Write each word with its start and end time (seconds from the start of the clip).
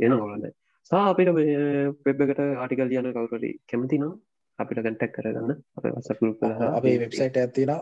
එන 0.00 0.12
හොලද 0.16 0.46
සා 0.90 1.02
අපිට 1.08 1.30
පෙබ්බකට 2.04 2.40
ආටිකල් 2.42 2.88
ලියන 2.88 3.10
කවුරට 3.10 3.44
කැමති 3.68 3.98
නම් 3.98 4.14
අපිට 4.58 4.80
කැන්ටක් 4.80 5.14
කරගන්න. 5.14 5.50
අප 5.76 5.84
වස 5.86 6.08
පුරුප 6.18 6.42
අපේ 6.70 6.96
වෙබ්සයිට 6.98 7.36
ඇතින 7.38 7.72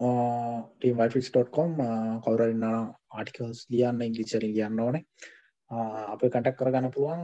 ටීමෆික්ස්.කොම් 0.00 1.72
කවුරන්න 2.24 2.64
ආටිකල්ස් 2.66 3.66
ලියන්න 3.70 4.06
ඉංගලිචර 4.06 4.46
ලියන්න 4.46 4.80
ඕනේ. 4.80 5.04
අප 5.70 6.20
කටක් 6.22 6.56
කරගන්න 6.58 6.92
පුළුවන්. 6.94 7.22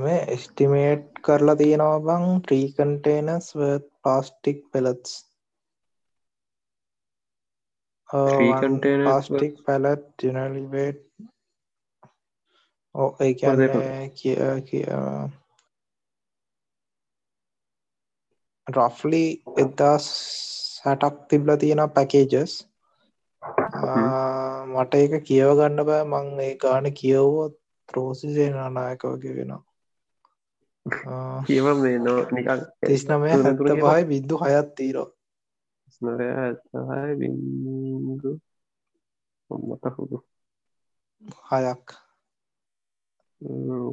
මේ 0.00 0.20
එස්ටිමේට් 0.34 1.06
කරලා 1.22 1.56
තියෙනවා 1.56 2.00
බං 2.00 2.26
ට්‍රීකන්ටේනස් 2.40 3.52
ප්ලාස්ටික් 3.54 4.60
පෙලත්ස් 4.72 5.14
ප්ලාස්ටික් 8.96 9.54
පැලත් 9.64 10.04
ජනලිබේට් 10.22 11.00
ඕ 12.94 13.10
ඒ 13.20 13.32
කිය 14.16 14.40
කිය 14.66 14.86
රෆ්ලි 18.66 19.24
එදස් 19.56 20.06
හැටක් 20.84 21.16
තිබල 21.28 21.50
තියෙන 21.60 21.82
පැකේජස් 21.94 22.52
මට 24.72 24.92
ඒක 24.94 25.14
කියව 25.26 25.50
ගන්න 25.58 25.86
බෑ. 25.88 26.04
මං 26.06 26.28
ඒ 26.40 26.54
ගාන 26.56 26.86
කියව්වොත් 26.94 27.54
ත්‍රෝසිසේ 27.88 28.50
නානායක 28.50 29.02
වගේ 29.10 29.34
වෙනවා. 29.36 29.62
කියව 31.46 31.66
මේ 31.80 31.98
නො 31.98 32.14
නිකල් 32.30 32.60
තිස්නමය 32.84 33.28
හැත 33.34 33.60
පහයි 33.80 34.02
විද්දු 34.10 34.36
හයත් 34.42 34.68
තීරෝ 34.76 35.08
ස්නරය 36.04 36.28
ඇතහයි 36.36 37.12
බිදු 37.20 38.32
මත 39.50 39.84
හුදු 39.94 40.18
හයක් 41.42 41.94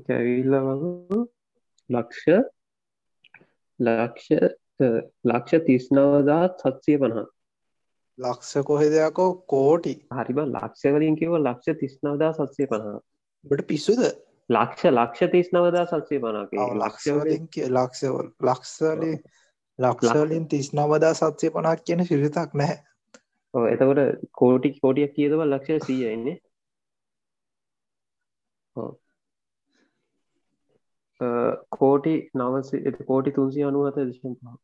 කැවිල්ල 0.06 0.56
වග 0.62 0.84
ලක්ෂ 1.90 2.26
ලක්ෂ 3.80 4.28
ලක්ෂ 5.26 5.64
තිස්නවදාත් 5.66 6.66
සත්සය 6.66 6.98
පණහා 6.98 7.28
ලක්ෂ 8.18 8.66
කොහෙදයකෝ 8.66 9.30
කෝටි 9.48 9.94
හරිබ 10.12 10.44
ලක්ෂවලින් 10.48 11.16
කිව 11.16 11.38
ලක්ෂ 11.40 11.80
තිස්නවදා 11.80 12.34
සත්සය 12.34 12.68
පණහා 12.68 13.00
බට 13.44 13.68
පිස්සුද 13.68 14.04
ලක්ෂ 14.50 14.92
ලක්ෂ 14.92 15.32
තිස්නවදා 15.32 15.86
සත්සය 15.88 16.20
පනාගේ 16.20 16.68
ලක්ෂවලින් 16.78 17.48
ලක්ෂවල් 17.72 18.28
ලක්ෂලි 18.44 19.14
ලක්ෂලින් 19.80 20.48
තිස්නවදා 20.48 21.14
සත්සය 21.14 21.50
පනක් 21.50 21.86
කියන 21.86 22.06
සිරිතක් 22.06 22.52
නැහැ. 22.54 22.80
එතකොට 23.54 24.02
කෝටි 24.34 24.74
කෝටියක් 24.78 25.14
කියදව 25.16 25.44
ලක්ෂ 25.44 25.86
සීයන්නේ 25.86 26.38
කෝටි 31.72 32.14
නවස 32.36 32.70
කෝටි 33.08 33.32
තුන්සි 33.32 33.64
අනුවත 33.64 33.98
දශම් 34.02 34.36
පහ 34.36 34.60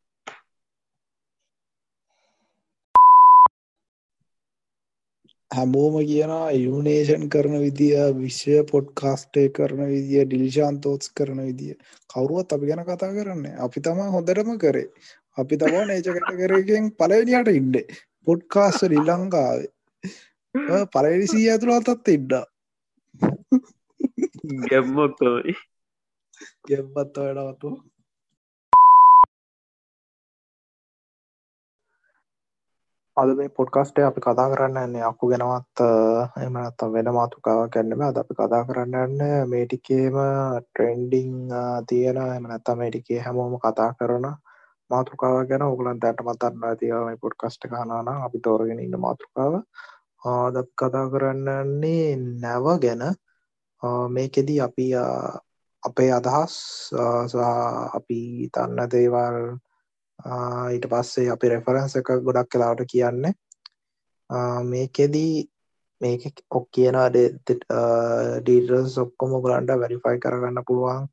හැමෝම 5.57 5.95
කියන 6.03 6.33
ඉල්නේෂන් 6.55 7.23
කරන 7.29 7.55
විදිිය 7.61 8.01
විශ්වය 8.15 8.57
පොඩ්කාස්ටේ 8.71 9.47
කරන 9.51 9.85
විදිිය 9.87 10.25
ඩිලිශාන්තෝත්ස් 10.25 11.13
කරන 11.13 11.39
විදිිය. 11.43 11.77
කවරුවත් 12.09 12.53
අපි 12.53 12.69
ගැන 12.69 12.83
කතා 12.85 13.13
කරන්න 13.13 13.45
අපි 13.59 13.79
තමා 13.81 14.11
හොඳටම 14.11 14.51
කරේ. 14.57 14.89
අපි 15.37 15.57
තමා 15.57 15.85
නේච 15.85 16.07
කට 16.07 16.37
කරගෙන් 16.39 16.85
පලවෙනිට 16.93 17.49
ඉන්ඩ 17.53 17.75
පොඩ්කාස්ට 18.27 18.87
ලිලංකාවේ 18.89 19.69
පලවිසී 20.93 21.49
ඇතුළ 21.49 21.73
අතත් 21.73 22.07
ඉඩ්ඩා 22.09 22.45
ගැම්මොක්තෝයි 24.65 25.53
ගෙම්පත් 26.67 27.15
වැඩවතු 27.17 27.69
අද 33.17 33.29
මේ 33.37 33.49
පොඩ්කස්ටේ 33.49 34.05
අපි 34.05 34.21
කතා 34.21 34.47
කරන්න 34.51 34.77
න්නේ 34.89 35.03
අක්කු 35.03 35.25
ගෙනවත් 35.31 35.79
එමනත් 36.43 36.79
වෙන 36.93 37.07
මාතුකාව 37.17 37.59
කැන්නම 37.73 38.01
අද 38.03 38.17
අපි 38.21 38.33
කතා 38.35 38.63
කරන්න 38.67 39.21
මේ 39.51 39.65
ටිකේම 39.65 40.17
ට්‍රෙන්ඩිං 40.63 41.31
තියෙන 41.87 42.19
එමනත්ත 42.27 42.67
මේ 42.79 42.89
ටිකේ 42.91 43.23
හැමෝම 43.25 43.55
කතා 43.59 43.89
කරන 43.99 44.27
මාතෘකාව 44.89 45.37
ගැන. 45.49 45.63
ඔගලන් 45.63 46.01
දැට 46.01 46.21
මතන්න 46.23 46.77
තිය 46.79 46.93
මේ 47.05 47.17
පොඩ්කස්ට 47.17 47.69
කනාන 47.69 48.07
අපි 48.17 48.39
තෝරගෙන 48.39 48.79
ඉන්න 48.79 48.99
මාතෘකාව. 48.99 49.53
ආද 50.25 50.55
කතා 50.75 51.05
කරන්නන්නේ 51.11 52.09
නැව 52.41 52.65
ගැන. 52.83 53.03
මේකෙදී 54.09 54.59
අපි 54.61 54.87
අපේ 55.83 56.11
අදහස් 56.11 56.55
අපි 57.93 58.19
තන්න 58.53 58.91
දේවල් 58.91 59.37
ඊට 60.19 60.87
පස්සේ 60.89 61.29
අපි 61.29 61.49
රෙෆරන්ස 61.49 61.95
එක 61.95 62.09
ගොඩක් 62.25 62.49
කලාවට 62.51 62.89
කියන්නේ. 62.91 63.33
මේකෙදී 64.63 65.35
මේක 66.01 66.23
ඔක් 66.51 66.65
කියනවා 66.71 67.09
ඩීටස් 67.11 68.97
ඔක්කොම 68.97 69.31
ගලන්ට 69.43 69.79
වැරිෆයි 69.83 70.19
කරගන්න 70.19 70.67
පුළුවන්. 70.67 71.07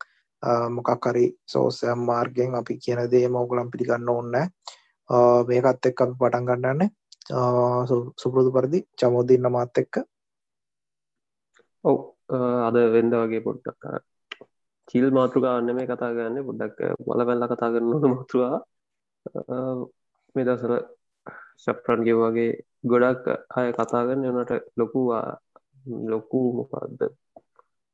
මොකක් 0.76 1.06
හරි 1.06 1.26
සෝසයම් 1.46 2.00
මාර්ගෙන් 2.06 2.54
අපි 2.54 2.74
කියන 2.78 3.00
දේ 3.10 3.28
මෝගලම් 3.28 3.70
පිළිගන්න 3.70 4.08
ඕන්න 4.08 4.34
මේකත් 5.48 5.86
එක් 5.86 6.02
අපි 6.04 6.14
පටන් 6.20 6.48
ගන්නන්නේ 6.48 6.90
සුපුරුදු 8.20 8.50
පරිදි 8.56 8.80
චමෝදන්න 8.96 9.52
මාත් 9.52 9.78
එක්ක. 9.78 9.94
ඔව් 11.84 11.96
අද 12.66 12.76
වෙන්ද 12.94 13.14
වගේ 13.22 13.44
පොඩ්ඩක් 13.46 13.82
චිල් 14.88 15.06
මාතෘකාන්න 15.10 15.74
මේ 15.76 15.88
කතා 15.88 16.12
ගන්න 16.16 16.46
පොඩ්ඩක් 16.48 16.78
බල 17.06 17.24
පැල්ල 17.28 17.46
කතා 17.52 17.72
කරන්න 17.74 18.14
මාතෘවා 18.14 18.60
මේ 20.34 20.46
දසර 20.46 20.72
සප්‍රන්ගේ 21.58 22.16
වගේ 22.16 22.50
ගොඩක් 22.84 23.26
අය 23.52 23.68
කතාගන්න 23.72 24.26
එනට 24.30 24.52
ලොකුවා 24.76 25.26
ලොකු 26.06 26.40
මොකක්ද 26.54 27.00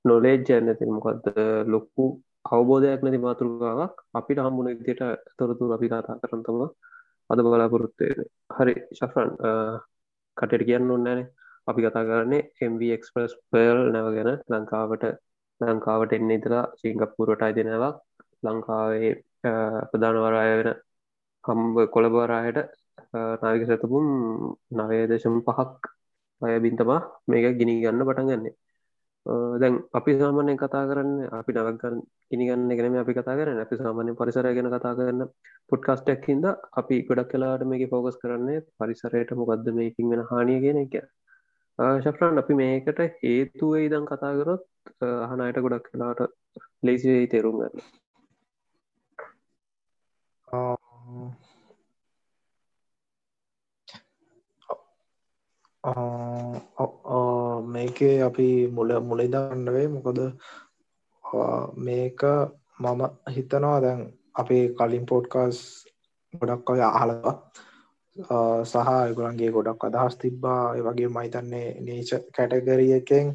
නොලේජ්ජ 0.04 0.50
නැති 0.58 0.84
මොකක්ද 0.88 1.26
ලොක්කු 1.66 2.04
අවබෝධයක් 2.50 3.00
නැති 3.02 3.18
මාතෘකාවක් 3.18 3.96
අපිට 4.14 4.38
හම්බුණ 4.38 4.70
විදියට 4.70 5.02
තොරතුර 5.36 5.72
අපි 5.72 5.86
කතා 5.88 6.20
කරනතම 6.22 6.58
අද 7.30 7.38
බලාපොරොත්තේ 7.40 8.12
හරි 8.50 8.74
ශෆරන් 8.96 9.30
කටට 10.36 10.62
කියන්න 10.62 10.90
ඔන්නෑනේ 10.90 11.28
අපි 11.68 11.80
කතා 11.82 12.04
කරන්නේ 12.04 12.42
MV 12.62 12.82
එක්ස්ප්‍රස් 12.90 13.32
පර්ල් 13.48 13.80
නැව 13.92 14.08
ගැන. 14.10 14.30
ලංකාවට 14.50 15.04
ලංකාවට 15.60 16.12
එන්න 16.12 16.30
ඉතලා 16.30 16.64
සිංගප්පුරට 16.76 17.42
අයිදෙනවක් 17.42 17.96
ලංකාවේ 18.42 19.12
ප්‍රධානවරාය 19.90 20.50
වෙන 20.58 20.70
හම්බ 21.44 21.76
කොළබරායට 21.88 22.58
නාවික 23.38 23.64
සැතපුම් 23.66 24.06
නවය 24.72 24.98
දශම 25.06 25.36
පහක් 25.42 25.94
අය 26.42 26.58
බින්තමා 26.60 27.00
මේක 27.26 27.46
ගිනි 27.58 27.74
ගන්න 27.82 28.06
පටන් 28.06 28.28
ගන්නේ. 28.30 28.54
දැන් 29.56 29.74
අපි 29.92 30.12
සාමානය 30.14 30.52
කතා 30.56 30.84
කරන්න 30.88 31.12
අපි 31.30 31.52
නවගන්න 31.54 31.96
ඉනිගන්න 32.30 32.70
ගෙනම 32.70 32.96
අපි 32.96 33.12
කතා 33.12 33.36
කරන්න. 33.36 33.60
අපි 33.60 33.76
සාමානය 33.76 34.12
පරිසරය 34.14 34.52
ගැන 34.56 34.70
කතා 34.70 34.94
කරන්න 34.94 35.22
පොඩ්කාස්ටක් 35.70 36.26
හිද 36.26 36.44
අපි 36.74 36.96
ගොඩක් 37.04 37.30
කලාට 37.30 37.64
මේක 37.64 37.84
ෆෝකස් 37.90 38.16
කරන්නේ 38.16 38.64
පරිසරයට 38.76 39.32
මොකක්ද 39.34 39.72
මේකින් 39.74 40.10
වෙන 40.10 40.22
හානිය 40.24 40.60
ගෙන 40.60 40.78
එක. 40.78 40.94
ශෆ්‍රන් 41.78 42.38
අපි 42.38 42.54
මේකට 42.54 43.00
හේතුවේ 43.18 43.86
ඉදන් 43.86 44.06
කතාකරොත් 44.06 44.64
අහනයට 45.22 45.58
ගොඩක් 45.60 45.88
කලාට 45.88 46.20
ලේසිවෙයි 46.82 47.26
තේරුම් 47.28 47.58
ගන්න. 47.58 47.82
මේකේ 57.66 58.16
අපි 58.22 58.48
මුල 58.68 58.90
මුලදන්නවේ 59.00 59.86
මොකද 59.88 60.18
මේක 61.78 62.20
මම 62.80 63.00
හිතනවා 63.34 63.78
දැන් 63.80 64.00
අපේ 64.34 64.64
කලින් 64.70 65.04
පෝට්කාස් 65.06 65.56
ගොඩක් 66.34 66.70
ඔය 66.70 66.80
අහලවා 66.90 67.34
සහ 68.64 68.88
එගුලන්ගේ 69.02 69.50
ගොඩක් 69.50 69.84
අදහස් 69.84 70.14
තිබ්බා. 70.16 70.64
වගේ 70.78 71.08
මහිතන්නේ 71.08 71.68
නේච 71.80 72.10
කැටගරියකෙන් 72.34 73.26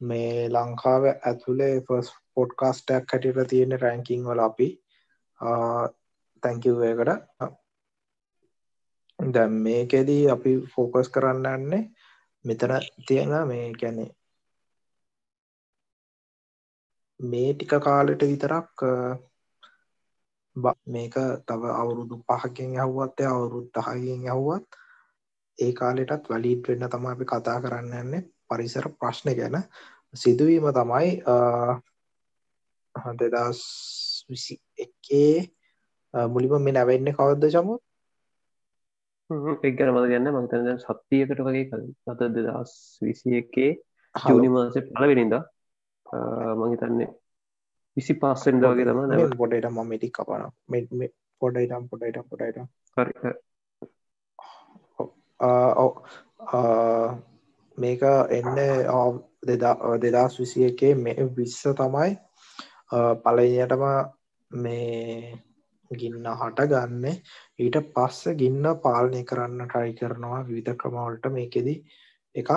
මේ 0.00 0.48
ලංකාව 0.48 1.02
ඇතුළේ 1.08 1.74
ෆස් 1.80 2.08
පොඩ්කාස්ටක් 2.34 3.12
හැටියට 3.12 3.48
තියෙන 3.48 3.72
රැංකිං 3.80 4.22
වල 4.24 4.40
අපි 4.40 4.68
තැංකිව්වයකට 6.42 7.10
දැම් 9.18 9.52
මේකෙදී 9.60 10.24
අපි 10.30 10.52
ෆෝකස් 10.72 11.08
කරන්න 11.08 11.46
යන්නේ 11.52 11.82
මෙතන 12.44 12.72
තියෙන 13.06 13.32
මේ 13.46 13.66
ගැනේ 13.74 14.10
මේ 17.20 17.50
ටික 17.52 17.72
කාලෙට 17.80 18.22
විතරක් 18.22 18.86
මේක 20.86 21.14
තව 21.44 21.62
අවුරුදු 21.72 22.16
පහකින් 22.22 22.76
යහුවත් 22.76 23.18
අවුරුදු 23.26 23.68
දහකින් 23.74 24.22
යහුවත් 24.24 24.68
ඒ 25.58 25.72
කාලෙටත් 25.72 26.28
වැලීඩ් 26.28 26.62
වෙන්න 26.64 26.88
තමයි 26.88 27.08
අපි 27.08 27.24
කතා 27.26 27.60
කරන්න 27.60 27.92
යන්නේ 27.94 28.22
පරිසර 28.48 28.86
ප්‍රශ්න 28.92 29.28
ගැන. 29.32 29.56
සිදුවීම 30.14 30.66
තමයි 30.70 31.08
දෙදස් 33.14 33.60
විසි 34.28 34.54
එකේ 34.76 35.55
මුලිම 36.28 36.56
මේ 36.60 36.72
නැවෙන්න 36.72 37.12
කවද්ද 37.12 37.52
චමු? 37.54 37.76
එක්ගන 39.30 39.90
මද 39.90 40.06
ගන්න 40.06 40.28
මතන 40.32 40.78
සත්තියකට 40.78 41.40
වගේ 41.40 41.66
කල 41.66 41.84
අත 42.06 42.20
දෙදස් 42.32 42.72
විසි 43.02 43.38
එකේ 43.38 43.70
ජූනි 44.14 44.48
මාස 44.48 44.76
පලවෙනින්ද 44.90 45.34
මහිතන්නේ 46.60 47.08
විසි 47.96 48.14
පස්සෙන්ද 48.16 48.62
වගේ 48.64 48.86
තම 48.86 49.00
නැ 49.04 49.26
පොඩට 49.34 49.66
ම 49.68 49.80
මිටි 49.84 50.10
කපන 50.10 50.44
පොඩයිටම් 51.42 51.88
පොඩයිට 51.90 52.18
පොඩයිට 52.28 52.58
මේක 57.78 58.02
එන්න 58.32 58.60
දෙදස් 60.04 60.38
විසි 60.38 60.64
එකේ 60.64 60.94
මේ 60.96 61.28
විස්ස 61.34 61.66
තමයි 61.74 62.12
පලයටම 63.24 63.84
මේ 64.50 65.34
ගින්න 65.92 66.28
හට 66.32 66.68
ගන්න 66.72 67.04
ඊට 67.58 67.76
පස්ස 67.94 68.36
ගින්න 68.40 68.64
පාලනය 68.84 69.22
කරන්න 69.24 69.62
ට්‍රයි 69.64 69.92
කරනවා. 69.94 70.40
විවිධ 70.42 70.76
ක්‍රමවලට 70.80 71.30
මේකෙදි 71.32 71.74
එකක් 72.34 72.50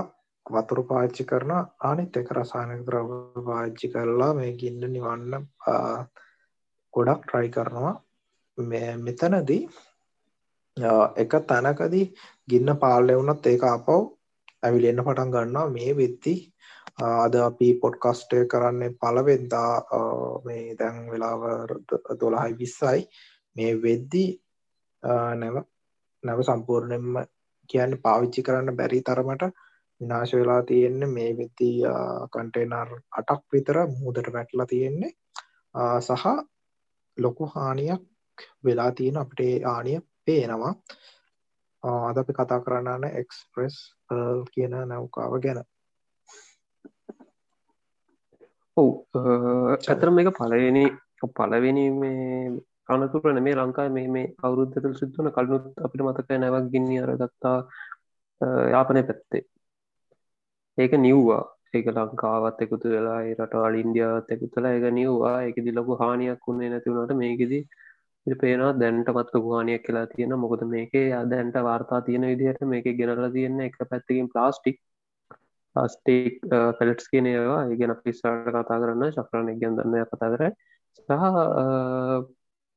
වතුරු 0.45 0.83
පාච්චි 0.83 1.23
කරන 1.25 1.51
අනිත් 1.81 2.17
එක 2.17 2.31
රසායනික 2.31 2.81
ද්‍රව්‍ය 2.87 3.43
පාච්චි 3.45 3.91
කරලා 3.93 4.31
මේ 4.33 4.53
ගින්න 4.61 4.81
නිවන්න 4.87 5.33
ගොඩක් 6.93 7.25
ට්‍රයි 7.25 7.49
කරනවා. 7.49 7.95
මෙතනදී 8.57 9.61
එක 11.17 11.33
තැනකදී 11.47 12.05
ගින්න 12.49 12.69
පාලනය 12.83 13.13
වුණත් 13.15 13.45
ඒක 13.47 13.63
අපව් 13.65 13.99
ඇවිලෙන්න 14.63 15.03
පටන් 15.05 15.33
ගන්නවා. 15.33 15.69
මේ 15.69 15.91
වෙද්දි 15.95 16.35
අද 16.99 17.33
අපි 17.39 17.79
පොඩ්කස්ටය 17.81 18.45
කරන්නේ 18.45 18.95
පලවෙද්දා 19.01 19.73
මේ 20.45 20.75
දැන් 20.75 20.97
වෙලාව 21.11 21.41
දොළහයි 22.19 22.57
විස්සයි. 22.59 23.07
මේ 23.55 23.73
වෙද්දි 23.83 24.25
නැව 25.35 25.55
නැව 26.23 26.39
සම්පූර්ණයෙන්ම 26.43 27.15
කියන්න 27.69 27.97
පාවිච්චි 28.03 28.43
කරන්න 28.43 28.75
බැරි 28.75 29.01
තරමට 29.01 29.43
විනාශ 30.01 30.33
වෙලා 30.33 30.61
තියෙන්නේ 30.63 31.09
මේ 31.09 31.31
වෙද්දි 31.37 31.69
කන්ටේනර් 32.33 32.91
අටක් 33.19 33.43
විතර 33.53 33.77
මුහදට 33.95 34.33
වැටලා 34.33 34.65
තියෙන්නේ. 34.65 35.11
සහ 36.01 36.25
ලොකු 37.17 37.51
හානියක් 37.55 38.03
වෙලා 38.65 38.91
තියෙන 38.91 39.17
අපට 39.17 39.39
ආනිය 39.65 39.99
පේනවා. 40.25 40.73
අද 41.83 42.17
අපි 42.17 42.33
කතා 42.33 42.59
කරන්නන 42.59 43.03
එක්ස්ප්‍රෙස් 43.13 43.75
කියන 44.53 44.73
නැව්කාව 44.87 45.41
ගැන. 45.41 45.63
ඔව්. 48.79 48.89
ඇතර 49.89 50.09
මේක 50.15 50.29
පලවෙනි 50.39 50.85
පලවෙනි 51.37 51.85
මේ 52.01 52.49
අනතුරන 52.87 53.39
මේ 53.45 53.55
ලංකායි 53.55 53.93
මේ 53.97 54.07
මේ 54.15 54.27
අවුරුද්ධතල් 54.45 54.95
සිද්ධන 55.01 55.31
කලනුත් 55.37 55.65
අපිට 55.85 56.03
මතක 56.05 56.29
නැවක් 56.37 56.67
ගින්නි 56.73 56.97
අරගත්තා 57.03 57.57
යාපනය 58.73 59.01
පැත්තේ. 59.03 59.43
ඒක 60.77 60.93
නිව්වා. 60.97 61.43
ඒක 61.73 61.87
ලංකාවත් 61.95 62.63
එකතු 62.65 62.87
වෙලා 62.95 63.19
රටවල් 63.37 63.75
ඉන්දියාවත් 63.83 64.33
එකතුලා 64.35 64.73
එක 64.77 64.85
නිව්වා. 64.99 65.37
එකදි 65.49 65.77
ලොකු 65.79 65.99
හානියක් 66.01 66.47
වුණේ 66.47 66.69
නැතිවුණට 66.69 67.19
මේකෙදී 67.23 67.63
පේනවා 68.27 68.73
දැන්ට 68.73 69.09
මත් 69.09 69.31
ගුහානයක් 69.43 69.83
කියලා 69.85 70.07
තියෙන 70.07 70.33
මොකද 70.39 70.63
මේකේ 70.65 71.07
දැන්ට 71.31 71.57
වාර්තා 71.63 72.01
තියෙන 72.01 72.25
විදිහට 72.31 72.61
මේක 72.65 72.87
ගෙනලා 72.99 73.29
තියෙන 73.31 73.59
එක 73.61 73.77
පැත්තකින් 73.89 74.29
ප්ලාස්ටික් 74.33 74.77
ස්ටේක් 75.75 76.41
පෙලට්ස් 76.77 77.07
කියන 77.07 77.27
ඒවා 77.27 77.61
ඉගෙන 77.67 77.95
පිස්සාට 78.03 78.47
කතා 78.47 78.81
කරන්න 78.81 79.11
ශක්‍රණ 79.11 79.59
ගැන් 79.61 79.77
දන්න 79.77 80.05
කතා 80.07 80.29
කර 80.31 80.43
සහ 80.97 81.09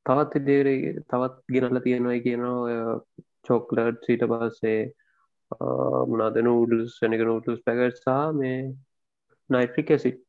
තවත් 0.07 0.41
ඉදේර 0.41 0.69
තවත් 1.05 1.37
ගෙනල 1.49 1.81
තියෙනවා 1.81 2.19
කියනවා 2.21 2.99
චෝක්ලට් 3.43 4.05
සීට 4.05 4.27
පස්සේ 4.29 4.81
මනාද 6.07 6.37
නූඩල්ස් 6.41 6.99
වෙනක 7.03 7.23
නූටල්ස් 7.23 7.65
පැකට්සා 7.65 8.23
මේ 8.35 8.59
නයිට්‍රික් 9.51 9.91
ඇසිට් 9.91 10.21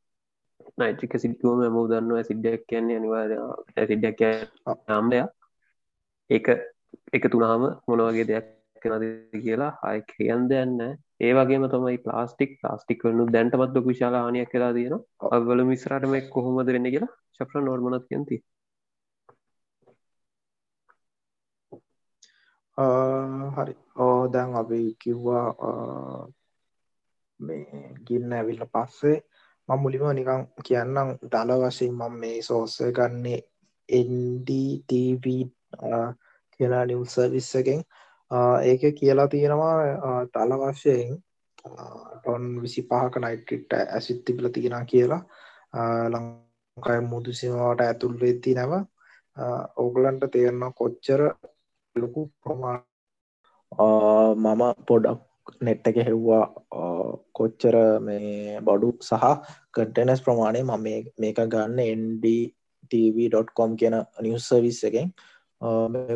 නයිට්‍රික 0.77 1.15
සිටුවම 1.18 1.63
ම 1.65 1.77
දන්නවා 1.86 2.24
සිද්ධයක් 2.24 2.68
කියන්නේ 2.68 2.98
අනිවාද 2.98 3.31
සිද්ධක් 3.88 4.21
නම්ලය 4.89 5.21
එක 6.30 6.48
එක 7.13 7.24
තුනාම 7.30 7.63
මොනවගේ 7.88 8.25
දෙයක් 8.25 8.48
නද 8.86 9.04
කියලා 9.38 9.74
අය 9.83 10.00
කියන් 10.07 10.48
දෙන්න 10.50 10.77
ඒ 11.21 11.33
වගේම 11.33 11.65
තමයි 11.69 11.98
ප්ලාස්ටික් 11.98 12.51
ප්ලාස්ටික් 12.62 13.06
වන්නු 13.06 13.25
දැන්ටමත් 13.31 13.75
ලොකු 13.75 13.88
විශාල 13.88 14.15
හානියක් 14.15 14.50
කියලා 14.51 14.74
තියෙන 14.74 14.98
අවල 15.31 15.63
මිස්රටම 15.65 16.15
කොහොමද 16.30 16.69
වෙන්න 16.69 16.89
කියලා 16.89 17.13
ශක්‍ර 17.36 17.62
නෝර්මනත් 17.62 18.06
කියන්ති 18.10 18.38
හරි. 22.77 23.74
ඕ 23.98 24.19
දැන් 24.27 24.56
අපි 24.56 24.80
කිව්වා 25.01 25.48
මේ 27.39 27.65
ගින්න 28.06 28.33
ඇවිල්ල 28.33 28.63
පස්සේ 28.68 29.18
මම 29.69 29.80
මුලින්ම 29.81 30.07
නිකන් 30.12 30.42
කියන්නම් 30.65 31.10
දල 31.31 31.51
වශයෙන් 31.62 31.94
මම 31.94 32.13
මේ 32.21 32.38
සෝස් 32.42 32.74
එක 32.81 32.95
ගන්නේ 32.98 33.39
NDTV 33.89 35.25
කියලා 36.54 36.83
නිවුස් 36.86 37.13
සර්විස් 37.13 37.50
එකෙන් 37.56 37.81
ඒක 38.64 38.84
කියලා 39.00 39.28
තියෙනවා 39.28 39.75
දල 40.34 40.54
වශයෙන් 40.62 41.18
ටොන් 42.16 42.44
25ක 42.62 43.16
නයිට්‍රේට් 43.20 43.74
ඇසිඩ් 43.90 44.24
තිබිලා 44.25 44.52
තියෙනවා 44.52 44.86
කියලා. 44.86 45.22
ලංකාවේ 46.10 47.04
මුදු 47.10 47.34
සීමාවට 47.34 47.81
ඇතුල් 47.81 48.16
වෙද්දී 48.22 48.56
නැව 48.56 48.74
ඕගලන්ට 49.78 50.25
තේරෙනවා 50.31 50.72
කොච්චර 50.80 51.22
ලොකු 51.96 52.22
ප්‍රමාණ 52.42 52.81
මම 54.36 54.64
පොඩක් 54.88 55.22
නෙට් 55.62 55.88
එක 55.88 55.98
හෙව්වා 56.08 56.46
කොච්චර 57.34 57.75
මේ 58.00 58.60
බඩු 58.62 58.90
සහ 59.02 59.25
කටනස් 59.74 60.22
ප්‍රමාණය 60.25 60.62
මම 60.64 60.88
මේක 61.20 61.40
ගන්න 61.46 61.80
NDTV.com 62.00 63.72
කියන 63.80 63.96
නිවස් 64.22 64.50
සවිස් 64.50 64.84
එකෙන් 64.84 65.10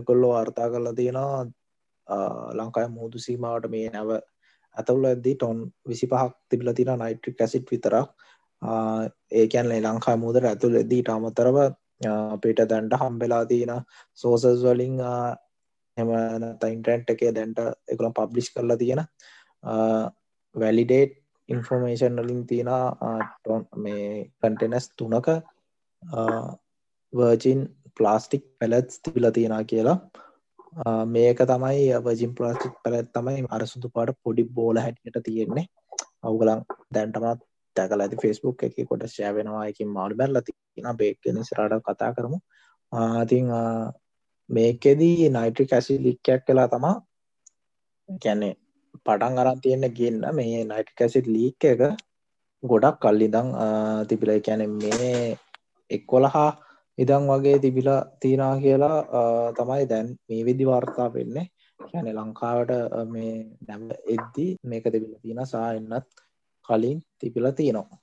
කොල්ලෝ 0.08 0.34
අර්තා 0.34 0.70
කරලා 0.70 0.94
තියෙනවා 0.94 1.46
ලංකාය 2.54 2.88
මුූදු 2.90 3.20
සීමාවට 3.20 3.70
මේ 3.70 3.90
නැව 3.90 4.12
ඇතවුල 4.76 5.06
ඇද්දී 5.06 5.36
ටොන් 5.36 5.60
විසි 5.88 6.08
පහක් 6.08 6.34
තිබිල 6.50 6.74
තින 6.74 6.94
නයිට්‍රික් 6.96 7.42
ඇසිට් 7.42 7.72
විතරක්. 7.72 8.08
ඒකැන්ලේ 9.34 9.82
ලංකා 9.82 10.18
මුදර 10.18 10.46
ඇතුළ 10.46 10.76
එදී 10.76 11.02
ටාමතරව 11.04 11.58
පිට 12.42 12.60
දැන්ට 12.70 12.94
හම්බෙලා 12.94 13.44
තියෙන 13.46 13.74
සෝසස් 14.14 14.64
වලින් 14.64 14.98
එම 15.98 16.10
තයින්ටන්ට් 16.62 17.10
එකේ 17.10 17.32
දැන්ට 17.32 17.60
එකළම් 17.88 18.14
පබ්ලිෂ් 18.14 18.54
කරලා 18.54 18.78
තියෙන 18.78 19.02
වැලිඩේට් 20.56 21.18
ඉන්ෆෝර්මේෂන් 21.50 22.22
වලින් 22.22 22.46
තියෙන 22.48 22.72
මේ 23.78 24.32
කන්ටෙනස් 24.42 24.90
තුනක 24.98 25.28
වර්ජින් 27.14 27.62
ප්ලාස්ටික් 27.98 28.46
පැලත්ස් 28.60 29.02
තිබිල 29.02 29.32
තියෙන 29.32 29.66
කියලා. 29.66 29.98
මේක 31.16 31.40
තමයි 31.52 31.86
වර්ජින් 32.06 32.34
ප්ලාස්ටික් 32.38 32.74
පැලට් 32.84 33.12
තමයි 33.18 33.46
අර 33.56 33.62
සුදු 33.74 33.90
පාට 33.96 34.18
පොඩි 34.24 34.44
බෝල 34.58 34.78
හැටියට 34.86 35.20
තියෙන්නේ. 35.28 35.66
අවුගලන් 36.24 36.62
දැන් 36.94 37.12
තමයි 37.16 37.34
දැකලා 37.76 38.06
ඇති 38.06 38.22
Facebook 38.24 38.64
එකේ 38.68 38.86
කොට 38.90 39.06
ෂෙයා 39.08 39.34
වෙනවා 39.38 39.66
එකකින් 39.72 39.90
මාළු 39.98 40.20
බැලලා 40.22 40.44
තියෙනවා 40.48 40.98
බේක් 41.02 41.18
ගැන 41.24 41.42
ඉස්සරහට 41.44 41.84
කතා 41.88 42.12
කරමු. 42.16 42.38
ඉතින් 43.24 43.48
මේකෙදී 44.50 45.30
නයිට්‍රික් 45.36 45.74
ඇසිඩ් 45.78 46.06
ලීක් 46.06 46.30
එකක් 46.36 46.50
වෙලා 46.50 46.68
තමයි 46.74 46.94
කියන්නේ 48.24 48.54
පටන් 49.06 49.42
අරන් 49.42 49.60
තියෙන 49.64 49.90
ගෙන්න 50.00 50.22
මේ 50.38 50.62
නයිට්‍රික් 50.72 51.04
ඇසිඩ් 51.06 51.28
ලීක් 51.36 51.68
එක 51.72 51.82
ගොඩක් 52.64 52.98
කල් 53.04 53.26
ඉඳන් 53.28 53.50
තිබිලා. 54.10 54.38
ඒ 54.38 54.46
කියන්නේ 54.48 54.70
මේ 54.76 55.38
11 55.90 56.67
ඉදන් 56.98 57.30
වගේ 57.30 57.58
තිබිලා 57.60 58.02
තියෙනවා 58.22 58.62
කියලා 58.64 58.98
තමයි 59.58 59.86
දැන් 59.92 60.08
මේ 60.28 60.46
විදි 60.48 60.66
වාර්තා 60.66 61.10
වෙන්නේ. 61.14 61.48
يعني 61.94 62.12
ලංකාවට 62.14 62.72
මේ 63.14 63.34
නැව 63.68 63.82
එද්දි 64.16 64.48
මේක 64.64 64.86
තිබිලා 64.94 65.24
තියෙන 65.24 65.44
සායන්නත් 65.46 66.08
කලින් 66.66 67.00
තිබිලා 67.20 67.58
තියෙනවා. 67.60 68.00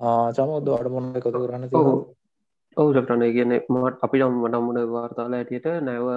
ආ 0.00 0.32
චමෝද 0.36 0.68
ඔයාලට 0.68 0.94
මොනවද 0.94 1.20
එකතු 1.20 1.30
කරන්න 1.36 1.70
තියෙන්නේ? 1.70 2.16
ඔව් 2.76 2.88
ඩොක්ටර් 2.90 3.16
නේ 3.16 3.32
කියන්නේ 3.36 3.64
මට 3.68 4.04
අපිට 4.04 4.26
මට 4.26 4.62
මොන 4.66 4.80
වාර්තාවල 4.94 5.38
ඇටියට 5.38 5.66
නැව 5.82 6.08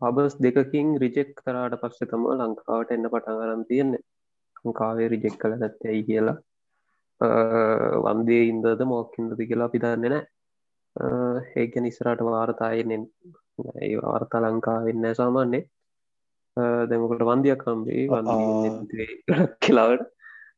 හබස් 0.00 0.34
දෙකකින් 0.44 0.88
රිජෙක් 1.02 1.30
කරාට 1.38 1.76
පස්සෙ 1.82 2.10
තම 2.10 2.24
ලංකාවට 2.34 2.94
එන්න 2.96 3.10
පටන් 3.12 3.44
අරම් 3.44 3.62
තියෙන්නේ 3.70 4.02
ලංකාවේ 4.64 5.08
රිජෙක් 5.14 5.38
කළ 5.42 5.56
නැත්තැයි 5.62 6.02
කියලා 6.08 6.38
වන්දේ 8.06 8.42
ඉන්දද 8.50 8.84
මොක්කින්දද 8.90 9.40
කියලා 9.42 9.72
පිදන්නේ 9.74 10.12
නෑ 10.14 10.26
ඒක 11.56 11.74
නිස්රට 11.78 12.22
වාර්තායනෙන් 12.24 13.04
ඒ 13.80 13.94
වාර්තා 13.98 14.42
ලංකා 14.42 14.78
වෙන්න 14.84 15.08
සාමාන්‍යේ 15.14 15.64
දැමකට 16.90 17.24
වන්දියක් 17.24 17.62
කම්බේ 17.62 18.04
වන්දී 18.08 19.08
කියලාවට 19.60 20.06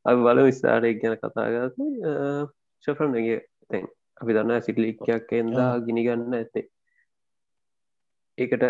අ 0.04 0.14
බල 0.18 0.42
විස්ථාරයක් 0.42 1.00
ගැන 1.02 1.16
කතාගත 1.18 1.80
ශෆරන්ගේ 2.84 3.40
තැන් 3.68 3.86
අපි 4.20 4.36
දන්න 4.36 4.62
සිටලික්කයක් 4.62 5.32
එන්දා 5.34 5.72
ගිනිගන්න 5.80 6.34
ඇත්තේ. 6.34 6.66
ඒකට 8.38 8.64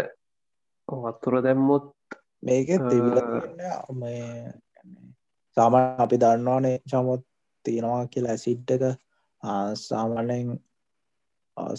වත්තුර 0.89 1.37
දැම්මොත් 1.43 1.87
මේක 2.43 2.69
සාමන් 5.57 5.77
අපි 5.99 6.17
දන්නවානේ 6.17 6.77
චමුත් 6.91 7.23
තියෙනවා 7.65 8.03
කියලා 8.07 8.33
ඇසිට්ටක 8.33 8.85
සාමාන්‍යයෙන් 9.81 10.51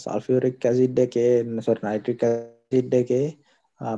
සල්ෆියරික් 0.04 0.66
ඇසිඩ් 0.70 0.98
එකේ 1.06 1.32
සොට 1.66 1.82
නයිට්‍රික් 1.86 2.22
සිඩ් 2.72 2.94
එකේ 3.00 3.26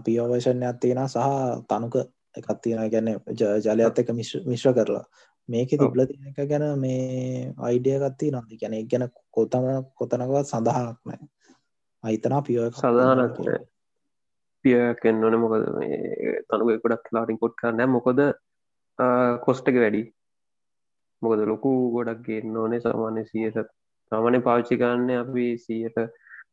පියෝවර්ෂණයක් 0.05 0.81
තියෙන 0.81 1.03
සහ 1.07 1.29
තනුක 1.69 1.95
එකක් 2.39 2.49
තියෙන 2.63 2.91
ගැන 2.93 3.09
ජලයත් 3.67 3.99
එක 4.03 4.11
මිශ්‍ර 4.19 4.73
කරලා. 4.79 5.05
මේක 5.49 5.71
තිබල 5.71 6.01
තියෙන 6.09 6.33
එක 6.33 6.49
ගැන 6.51 6.67
මේ 6.81 7.53
අයිඩිය 7.69 7.99
ගත්ති 8.03 8.33
නොද 8.33 8.49
ගැන 8.63 8.75
ගැන 8.91 9.05
කොතම 9.31 9.65
කොතනකවත් 9.99 10.51
සඳහනක් 10.51 10.99
නෑ 11.05 11.21
අයිතනා 12.05 12.43
පියෝ 12.47 12.71
සඳහනක් 12.73 13.39
පියකෙන් 14.65 15.21
නොන 15.21 15.39
මොකද? 15.43 15.65
තනුව 16.49 16.69
ගොඩක් 16.83 17.13
ලාටින් 17.15 17.41
පොට් 17.43 17.57
කරන්න 17.61 17.91
මොකද 17.97 18.21
කොස්ටක 19.47 19.77
වැඩි. 19.83 20.03
මොකද 21.23 21.41
ලොකු 21.53 21.71
ගොඩක් 21.95 22.23
ගේන්න 22.27 22.57
ඕනේ. 22.57 22.81
සාමාන්‍ය 22.85 23.25
සියට 23.31 23.59
සාමානය 24.15 24.41
පාච්චි 24.43 24.79
කරන්න 24.79 25.11
අපි 25.19 25.47
සියට 25.59 25.99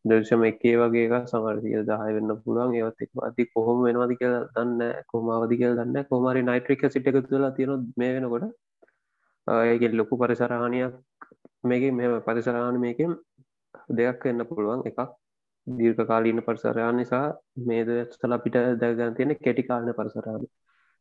දර්ශම 0.05 0.43
එකේ 0.43 0.75
වගේ 0.77 1.19
සමර්තිය 1.25 1.77
දහය 1.83 2.11
වෙන්න 2.15 2.33
පුළුවන්. 2.37 2.75
ඒවත් 2.75 3.01
එක් 3.03 3.11
අති 3.21 3.43
කොහොම 3.47 3.83
වෙනවාදි 3.83 4.15
කියල 4.15 4.35
දන්න 4.49 4.81
කොමාවදි 5.07 5.55
කියල 5.57 5.73
දන්න 5.75 6.05
කොමරි 6.05 6.41
නයිට්‍රික 6.43 6.85
සිට 6.87 7.09
එක 7.09 7.17
තුලා 7.25 7.51
තියෙන 7.51 7.87
මේ 7.97 8.11
වෙනකොට? 8.15 8.45
ඒගෙන් 9.47 9.97
ලොකු 9.97 10.13
පරිසරහානියක් 10.17 10.93
මේක 11.63 11.83
මෙ 11.93 12.05
පරිසරහාන 12.21 12.79
මේකෙන් 12.79 13.11
දෙයක් 13.91 14.25
වෙන්න 14.25 14.47
පුළුවන්. 14.47 14.81
එකක් 14.85 14.99
දීර්ඝ 15.67 16.03
කාලීන 16.07 16.41
පරිසරයා 16.41 16.91
නිසා 16.93 17.25
මේද 17.65 17.89
ස්තල 18.07 18.33
අපිට 18.33 18.55
දැගන් 18.79 19.13
තියෙන 19.15 19.31
කෙටිකාලන 19.37 19.93
පරිසරාන 19.93 20.43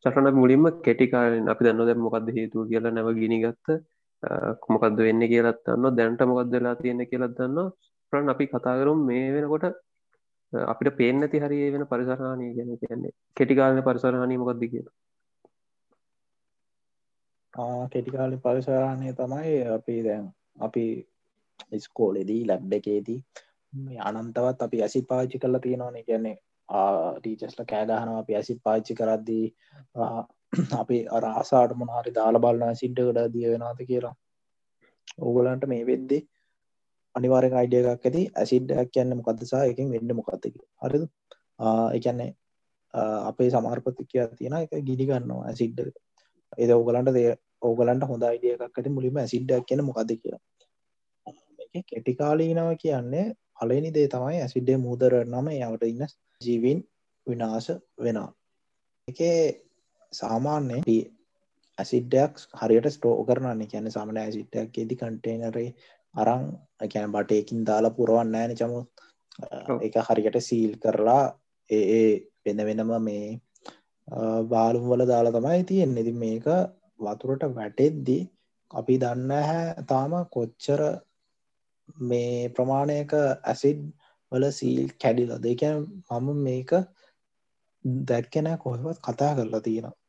සටන 0.05 0.29
මුලින්ම 0.35 0.64
කෙටිකාලෙන් 0.83 1.49
අපි 1.49 1.64
දන්න 1.64 1.88
දැ 1.88 1.97
මොකක්ද 1.99 2.29
හේතු 2.37 2.67
කියලා 2.69 2.93
නැව 2.93 3.09
ගිනිගත්ත 3.14 3.67
කොමකක්ද 4.60 4.98
වෙන්න 5.00 5.22
කියලත්න්න 5.26 5.84
දැන්ට 5.96 6.22
මොකක්ද 6.24 6.50
වෙලා 6.52 6.74
තියෙන 6.76 7.06
කියලත්දන්න 7.06 7.58
ප්‍රන් 8.12 8.28
අපි 8.28 8.46
කතාකරුම් 8.46 8.98
මේ 9.04 9.28
වෙනකොට 9.32 9.64
අපිට 10.52 10.96
පේනති 10.96 11.38
හරි 11.38 11.58
වෙන 11.70 11.86
පරිසරහනය 11.86 12.48
ගැන 12.54 12.72
කියන්නේ. 12.78 13.12
කෙටිකාලන 13.36 13.82
පරිසරහනී 13.82 14.38
මොකක්ද 14.38 14.64
කියලා. 14.64 14.96
කෙටිකාලි 17.88 18.36
පරිසරහනය 18.38 19.14
තමයි 19.14 19.54
අපි 19.68 19.96
දැන් 20.02 20.26
අපි 20.58 20.84
ඉස්කෝලෙදී 21.72 22.42
ලැබ් 22.46 22.72
එකේදී 22.72 23.20
අනන්තවත් 24.00 24.62
අපි 24.62 24.82
ඇසි 24.82 25.02
පාචි 25.04 25.38
කරලා 25.38 25.60
තියෙනවාන. 25.60 26.04
කියන්නේ 26.04 26.36
ටීචස්ල 27.18 27.62
කෑගහනව 27.64 28.16
අපි 28.16 28.32
ඇසි 28.34 28.60
පාච්චි 28.64 28.94
කරද්දී 28.94 29.46
අපි 30.80 30.99
අරහසාට 31.09 31.73
මොනාරි 31.80 32.12
දාල 32.12 32.37
බලන්න 32.45 32.78
සිද්ධකට 32.80 33.21
දිය 33.35 33.49
වෙනද 33.54 33.83
කියලා. 33.90 34.14
ඕගලන්ට 35.21 35.64
මේ 35.73 35.87
වෙද්දේ 35.87 36.23
අනිවාරෙන් 37.14 37.57
අයිඩිය 37.61 37.83
එකක් 37.85 38.07
ඇති. 38.07 38.23
ඇසිඩ්ඩක් 38.35 38.90
කියන්න 38.95 39.16
මොකදසා 39.19 39.62
එකින් 39.73 39.92
වෙන්න 39.95 40.12
මොකක්දක 40.21 40.57
හරිද? 40.83 41.04
එකන්නේ 41.97 42.30
අපේ 43.30 43.50
සමාර්පතිකයා 43.50 44.26
තියෙන 44.35 44.59
එක 44.61 44.75
ගිඩි 44.88 45.09
ගන්නවා 45.11 45.47
ඇසිඩ්ඩ 45.47 45.92
එද 46.59 46.71
ඕගලන්ට 46.71 47.14
දේ 47.19 47.37
ඕගලන්ට 47.62 48.09
හොඳ 48.11 48.26
අයිඩිය 48.30 48.54
එකක් 48.57 48.66
ඇති 48.73 48.97
මුලිම 48.97 49.23
ඇසිඩ්ඩක් 49.25 49.69
කියන 49.69 49.85
මොකද 49.85 50.12
කියලා. 50.14 50.42
කෙටිකාලීනව 51.88 52.75
කියන්නේ 52.76 53.26
පලනි 53.57 53.90
දේ 53.92 54.09
තමයි 54.09 54.42
ඇසිඩ්ඩේ 54.42 54.78
මුදර 54.78 55.12
නම. 55.25 55.49
යට 55.54 55.85
ඉන්න 55.85 56.07
ජීවින් 56.40 56.78
විනාශ 57.26 57.71
වෙනවා. 58.04 58.30
එකේ 59.09 59.37
සාමාන්‍ය 60.12 60.79
ඇසිඩ්ඩයක් 61.79 62.33
හරියට 62.55 62.88
ස්ටෝ 62.90 63.25
කරන්න 63.25 63.62
කියන 63.67 63.90
සමන 63.90 64.19
ඇසිට්ඩක් 64.19 64.79
ෙදි 64.79 64.97
කන්ටේනරේ 64.97 65.69
අරං 66.14 66.43
එකැන 66.81 67.12
බටයකින් 67.12 67.61
දාලා 67.64 67.93
පුරුවන් 67.93 68.33
නෑන 68.33 68.57
චමුත්. 68.57 68.88
එක 69.81 69.95
හරියට 70.09 70.40
සීල් 70.40 70.73
කරලා 70.79 71.23
ඒ 71.71 72.02
වෙන 72.45 72.61
වෙනම 72.61 72.93
මේ 73.00 73.40
බාලුම් 74.49 74.88
වල 74.90 75.07
දාලා 75.07 75.33
තමයි 75.33 75.62
තියෙන් 75.64 75.97
එති 75.97 76.12
මේක 76.14 76.47
වතුරට 77.00 77.47
වැටෙද්දී 77.50 78.23
අපි 78.71 78.99
දන්න 78.99 79.33
හැ 79.43 79.62
තාම 79.87 80.12
කොච්චර 80.31 80.83
මේ 82.05 82.49
ප්‍රමාණයක 82.50 83.12
ඇසිඩ් 83.14 83.81
වල 84.33 84.45
සීල් 84.52 84.85
කැඩිල 84.99 85.33
දෙක 85.40 85.62
මම 86.11 86.29
මේක 86.43 86.71
දැක්කෙන 88.05 88.49
කොහෙවත් 88.59 88.99
කතා 89.00 89.33
කරලා 89.37 89.62
තියෙනවා 89.62 90.00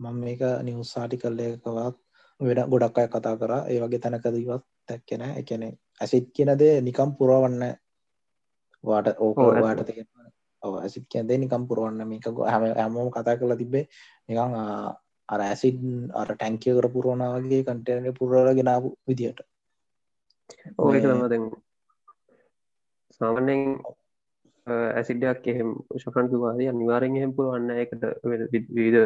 මම 0.00 0.16
මේක 0.20 0.42
නිවස්සාටි 0.62 1.16
කල්ලයකවත් 1.16 1.96
වෙන 2.40 2.60
ගොඩක් 2.70 2.98
අය 2.98 3.08
කතා 3.08 3.36
කර. 3.36 3.52
ඒ 3.70 3.78
වගේ 3.80 4.00
තැනකදීවත් 4.00 4.64
දැක්කෙන 4.88 5.22
එකන 5.32 5.62
ඇසිට් 6.00 6.26
කියනද 6.32 6.62
නිකම් 6.82 7.10
පුරවන්න 7.18 7.62
වාට 8.84 9.16
ඕක 9.18 9.38
වාට 9.56 9.86
තියෙන 9.86 10.08
ඇසිත් 10.62 11.04
කියදේ 11.08 11.38
නිකම් 11.38 11.62
පුරුවන්න 11.68 12.02
මේක 12.04 12.26
හැම 12.44 12.62
හැමෝම 12.72 13.08
කතා 13.10 13.36
කරලා 13.36 13.56
තිබේ 13.56 13.84
නිකං 14.28 14.54
අර 15.28 15.40
ඇසිඩ් 15.42 15.80
අර 16.12 16.28
ටැංකිය 16.30 16.74
කර 16.76 16.88
පුරුවනාවගේ 16.88 17.62
කටන 17.62 18.06
පුරල 18.18 18.52
ගෙනාපු 18.54 18.88
විදියට. 19.06 19.40
ඕක 20.78 20.94
තම 21.02 21.44
සාමනෙන් 23.20 23.60
ඇසිඩයක් 24.66 25.44
එහෙම 25.46 25.70
ශකන්තුවාද 25.98 26.60
අනිවාරෙන් 26.64 27.16
එහෙම 27.16 27.32
පුළුවන්න 27.36 27.70
එකට 27.76 28.02
විධ 28.76 28.98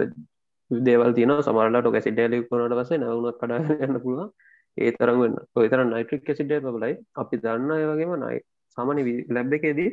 දේවල් 0.70 1.12
තියන 1.14 1.32
සමරලාට 1.40 1.88
ඇසිඩල 1.90 2.36
කරනට 2.48 2.76
පසේ 2.80 2.98
නවුණක් 2.98 3.38
කඩා 3.40 3.60
යන්න 3.86 4.00
පුළුවන්. 4.00 4.30
ඒ 4.76 4.90
තරම් 4.92 5.20
වන්න. 5.20 5.36
ඔය 5.56 5.68
තර 5.68 5.84
නයිට්‍රික් 5.84 6.30
ඇසිඩ 6.30 6.52
බලයි 6.68 6.94
අපි 7.14 7.36
දන්න 7.44 7.70
අයවගේම 7.72 8.14
නයි 8.22 8.40
සාමන 8.76 9.02
ලැබ් 9.30 9.52
එකේදී 9.58 9.90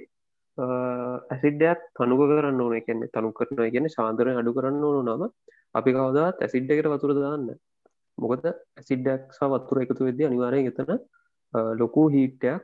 ඇසිඩයක් 1.29 1.81
තනුක 1.95 2.21
කරන්න 2.31 2.61
ඕන. 2.61 2.77
එකන්නේ 2.79 3.11
තනු 3.15 3.31
කරන 3.31 3.65
කියන 3.73 3.89
සාන්දරය 3.89 4.37
අඩු 4.41 4.55
කරන්න 4.57 4.83
ඕනු 4.83 5.01
නම 5.07 5.23
අපි 5.73 5.89
කවදත් 5.97 6.47
ඇසිඩ් 6.47 6.71
එකට 6.71 6.91
වතුර 6.93 7.13
දාන්න 7.19 7.47
මොකද 8.17 8.45
ඇසිඩ්ඩක් 8.47 9.35
සහ 9.37 9.51
වත්තුර 9.53 9.83
එකතු 9.83 10.07
වෙද 10.07 10.21
අනිවාරය 10.29 10.61
එතන 10.71 10.91
ලොකු 11.81 12.03
හීටයක් 12.15 12.63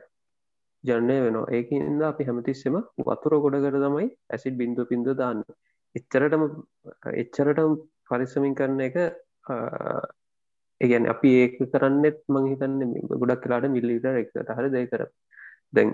ජනය 0.84 1.16
වෙනවා. 1.24 1.46
ඒකන්ද 1.50 2.02
අපි 2.10 2.26
හැමතිස්සෙම 2.28 2.76
වතුර 3.06 3.32
ගොඩකට 3.44 3.78
තමයි 3.84 4.08
ඇසිඩ් 4.34 4.58
බින්දු 4.60 4.82
පින්ද 4.90 5.08
දාන්න. 5.20 5.40
එච්චරටම 5.94 6.42
එච්චරටම 7.22 7.72
පරිස්සමින් 8.10 8.54
කරන 8.54 8.80
එක 8.80 8.98
ඒගැන 10.80 11.08
අපි 11.08 11.30
ඒක 11.36 11.56
කරන්නෙත් 11.70 12.20
මං 12.28 12.50
හිතන්න 12.50 12.92
ගොඩක් 13.14 13.42
කලාට 13.42 13.70
මිල්ලිට 13.70 14.12
එක්ට 14.12 14.52
හර 14.52 14.68
දෙ 14.68 14.84
කර 14.86 15.04
දැන් 15.72 15.90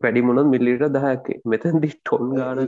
වැඩි 0.00 0.22
මොනොත් 0.22 0.46
මිල්ලිට 0.46 0.84
දහක 0.88 1.36
මෙතැදි 1.44 1.90
ටොන් 1.92 2.32
ගාන 2.32 2.60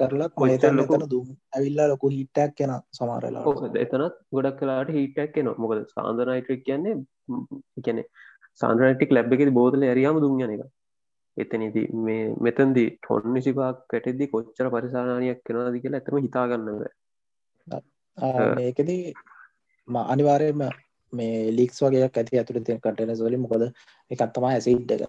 කරලා 0.00 0.28
කොතලක 0.34 0.92
දුම් 1.06 1.26
ඇවිල්ලා 1.52 1.88
ලොකු 1.88 2.10
හිටක් 2.10 2.54
කෙන 2.58 2.74
සමාරලා 2.92 3.56
එතනත් 3.78 4.20
ගොඩක් 4.32 4.60
කලාට 4.60 4.92
හිටක් 4.92 5.34
කෙන 5.34 5.50
මොකද 5.58 5.82
සාන්දනයිටක් 5.94 6.62
කියන්නේ 6.62 6.96
එකනෙ 7.78 8.04
සාන්ද්‍රනටික් 8.60 9.12
ලැබ් 9.12 9.34
එකෙති 9.34 9.52
බෝතල 9.52 9.84
ඇරියාම 9.84 10.20
දුංයන 10.20 10.54
එක. 10.56 10.64
එතනදී 11.36 11.86
මේ 12.00 12.24
මෙතන්දි 12.40 12.84
ටොන් 12.96 13.28
නිසිපාක් 13.34 13.78
කැටෙදදි 13.88 14.26
කොච්චර 14.28 14.66
පරිසානානයක් 14.70 15.40
කෙනවාදි 15.46 15.82
කියලා 15.84 16.00
ඇතම 16.00 16.18
හිතාගන්නව 16.26 16.82
ඒකදී 18.18 19.14
අනිවාරයම 20.06 20.62
මේ 21.12 21.50
ලික්ස් 21.50 21.82
වගේ 21.82 22.04
ඇති 22.04 22.38
ඇතුර 22.38 22.60
තිය 22.60 22.78
කටන 22.78 23.16
සොලි 23.16 23.36
මොකද 23.36 23.64
එකත්තමා 24.10 24.52
ඇසිඩ් 24.52 24.90
එක. 24.90 25.02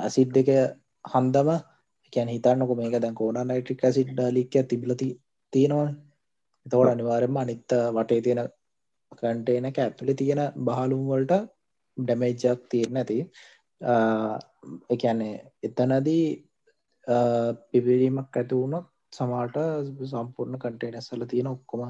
ඇසිඩ් 0.00 0.36
එක 0.36 0.50
හන්දම 1.04 1.50
එකැන 2.06 2.28
හිතන්නක 2.28 2.72
මේක 2.76 2.96
දැන් 3.00 3.14
කෝඩ 3.14 3.42
නයිට්‍රික් 3.44 3.84
සිඩ් 3.90 4.18
ලික්ක 4.30 4.54
තිබලති 4.68 5.08
තියෙනවා 5.52 5.88
එතවට 6.66 6.92
අනිවාරෙන්ම 6.92 7.36
අනිත්ත 7.36 7.74
වටේ 7.96 8.20
තියෙන 8.20 8.42
කන්ටේන 9.12 9.66
ඇතුලි 9.68 10.14
තියෙන 10.14 10.42
බහලුම් 10.66 11.02
වලට 11.08 11.42
ඩැමේජ්ජක් 11.96 12.62
තියෙන 12.70 12.96
ඇති. 12.96 13.18
එකන්නේ 14.90 15.34
එතනදී 15.62 16.24
පිබිරීමක් 17.70 18.36
ඇති 18.36 18.54
වුණොත් 18.54 18.86
සමාට 19.12 19.56
සම්පූර්ණ 20.12 20.62
කටේනැස්සල 20.62 21.24
තියෙන 21.32 21.50
ඔක්කොම 21.54 21.82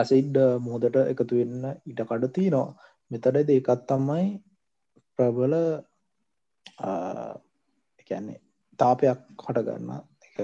ඇසිඩ් 0.00 0.36
මුහදට 0.66 0.96
එකතු 1.02 1.40
වෙන්න 1.40 1.64
ඉට 1.90 2.00
කඩ 2.10 2.32
තියනවා. 2.36 2.68
මෙතඩ 3.10 3.38
දෙකත් 3.48 3.82
තමයි 3.88 4.26
ප්‍රබල 5.18 5.54
එකන්නේ 8.00 8.38
තාපයක් 8.78 9.20
හටගන්න. 9.44 9.90
එක 10.26 10.36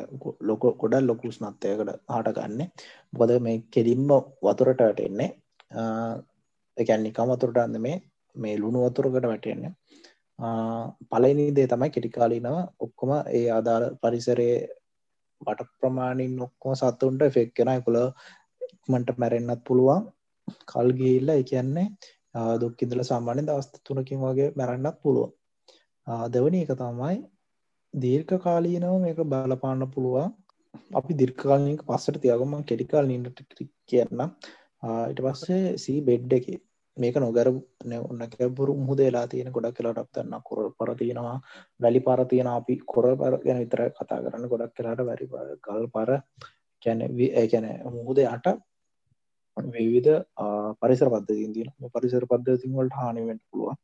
ලොක 0.48 0.64
ගොඩල් 0.80 1.06
ලොකු 1.10 1.32
ස්නත්තයකට 1.36 1.92
හට 2.14 2.36
ගන්න 2.38 2.70
බොද 3.12 3.30
මේ 3.46 3.62
කෙලින්ම 3.74 4.10
වතුරටට 4.46 5.00
එන්නේ 5.06 5.30
එකැන්නිකම් 6.76 7.32
වතුරටන්න 7.32 7.80
මේ 7.86 7.96
මේ 8.36 8.56
ලුණු 8.62 8.84
වතුරකට 8.86 9.26
වැටෙන්නේ. 9.30 9.72
පලනි 11.10 11.46
දේ 11.56 11.66
තමයි 11.66 11.90
කෙටිකාලීනව 11.90 12.56
ඔක්කොම 12.80 13.12
ඒ 13.32 13.46
අදාළ 13.50 13.86
පරිසරයේ 14.02 14.58
බට 15.42 15.68
ප්‍රමාණින් 15.78 16.34
ඔක්කොම 16.40 16.74
සත්තුන්ට 16.74 17.22
ෆෙක්කෙන 17.30 17.70
කොළ 17.84 18.00
ඉක්මට 18.66 19.18
මැරෙන්න්නත් 19.18 19.62
පුළුවන්. 19.64 20.02
කල්ගිල්ල 20.70 21.30
එකන්නේ 21.32 21.86
දුක්කිදල 22.60 23.02
සාමාන්‍ය 23.02 23.42
දවස්ත 23.42 23.80
තුනකින් 23.84 24.20
වගේ 24.22 24.52
මැරන්නත් 24.58 24.98
පුළුවන්. 25.02 25.32
දෙවනි 26.34 26.60
එක 26.64 26.72
තමයි 26.74 27.16
දීර්ඝ 27.94 28.34
කාලීනව 28.44 28.96
මේක 29.04 29.20
බලපාන්න 29.24 29.86
පුළුවන්. 29.94 30.34
අපි 30.94 31.12
දිර්කාලනික 31.20 31.82
පස්සට 31.88 32.20
තියගම. 32.22 32.52
කෙටිකාල් 32.68 33.06
නිට 33.06 33.42
කියන්න 33.88 34.22
ඉට 35.10 35.20
පස්සේ 35.26 35.76
සී 35.78 35.98
බෙඩ් 36.02 36.32
එක. 36.32 36.46
මේක 36.96 37.16
නොගර 37.16 37.48
ඔන්න 38.02 38.22
කැබුරු 38.28 38.74
මුහදේලා 38.78 39.26
තියෙන 39.26 39.52
ගොඩක් 39.52 39.76
කියලාට 39.76 39.98
අපතන්න 39.98 40.36
කොර 40.42 40.60
පරතියෙනවා 40.72 41.36
වැලි 41.80 42.00
පරතියෙන 42.00 42.48
අපි 42.48 42.76
කොර 42.86 43.06
පර 43.14 43.34
ගැන 43.40 43.58
විතර 43.58 43.82
කතා 43.90 44.20
කරන්න. 44.20 44.48
ගොඩක් 44.48 44.72
කියලාට 44.72 45.02
වැරි 45.02 45.26
ගල් 45.62 45.86
පර 45.88 46.10
කැන 46.82 47.00
ඒැන 47.02 47.66
මුහද 47.96 48.18
අට 48.26 48.46
විවිධ 49.56 50.12
පරිසර 50.80 51.08
පද්ධතින් 51.08 51.52
තින 51.52 51.68
පරිසර 51.92 52.24
පද්ධතින් 52.26 52.72
වලට 52.72 52.94
හානිවෙන්ට 52.94 53.42
පුළුවන්. 53.50 53.76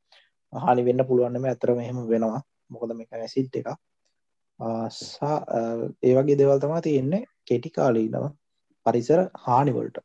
හානි 0.52 0.82
වෙන්න 0.84 1.06
පුළුවන්නම 1.06 1.44
ඇතරම 1.46 1.78
එහෙම 1.78 1.98
වෙනවා. 2.08 2.40
මොකද 2.70 2.94
මේ 2.94 3.06
ඇසිට් 3.18 3.56
එක 3.56 3.68
ඒ 6.02 6.14
වගේ 6.14 6.38
දෙවල් 6.38 6.58
තමා 6.58 6.80
තියෙන්නේ 6.80 7.22
කෙටි 7.44 7.70
කාලීනව 7.70 8.26
පරිසර 8.86 9.20
හානිවලට 9.46 9.96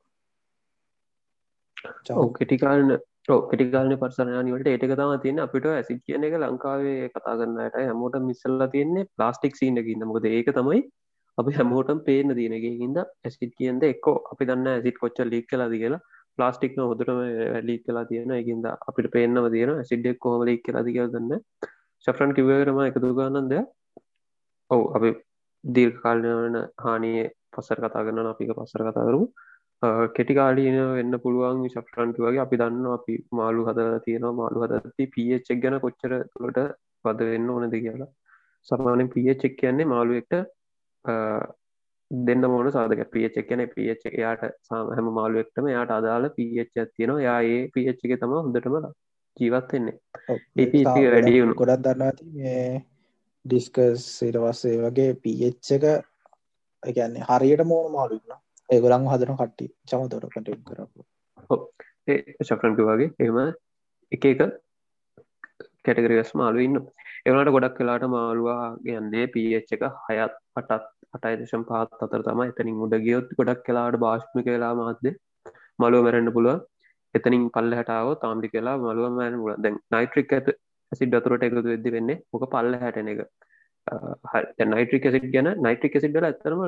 කෙටිකාලන 2.37 2.91
කෙටිකාලන 3.45 3.95
පරසරයානිවලට 4.03 4.67
ඒටක 4.67 4.93
තම 4.93 5.13
තියන්න. 5.23 5.39
අපිට 5.39 5.67
ඇසි 5.69 5.99
කියන 6.01 6.27
එක 6.27 6.37
ලංකාවේ 6.37 7.09
කතා 7.09 7.35
කරන්නට 7.39 7.77
හැමෝට 7.79 8.19
මිස්සල්ලා 8.29 8.69
තියන්නේ 8.75 9.07
ප්ලාස්ටික් 9.15 9.55
සිීනකින්න 9.55 10.07
මොකද 10.11 10.27
ඒක 10.31 10.51
තමයි 10.53 10.81
අපි 11.37 11.51
හැමෝටම් 11.53 11.99
පේන 12.05 12.35
දීනගේහින්ද 12.37 12.99
ඇසිට 12.99 13.53
කියන්ද 13.57 13.83
එක්කෝ 13.85 14.15
අපි 14.33 14.49
දන්න 14.49 14.69
ඇසිට 14.69 15.01
කොච්ච 15.01 15.19
ලික් 15.25 15.47
කලාද 15.49 15.75
කියලා. 15.75 16.03
ප්ලාස්ටික්න 16.37 16.81
හොදටම 16.81 17.19
වැලි 17.53 17.75
කලා 17.79 18.05
තියෙන 18.05 18.31
එකින්ද 18.33 18.65
අපිට 18.69 19.07
පේන්නව 19.15 19.47
තියෙන 19.55 19.71
ඇසිඩ්ඩෙක් 19.75 20.19
කොහම 20.19 20.45
ලික් 20.49 20.61
කලා 20.65 20.83
දිකව 20.87 21.09
දන්න 21.13 21.41
ශෆ්‍රන් 22.05 22.33
කිවරම 22.37 22.79
එකතු 22.83 23.11
ගන්නන්ද 23.17 23.53
ඔවු 24.71 24.85
අපි 24.97 25.11
දීර්කාලන 25.63 26.57
හානිය 26.85 27.27
පස්සර 27.53 27.79
කතා 27.79 28.05
කරන්න 28.05 28.31
අපික 28.31 28.53
පස්සර 28.53 28.83
කතා 28.87 29.07
කරමු. 29.07 29.27
කෙටිකාලීන 29.83 30.77
වෙන්න 30.97 31.19
පුළුවන් 31.23 31.69
ශප්‍රන්ටි 31.69 32.21
වගේ. 32.21 32.41
අපි 32.45 32.57
දන්න 32.57 32.85
අපි 32.93 33.17
මාළු 33.31 33.65
හද 33.67 33.79
තියෙනවා. 34.05 34.33
මාළු 34.41 34.63
හදති 34.65 35.11
පච්ක් 35.13 35.61
ගැන 35.63 35.79
කොච්චර 35.79 36.13
තුළට 36.33 36.59
පද 37.05 37.29
වෙන්න 37.31 37.49
ඕනද 37.49 37.75
කියලා. 37.75 38.09
සමානෙන් 38.67 39.09
පියචෙක් 39.09 39.57
කියන්නේ 39.57 39.91
මාළුවෙක්ට 39.93 40.33
දෙන්න 42.11 42.47
මොන 42.53 42.71
සාධක 42.71 43.03
පියච් 43.11 43.35
කියන 43.49 43.63
පියච් 43.75 44.05
එයාට 44.11 44.43
සාම 44.63 44.93
හැම 44.95 45.11
මාළුවෙක්ටම 45.19 45.67
යාට 45.67 45.91
අදාළ 45.91 46.29
පියච් 46.31 46.73
තියෙනවා. 46.73 47.21
යා 47.21 47.39
ඒ 47.43 47.61
පියච් 47.75 48.05
එක 48.05 48.19
තම 48.19 48.35
හොඳටම 48.37 48.77
ජීවත්වෙන්නේ 49.37 49.95
ඒ 50.57 51.09
වැඩියුණු 51.13 51.55
ගොඩක් 51.61 51.83
දන්නාති 51.85 52.29
මේ 52.35 52.81
ඩිස්කස් 53.45 54.09
සිටවස්සේ 54.17 54.77
වගේ 54.83 55.13
පියච් 55.23 55.71
එක 55.77 55.87
එකන්නේ 56.83 57.27
හරියට 57.29 57.65
මෝන 57.65 57.91
මාළුන්න 57.91 58.41
ඒගොලන් 58.69 59.07
හදන 59.07 59.35
කට්ටි 59.35 59.67
චමතොට 59.85 60.27
කටම් 60.27 60.61
කරපු 60.67 61.57
ඒ 62.07 62.19
ශක්‍රන්ටි 62.41 62.87
වගේ 62.87 63.09
එම 63.25 63.39
එක 64.11 64.25
එක 64.25 64.41
කැටගරිවස් 65.85 66.31
මාලු 66.35 66.59
ඉන්න 66.59 66.79
එවනට 67.25 67.51
ගොඩක් 67.51 67.77
කලාට 67.77 68.05
මාළුවා 68.09 68.63
ගන්නේ 68.85 69.27
පිච් 69.29 69.73
එක 69.75 69.83
හයත් 70.07 70.37
පටත් 70.53 70.83
අටයිදශම් 71.13 71.63
පාත් 71.65 72.03
අතර 72.03 72.21
තම 72.21 72.43
එතනින් 72.43 72.83
උඩ 72.85 72.95
ගියොත් 73.01 73.29
ගොඩක් 73.37 73.63
කලාට 73.63 73.99
භාෂ්මි 73.99 74.43
කියලා 74.43 74.73
මාත්ද 74.75 75.07
මලුව 75.79 76.03
මැරෙන්න්න 76.03 76.33
පුළුව 76.33 76.65
එතනින් 77.15 77.43
පල්ල 77.49 77.73
හටාව 77.73 78.09
තාම්ටි 78.21 78.53
කියලා 78.53 78.77
මලුව 78.79 79.11
මෑන 79.11 79.37
පුල 79.41 79.53
දැන් 79.57 79.77
නයිට්‍රික් 79.91 80.33
ඇත 80.33 80.47
ඇසි 80.91 81.05
දතුරට 81.07 81.45
එකතු 81.47 81.63
වෙදදි 81.65 81.95
වෙන්නේ 81.95 82.21
මොක 82.31 82.45
පල්ල 82.49 82.79
හැටන 82.81 83.11
එක? 83.13 83.21
නයිට්‍රික 84.65 85.05
සිට් 85.09 85.27
ගැන 85.33 85.49
නයිට්‍රික 85.59 85.95
සිට්ඩල 85.97 86.29
ඇතරම 86.29 86.61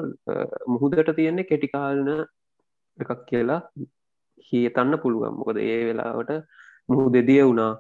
මුහුදට 0.68 1.12
තියෙන්නේ 1.16 1.50
කෙටිකාලන 1.52 2.10
එකක් 2.98 3.22
කියලා 3.26 3.62
හිතන්න 4.48 4.98
පුළුවන්. 4.98 5.36
මොකද 5.36 5.58
ඒ 5.60 5.80
වෙලාවට 5.86 6.32
මුහු 6.90 7.06
දෙදිය 7.10 7.44
වුණා. 7.44 7.74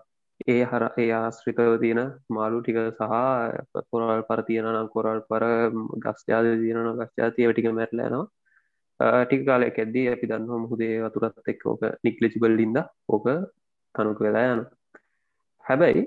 ඒ 0.47 0.63
හර 0.63 0.83
ඒ 0.95 1.07
ආශ්‍රිතව 1.13 1.71
තියෙන 1.79 2.01
මාලු 2.29 2.59
ටික 2.61 2.77
සහ 2.89 3.83
කොරල් 3.91 4.21
පර 4.23 4.41
තියෙන 4.43 4.67
නම් 4.67 4.87
කොරල් 4.87 5.19
පර 5.29 5.43
ගස්්‍යාද 6.03 6.45
තියන 6.61 6.91
ගස්්‍යාතිය 6.99 7.47
ටික 7.49 7.67
මැරලෑනවා 7.71 8.27
ටික 9.23 9.41
කාලයක් 9.45 9.77
ඇද්දී 9.77 10.05
අපි 10.07 10.29
දන්න 10.29 10.63
මුහුදේ 10.63 10.95
වතුරත් 11.03 11.51
එක් 11.51 11.65
ඕක 11.65 11.83
නික්ලිසිබල්ලින්ද 12.03 12.77
ඕක 13.09 13.27
තනුක 13.95 14.19
වෙලා 14.19 14.45
යන 14.53 14.61
හැබැයි 15.65 16.03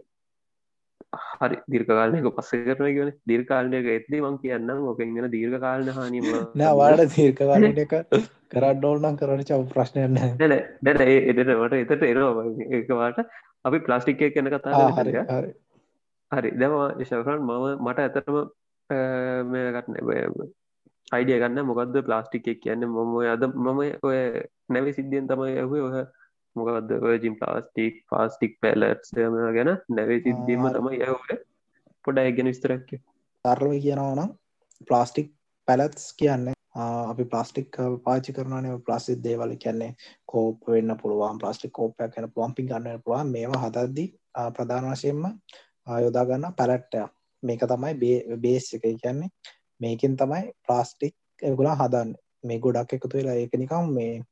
හරි 1.13 1.57
දිර්කාලනක 1.75 2.29
පස්ස 2.37 2.53
කරන 2.69 2.93
කියන 2.99 3.13
දිර්කාලනයක 3.27 3.89
ඇත්දි 3.95 4.23
මං 4.23 4.39
කියන්නම් 4.45 4.85
ඕක 4.93 5.03
ඉගෙන 5.07 5.31
දීර්ඝ 5.35 5.59
කාලන 5.67 5.91
හානීම 5.99 6.29
නවාට 6.57 7.05
දීර්ඝකාලන 7.17 7.83
එක 7.87 7.97
කරන්න 8.51 8.87
ඕල්නම් 8.91 9.19
කරන 9.23 9.45
චව 9.45 9.61
ප්‍රශ්නයන්න 9.75 10.21
නැන 10.21 10.57
නැන 10.83 11.03
එටට 11.03 11.77
එතට 11.83 12.09
එනවා 12.13 12.47
ඒකවාට 12.71 13.27
අපි 13.65 13.85
ප්ලාස්ටික් 13.89 14.25
කියන 14.29 14.55
කතා 14.55 14.89
හරි 14.99 15.53
හරි. 16.33 16.51
දම 16.53 16.75
ශකරන් 17.05 17.41
මම 17.41 17.85
මට 17.85 17.99
ඇතටම 18.01 18.37
මේගටන 19.53 19.95
අයිඩිය 21.13 21.39
ගන්න 21.43 21.67
මොකක්ද 21.69 21.97
ප්ලාස්ටික් 22.09 22.49
එක 22.49 22.61
කියන්න? 22.65 22.87
මම 22.87 23.15
අද 23.35 23.45
මම 23.49 23.81
ඔය 24.03 24.19
නැවි 24.69 24.97
සිද්ධියෙන් 24.99 25.29
තමයි 25.29 25.59
ඇහුවේ. 25.59 25.83
ඔහ 25.89 25.97
මොකක්ද 26.57 26.97
ජිම් 27.23 27.37
ප්ලාස්ටික් 27.37 28.01
පාස්ටික් 28.11 28.59
පැලට්ම 28.61 29.39
ගැන 29.57 29.73
නැවේ 29.91 30.21
සිද්ධීම 30.21 30.69
තමයි 30.71 31.03
යවුට 31.03 31.47
පොඩ 32.05 32.25
ගැන 32.31 32.51
විස්තරක්ය 32.51 33.03
ධර්ම 33.45 33.79
කියනවනම් 33.79 34.35
ප්ලාස්ටික් 34.89 35.31
පැලත්ස් 35.69 36.11
කියන්නේ 36.15 36.59
අපි 36.75 37.25
ප්ලාස්ටික් 37.25 37.77
පාචි 38.05 38.33
කරනන 38.33 38.81
ප්ලාස්ටික් 38.81 39.21
දේවල 39.21 39.57
කියන්නේ 39.57 39.95
කෝප 40.27 40.67
වෙන්න 40.67 40.97
පුළුවන් 40.97 41.39
ප්ලාස්ටික් 41.39 41.73
කෝපයක් 41.73 42.15
කැන 42.15 42.31
පොම්පි 42.31 42.63
ගන්න 42.63 43.03
පුළුවන්. 43.03 43.31
මේවා 43.31 43.63
හදද්දි 43.63 44.05
ප්‍රධාන 44.55 44.87
වශයෙන්ම 44.87 45.25
යොදා 46.01 46.25
ගන්න 46.25 46.55
පැලට්ටය 46.55 47.05
මේක 47.43 47.63
තමයි 47.63 47.95
බේස් 48.39 48.75
එක. 48.75 48.83
කියන්නේ 48.95 49.31
මේකින් 49.81 50.17
තමයි 50.17 50.53
ප්ලාස්ටික් 50.67 51.15
ගුලා 51.57 51.77
හදන්න. 51.77 52.15
මේ 52.45 52.59
ගොඩක් 52.59 52.93
එකතු 52.93 53.09
වෙලා 53.13 53.35
ඒක 53.35 53.55
නිකම් 53.55 53.93
මේ 53.95 54.23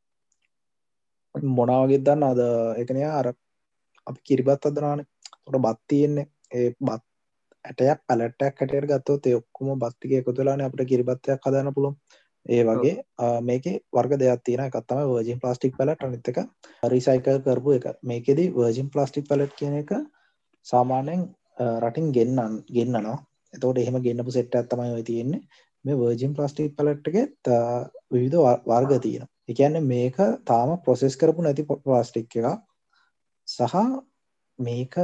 මොනාවගේ 1.35 2.01
දන්න 2.01 2.23
අද 2.25 2.41
එකනය 2.77 3.03
අර 3.11 3.29
අපි 4.07 4.21
කිරිබත් 4.25 4.67
අදනාන 4.67 5.05
තොට 5.45 5.63
බත් 5.63 5.79
තියෙන්නේ. 5.89 6.27
ඒ 6.51 6.71
බත් 6.81 7.03
ඇටයක් 7.65 8.01
පැලටක් 8.07 8.57
කටයට 8.59 8.89
ගත්තෝ 8.91 9.19
තෙක්කුම 9.19 9.79
බත්තික 9.79 10.13
එකතුලාන 10.19 10.61
අපට 10.61 10.83
කිරිබත්තයක් 10.91 11.47
හදන්න 11.47 11.75
පුළුවන්. 11.75 11.97
ඒ 12.47 12.63
වගේ 12.65 12.95
මේක 13.43 13.65
වර්ග 13.93 14.13
දෙයක් 14.19 14.45
තියෙන 14.45 14.65
එකත්තම 14.67 15.01
වර්ජින් 15.09 15.41
ප්ලාස්ටික් 15.43 15.77
පැලට 15.79 16.05
අනිත්තක 16.05 16.39
රිසයිකල් 16.85 17.41
කරපු 17.47 17.71
එක. 17.73 17.87
මේකෙදී 18.03 18.53
වර්ජින් 18.53 18.89
ප්ලාස්ටික් 18.91 19.29
පැලට් 19.29 19.53
කියන 19.59 19.75
එක 19.83 19.91
සාමාන්‍යයෙන් 20.67 21.27
රටින් 21.83 22.13
ගෙන්න්නන් 22.17 22.63
ගෙන්න්නනවා 22.69 23.19
එතෝට 23.55 23.79
එහෙම 23.79 23.99
ගෙන්න්නපු 24.07 24.31
සෙට්ට 24.31 24.57
ඇත්තමයි 24.57 25.03
තියෙන්නේ. 25.03 25.43
මේ 25.85 25.97
වර්ජින් 25.97 26.35
ප්ලාස්ටික් 26.35 26.77
පැලට්ගේ 26.77 27.27
විවිධ 28.13 28.39
වර්ග 28.67 28.93
තියෙන 29.03 29.29
එකන්න 29.51 29.81
මේක 29.87 30.21
තාම 30.45 30.77
ප්‍රොසෙස් 30.85 31.19
කරපු 31.21 31.47
නැති 31.47 31.67
ප්ලාස්ටික් 31.69 32.37
එක 32.37 32.49
සහ 33.49 33.77
මේක 34.59 34.95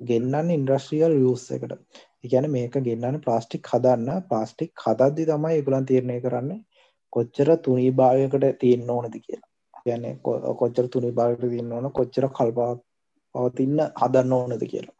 ගෙන්න්න 0.00 0.54
ඉන්ඩස්ට්‍රියල් 0.56 1.18
යස් 1.24 1.44
එකට. 1.56 1.76
එකන 2.24 2.48
මේක 2.50 2.80
ගෙන්න්න 2.86 3.20
ප්ලාස්ටික් 3.24 3.72
හදන්න. 3.72 4.24
ප්ලාස්ටික් 4.30 4.72
හදද්දි 4.84 5.28
තමයි 5.32 5.60
එකගුලන් 5.60 5.90
තීරණය 5.90 6.18
කරන්නේ 6.22 6.64
කොච්චර 7.12 7.50
තුනී 7.58 7.92
භාවයකට 7.92 8.48
තියෙන් 8.60 8.90
ඕනද 8.90 9.14
කියලා. 9.18 9.46
ගැන 9.86 10.04
කොච්චර 10.60 10.88
තුනි 10.88 11.12
භාගට 11.12 11.48
තින්න 11.48 11.72
ඕන 11.72 11.88
කොච්චර 11.92 12.28
කල්පා 12.38 12.70
පවතින්න 13.34 13.80
හදන්න 14.00 14.32
ඕනද 14.32 14.64
කියලා. 14.72 14.96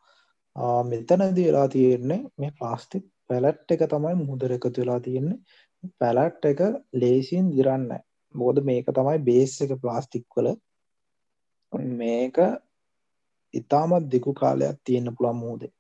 මෙතනද 0.85 1.38
වෙලා 1.38 1.68
තියෙන්නේ 1.68 2.20
මේ 2.38 2.56
ප්ලාස්ටික් 2.59 3.06
පැලට් 3.28 3.76
එක 3.76 3.87
තමයි 3.92 4.14
මුහදර 4.22 4.56
එකතු 4.59 4.76
වෙලා 4.78 5.00
තියෙන්නේ. 5.00 5.38
පැලට් 6.00 6.50
එක 6.52 6.61
ලේසින් 6.94 7.50
දිරන්න 7.50 7.88
බෝද 8.37 8.62
මේක 8.68 8.92
තමයි 8.92 9.18
බේස් 9.29 9.57
එක 9.62 9.72
ප්ලාස්ටික් 9.83 10.27
වල. 10.37 10.49
මේක 11.99 12.37
ඉතාමත් 13.55 14.07
දෙකු 14.12 14.31
කාලයක් 14.35 14.79
තියෙන්න්න 14.85 15.16
පුළන් 15.16 15.42
මූදේ 15.42 15.72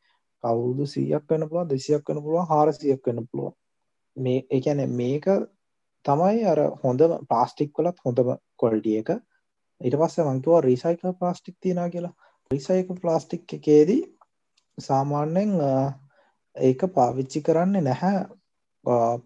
කවුරුදු 0.44 0.84
සීයක් 0.86 1.24
වන්න 1.28 1.48
පුළුවන් 1.48 1.70
දෙසියක් 1.70 2.02
වන්න 2.06 2.24
පුළුවන් 2.24 2.50
හාරසියක් 2.50 3.00
වන්න 3.04 3.28
පුළුවන්. 3.28 3.54
මේ 4.16 4.46
එකැන 4.50 4.82
මේක 4.92 5.26
තමයි 6.04 6.44
අර 6.46 6.60
හොඳම 6.82 7.16
ප්ලාස්ටික් 7.30 7.72
වලත් 7.74 8.04
හොඳම 8.04 8.28
කොල්ටිය 8.56 8.98
එක. 9.00 9.10
ඊට 9.80 9.96
පස්ස 10.00 10.26
මංතුවා 10.26 10.60
රිසයික 10.62 11.00
ප්ලාස්ටික් 11.20 11.56
තියෙන 11.60 11.90
කියලා. 11.90 12.14
රිසයික 12.50 12.88
ප්ලාස්ටික් 13.02 13.56
එකේදී 13.58 14.02
සාමාන්‍යෙන් 14.78 15.52
ඒක 16.56 16.80
පාවිච්චි 16.94 17.42
කරන්න 17.42 17.84
නැහැ. 17.84 18.16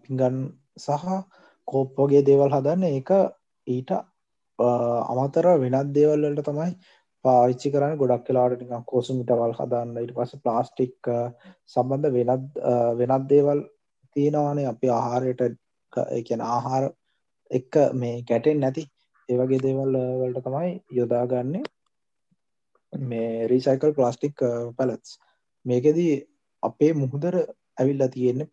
පිගන් 0.01 0.37
සහ 0.77 1.05
කෝප් 1.67 1.93
වගේ 1.97 2.23
දේවල් 2.23 2.51
හදන්න. 2.51 2.83
ඒක 2.89 3.11
ඊට 3.67 3.91
අමතර 4.59 5.47
වෙනත් 5.57 5.93
දේවල්වලට 5.97 6.47
තමයි 6.47 6.71
පාවිච්චි 7.25 7.73
කරන්න. 7.73 7.97
ගොඩක් 7.97 8.25
කලාට 8.27 8.61
නිකන් 8.61 8.85
කොසුමිටවල් 8.85 9.53
හදන්න 9.59 9.99
ඊට 10.03 10.15
පස්සේ 10.15 10.43
ප්ලාස්ටික් 10.45 11.11
සම්බන්ධ 11.67 12.13
වෙනත් 12.17 12.57
වෙනත් 13.01 13.27
දේවල් 13.29 13.61
තියෙනවානේ. 14.15 14.67
අපි 14.67 14.87
ආහාරයට 14.89 15.41
කියන 16.25 16.41
ආහාර 16.47 16.89
එක්ක 17.51 17.73
මේ 17.93 18.23
ගැටෙන් 18.23 18.59
නැති 18.59 18.87
ඒවගේ 19.29 19.63
දේවල් 19.65 19.95
වලට 20.21 20.43
තමයි 20.45 20.73
යොදාගන්නේ. 20.91 21.63
මේ 22.93 23.47
රීසයිකල් 23.47 23.93
ප්ලාස්ටික් 23.93 24.37
පැලත්ස් 24.77 25.17
මේකෙදී 25.65 26.13
අපේ 26.63 26.93
මුහුදර 26.93 27.35
ඇවිල්ලා 27.79 28.07
තියෙන්නේ 28.07 28.47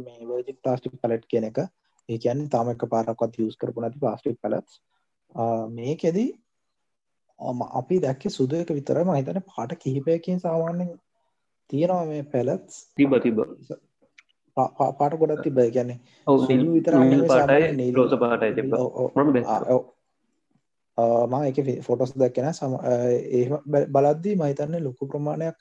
මේ 0.00 0.28
වර්ජික් 0.28 0.58
ප්ලාස්ටික් 0.62 0.94
පැලට් 1.02 1.26
කියන 1.30 1.48
එක. 1.50 1.58
ඒ 2.08 2.18
කියන්නේ 2.18 2.52
තාම 2.54 2.70
එක 2.72 2.86
පාරක්වත් 2.94 3.40
යූස් 3.40 3.58
කරපු 3.60 3.84
නැති 3.84 4.02
ප්ලාස්ටික් 4.04 4.40
පැලට්ස් 4.42 4.80
මේකෙදී 5.72 6.30
අපි 7.72 8.00
දැක්කේ 8.00 8.30
සුදු 8.30 8.62
එක 8.62 8.74
විතරයි. 8.78 9.04
මම 9.04 9.14
හිතන්නේ 9.18 9.46
පාට 9.52 9.76
කිහිපයකින් 9.78 10.40
සාමාන්‍යයෙන් 10.40 10.90
තියෙනවා 11.70 12.04
මේ 12.06 12.24
පැලට්ස් 12.32 12.82
තිබ 12.96 13.14
තිබ 13.22 13.38
පාට 14.98 15.14
ගොඩක් 15.20 15.42
තිබ 15.44 15.62
කියන්නේ 15.68 15.98
සුදු 16.26 16.68
විතර 16.74 16.98
පාටයි 17.28 17.90
රෝස 17.92 18.14
පාටයි 18.24 18.52
තිබ 18.54 18.76
මම 20.98 21.42
එක 21.42 21.82
ෆොටොස් 21.82 22.14
දැක්කෙන 22.14 22.50
සම 22.50 22.76
බලද්දී 23.88 24.36
මහිතන්නේ 24.36 24.80
ලොකු 24.80 25.06
ප්‍රමාණයක් 25.06 25.54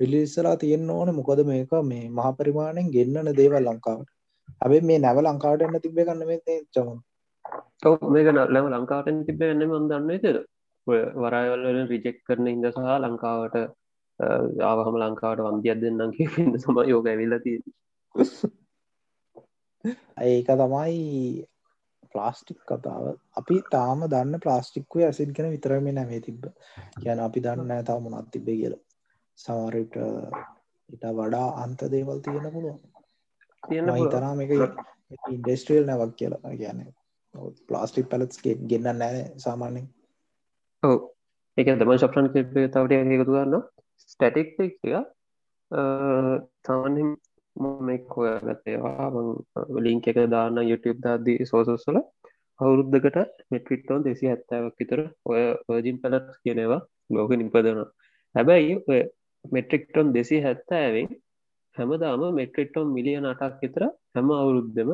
රිලිස්සලා 0.00 0.56
තියෙන්න්න 0.56 0.90
ඕන. 0.90 1.12
මොකද 1.12 1.44
මේක 1.44 1.70
මේ 1.84 2.10
මහා 2.10 2.34
පරිමාණයෙන් 2.34 2.90
ගෙන්න්නන 2.90 3.34
දේවල් 3.34 3.66
ලංකාවට. 3.66 4.08
ඇබේ 4.56 4.82
මේ 4.82 4.98
නැව 4.98 5.22
ලංකාවට 5.22 5.62
එන්න 5.62 5.80
තිබේ 5.80 6.04
කන්න 6.04 6.26
මේ 6.26 6.62
චම 6.72 6.98
මේක 8.08 8.26
ලැව 8.48 8.70
ලංකාටෙන් 8.70 9.26
තිබේ 9.26 9.50
එන්න 9.50 9.68
මන්දන්නේ 9.68 10.18
තෙර 10.18 10.44
වරයවල්ල 10.86 11.86
රිජෙක් 11.86 12.24
කරන 12.24 12.48
ඉද 12.48 12.64
සහ 12.68 12.78
ලංකාවට 13.00 13.56
ආවහම 14.64 14.96
ලංකාවට 14.96 15.40
වන්දියක් 15.46 15.80
දෙන්නම් 15.80 16.12
කිය 16.12 16.28
සම 16.56 16.78
යෝග 16.84 17.06
ඇවිල්ලති 17.06 17.62
ඒක 20.24 20.48
තමයි 20.52 21.46
ප්ලාස්ටික් 22.16 22.60
කතාව. 22.70 23.06
අපි 23.40 23.56
තාම 23.76 24.04
දන්න 24.12 24.42
ප්ලාස්ටික්කුව 24.44 25.06
ඇසින් 25.06 25.32
කෙන 25.38 25.50
විතරම 25.54 25.88
නැවේ 25.92 26.20
තිබ්බ. 26.26 26.44
කියන 27.00 27.24
අපි 27.28 27.44
දන්න 27.46 27.72
ඇතාව 27.78 28.04
මොනත් 28.04 28.30
තිබේ 28.34 28.58
කියල. 28.60 28.76
සමරට 29.38 29.96
ඉට 30.88 31.04
වඩා 31.18 31.48
අන්ත 31.62 31.80
දේවල් 31.94 32.20
තියෙන 32.26 32.52
පුළුවන්. 32.52 32.78
හිතරම් 33.96 34.38
එක 34.44 34.52
ඉන්ඩස්ට්‍රියල් 35.34 35.84
නැවක් 35.88 36.14
කියලා. 36.20 36.54
කියන 36.60 36.86
ප්ලාස්ටික් 37.68 38.08
පැලත්ස්ගේ 38.12 38.54
ගෙන්න්න 38.70 38.98
නෑ 39.02 39.22
සාමාන්‍යෙන් 39.44 39.86
ඔව. 40.82 40.96
එක 41.58 41.68
තම 41.72 41.92
ශප්ෂන් 41.94 42.28
තවට 42.32 42.92
එකතු 43.16 43.32
ගන්න 43.34 43.62
ස්ටටික් 44.04 44.48
එක. 44.64 44.82
සාමන්හිම් 46.66 47.10
මෙක් 47.82 48.04
හොයගත්තේවා 48.10 49.10
ලිංක 49.80 50.06
එක 50.08 50.18
දාන්න 50.28 50.58
YouTube 50.62 51.00
දාදී 51.00 51.38
සෝසස්වල 51.44 51.98
අවුරුද්ධකට 52.60 53.18
මෙට්‍රික්ටෝන් 53.50 54.04
දෙසි 54.04 54.26
හැත්තාවක් 54.26 54.76
විතර 54.78 55.00
ඔය 55.24 55.42
වර්ජින් 55.68 55.98
පැලට් 56.02 56.30
කියනවා 56.42 56.80
ලෝක 57.10 57.30
නිපදන 57.34 57.80
හැබැයි 58.34 58.72
ඔය 58.88 59.00
මෙට්‍රික්ටොන් 59.44 60.08
දෙසි 60.12 60.38
හැත්තා 60.40 60.80
ඇවෙන් 60.80 61.08
හැමදාම 61.76 62.22
මෙට්‍රික්ටොන් 62.34 62.86
මිලියන 62.92 63.26
අටක් 63.26 63.60
විතර 63.62 63.82
හැම 64.14 64.30
අවුරුද්ධම 64.34 64.90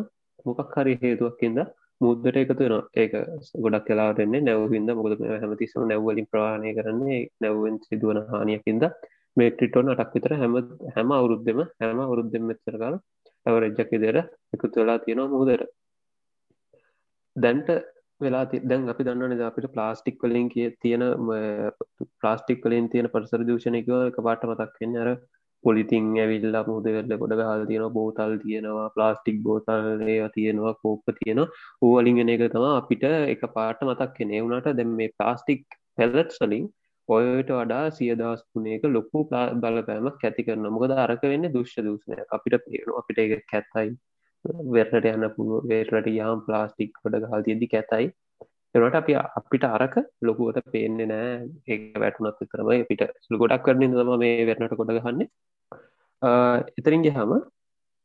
මොකක් 0.47 0.75
හරි 0.75 0.95
හේතුවක්කින්ද 1.03 1.59
මුද්දට 2.01 2.37
එකතු 2.37 2.55
වෙන 2.61 2.75
ඒක 2.95 3.13
ගොඩක් 3.65 3.87
කලාටෙන්නේ 3.87 4.43
නැවවින්ද 4.43 4.91
මොකද 4.93 5.13
හැමතිස්සම 5.35 5.83
නැව්වලින් 5.85 6.27
ප්‍රවාණය 6.27 6.71
කරන්නේ 6.75 7.21
නැව්වෙන් 7.41 7.77
සිදුවන 7.87 8.21
හානියකින්ද 8.31 8.85
මේට්‍රිටෝන් 9.37 9.91
අටක් 9.91 10.15
විතර 10.15 10.35
හැම 10.35 10.55
හැම 10.91 11.13
අවුරුද්ධම 11.13 11.61
හැම 11.79 12.01
අවුරුද්ධෙම 12.01 12.45
මෙච්චර 12.45 12.77
කාල 12.77 12.97
ඇවරජ්ජක් 13.47 13.93
ඉදර 13.93 14.19
එකතු 14.55 14.77
වෙලා 14.77 14.99
තියෙනවා 14.99 15.33
මුහදර 15.35 15.61
දැන්ට 17.37 17.69
වෙලා 18.21 18.45
දැන් 18.65 18.89
අපි 18.89 19.05
දන්න 19.05 19.43
අපිට 19.43 19.69
ප්ලාස්ටික් 19.69 20.19
වලින් 20.23 20.49
කිය 20.49 20.69
තියෙන 20.79 21.05
ප්ලාස්ටික් 22.17 22.65
වලින් 22.65 22.89
තියෙන 22.89 23.09
පරිසර 23.09 23.45
දූෂණයකව 23.45 23.95
එක 24.01 24.19
පාට 24.21 24.45
මතක් 24.45 24.83
වෙන්න 24.83 25.01
අර 25.03 25.09
පොලිතින් 25.65 26.07
ඇවිල්ලා 26.17 26.63
මුහද 26.63 26.87
වෙල්ල 26.89 27.17
ගොඩ 27.17 27.35
හල් 27.39 27.65
තියෙන 27.67 27.87
බෝතල් 27.91 28.35
තියෙනවා 28.39 28.89
ප්ලාස්ටික් 28.91 29.39
බෝතල්ලය 29.41 30.17
තියෙනවා 30.31 30.75
කෝප්ප 30.77 31.15
තියෙන 31.19 31.43
ඕවලින්ගෙන 31.83 32.33
එක 32.35 32.45
තම 32.49 32.69
අපිට 32.71 33.05
එක 33.27 33.45
පාට 33.51 33.83
මතක් 33.83 34.11
කෙනේ 34.15 34.43
වුණට 34.43 34.71
දැම් 34.75 34.95
මේ 34.95 35.15
ප්ලාස්ටික් 35.15 35.63
පැලට් 35.97 36.33
සලින් 36.33 36.67
ඔයට 37.13 37.51
වඩා 37.57 37.85
සියදස් 37.99 38.47
පුනේක 38.51 38.89
ලොකු 38.97 39.27
බලපෑමක් 39.29 40.25
ඇති 40.29 40.47
කරන 40.47 40.73
මොකද 40.77 40.97
අරක 41.01 41.29
වෙන්න 41.33 41.53
දුෂ්‍ය 41.55 41.87
දූෂණය 41.89 42.25
අපිට 42.37 42.59
පේනු 42.67 42.99
අපිට 43.01 43.23
එක 43.25 43.45
කැත්තයි 43.53 43.93
වෙරට 44.45 45.07
යන්න 45.09 45.29
පුළුව 45.37 45.69
වේරට 45.71 46.09
යාම් 46.11 46.43
ප්ලාස්ටික් 46.47 46.99
ොඩ 47.07 47.17
ගහල් 47.25 47.45
තියදි 47.47 47.69
කැතයි. 47.75 48.09
එනට 48.75 48.97
අපි 49.01 49.15
අපිට 49.15 49.65
අරක 49.69 49.95
ලොකුවට 50.23 50.71
පේන්නේ 50.73 51.07
නෑ. 51.07 51.33
ඒ 51.69 51.79
වැටුනත් 51.95 52.43
කරම 52.51 52.71
පිට 52.91 53.03
ගොඩක් 53.43 53.65
කරන 53.67 53.95
තම 53.95 54.13
මේ 54.19 54.47
වෙරනට 54.49 54.77
ගොඩ 54.81 54.95
ගහන්න. 54.99 55.29
එතරින්ගේ 56.79 57.15
හම 57.17 57.35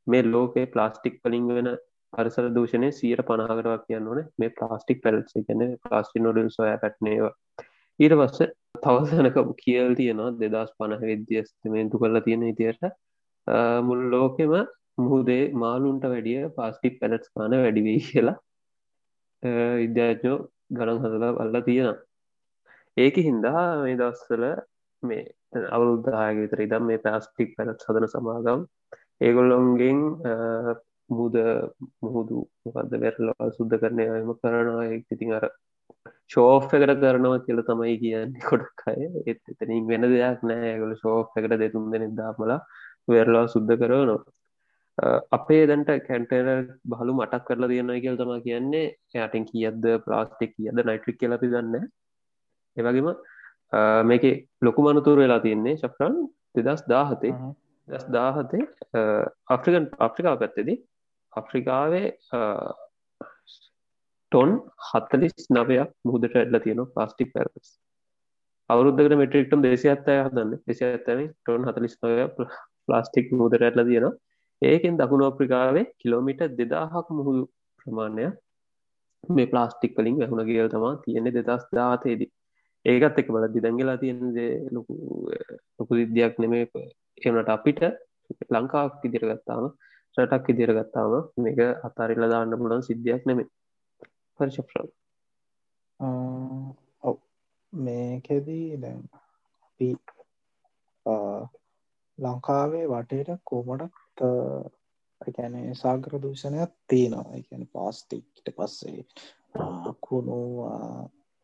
මේ 0.08 0.24
ලෝකේ 0.26 0.68
ප්ලාස්ටික් 0.68 1.18
පලින් 1.24 1.48
වෙන 1.50 1.72
පරිසර 2.14 2.46
දූෂණය 2.52 2.92
සියයට 2.92 3.26
පනාකරවා 3.30 3.80
කියන්න 3.80 4.08
ඕන. 4.08 4.22
මේ 4.40 4.54
ප්ලාස්ටික් 4.60 5.02
පැල්ස 5.04 5.34
ගැන 5.42 5.66
ප්ලාස්ටි 5.84 6.26
නොඩල් 6.28 6.54
සොය 6.58 6.72
පැට්නේවා 6.84 7.34
ඊට 8.00 8.14
පස්ස 8.14 8.40
තවසනක 8.80 9.38
කියල් 9.58 9.96
තියෙනවා 9.96 10.32
දෙදස් 10.40 10.72
පණහ 10.78 11.04
විද්‍යස්තමේන්තු 11.04 12.02
කරලා 12.02 12.22
තියෙන 12.22 12.44
ඉතියට 12.46 12.84
මුල් 13.82 14.02
ලෝකෙම 14.12 14.54
මුහදේ 15.00 15.44
මාලුන්ට 15.56 16.06
වැඩිය 16.06 16.44
පාස්ටික් 16.52 17.00
පැලට්ස් 17.00 17.34
කාන 17.34 17.58
වැඩිවී 17.58 18.00
කියලා 18.02 18.38
විද්‍යාජෝ 19.78 20.38
ගණන් 20.72 21.04
හදලා 21.04 21.34
අල්ලා 21.40 21.62
තියෙන 21.62 21.98
ඒක 22.98 23.16
හින්දා 23.20 23.64
මේ 23.82 23.98
දස්සල 23.98 24.44
මේ 25.04 25.24
අවුරුද්ධායක 25.72 26.38
විතර 26.38 26.60
ඉදම් 26.60 26.84
මේ 26.86 27.00
පැස්ටික් 27.00 27.50
පැලට් 27.58 27.86
සදන 27.86 28.08
සමාගම් 28.08 28.62
ඒගොල්ලොන්ගෙන් 29.22 30.00
මුද 31.10 31.36
මුහුදු 32.02 32.40
මොකක්ද 32.66 32.94
වැරලා 32.96 33.46
සුද්ධ 33.52 33.76
කරනය 33.82 34.04
එම 34.14 34.32
කරනවා. 34.36 34.86
ඉතින් 35.06 35.32
අර 35.34 35.46
ශෝෆ් 36.28 36.66
එකට 36.70 37.04
කරනවා 37.04 37.44
කියල 37.46 37.62
තමයි 37.64 37.98
කියන්නේ 38.00 38.48
කොඩක් 38.50 38.88
අය. 38.88 39.06
එත් 39.26 39.42
එතනින් 39.54 39.86
වෙන 39.88 40.08
දෙයක් 40.08 40.42
නෑගල 40.44 40.96
ශෝෆ් 41.04 41.38
එකට 41.38 41.56
දෙතුන් 41.58 41.92
දෙනෙ 41.92 42.10
දාමලා 42.16 42.60
වෙරලා 43.08 43.46
සුද්ධ 43.48 43.76
කරනවා. 43.76 44.20
අපේ 45.32 45.64
දැන්ට 45.68 45.92
කැන්ටර 46.08 46.50
බලු 46.86 47.14
මටක් 47.14 47.48
කරලා 47.48 47.72
තියෙන 47.74 47.94
කියල් 48.04 48.18
තම 48.18 48.34
කියන්නේ. 48.42 48.86
යටෙන් 49.16 49.48
කියද්ද 49.52 49.88
ප්ලාස්ටික් 50.06 50.56
කියද 50.56 50.84
නයිට්‍රික් 50.84 51.20
කියලපි 51.20 51.54
ගන්න 51.54 51.88
ඒවගේම 52.78 53.14
මේක 54.06 54.26
ලොකු 54.62 54.82
මනතුර 54.84 55.18
වෙලා 55.18 55.40
තියන්නේ 55.40 55.78
ශක්‍රන් 55.78 56.20
දෙදස් 56.58 56.84
දාහතේ 56.90 57.34
දස් 57.88 58.06
දාහතේ 58.10 58.64
අප්‍රිකන් 59.48 59.88
අප්‍රිකා 60.00 60.36
පැත්තෙදී 60.36 60.78
අප්‍රිකාවේ 61.34 62.08
ටොන් 64.32 64.50
හත්තලිස් 64.88 65.52
නවයක් 65.52 65.92
මුහදට 66.04 66.34
ඇල්ල 66.36 66.58
තියෙන 66.60 66.82
ප්ලාස්ටික් 66.88 67.30
පැරස් 67.34 67.70
අවුරුද්ධකට 68.70 69.16
මෙට්‍රික්ටම් 69.16 69.62
දේසි 69.62 69.88
ඇත්තය 69.88 70.16
හදන්න. 70.20 70.50
දෙසි 70.64 70.84
ඇත්තන 70.86 71.22
ටොන් 71.26 71.68
හතලිස් 71.68 71.96
නවය 72.00 72.26
ප්ලාස්ටික් 72.86 73.30
මුහදට 73.34 73.64
ඇල්ල 73.64 73.84
තියෙන 73.84 74.08
ඒකෙන් 74.62 74.98
දකුණු 74.98 75.26
අප්‍රිකාවේ 75.26 75.86
කිලෝමිට 75.98 76.42
දෙදාහක් 76.58 77.08
මුහුදු 77.12 77.44
ප්‍රමාණය 77.80 78.28
මේ 79.24 79.48
ප්ලාස්ටික් 79.48 79.96
කලින් 79.96 80.18
වැහුණ 80.18 80.46
කියල් 80.46 80.70
තමා 80.70 80.94
තියෙන්නේ 80.98 81.36
දෙදස් 81.40 81.64
දාතේදී 81.72 82.32
ඒකත් 82.86 83.20
එක 83.20 83.30
බල 83.30 83.48
දිදැගලා 83.50 83.98
තියෙන 83.98 84.20
ලොකු 84.72 84.94
ලොකු 85.78 85.92
විද්‍යයක් 85.94 86.36
නෙමේ 86.40 86.66
එනට 87.26 87.50
අපිට 87.50 87.82
ලංකාවක් 88.52 89.06
ඉදිරගත්තාම 89.08 89.66
රටක් 90.18 90.48
ඉදිරගත්තාම 90.50 91.14
මේක 91.40 91.60
අතාරිල්ල 91.84 92.28
දාන්න 92.30 92.58
පුලන් 92.60 92.84
සිද්ධියක් 92.84 93.24
නෙමේ 93.26 93.48
පරිශප්‍රල් 94.40 94.88
ඔව්. 97.04 97.18
මේකෙදී 97.74 98.82
දැන් 98.84 99.02
අපි 99.64 99.90
ලංකාවේ 102.18 102.86
වටේට 102.94 103.42
කොමටත් 103.44 104.22
එකැන 105.22 105.56
සාගර 105.76 106.14
දූෂණයක් 106.24 106.72
තියෙනවා. 106.88 107.36
එකැන 107.40 107.64
පාස්ටික්ට 107.74 108.48
පස්සේ 108.58 109.00
කුණු 110.02 110.40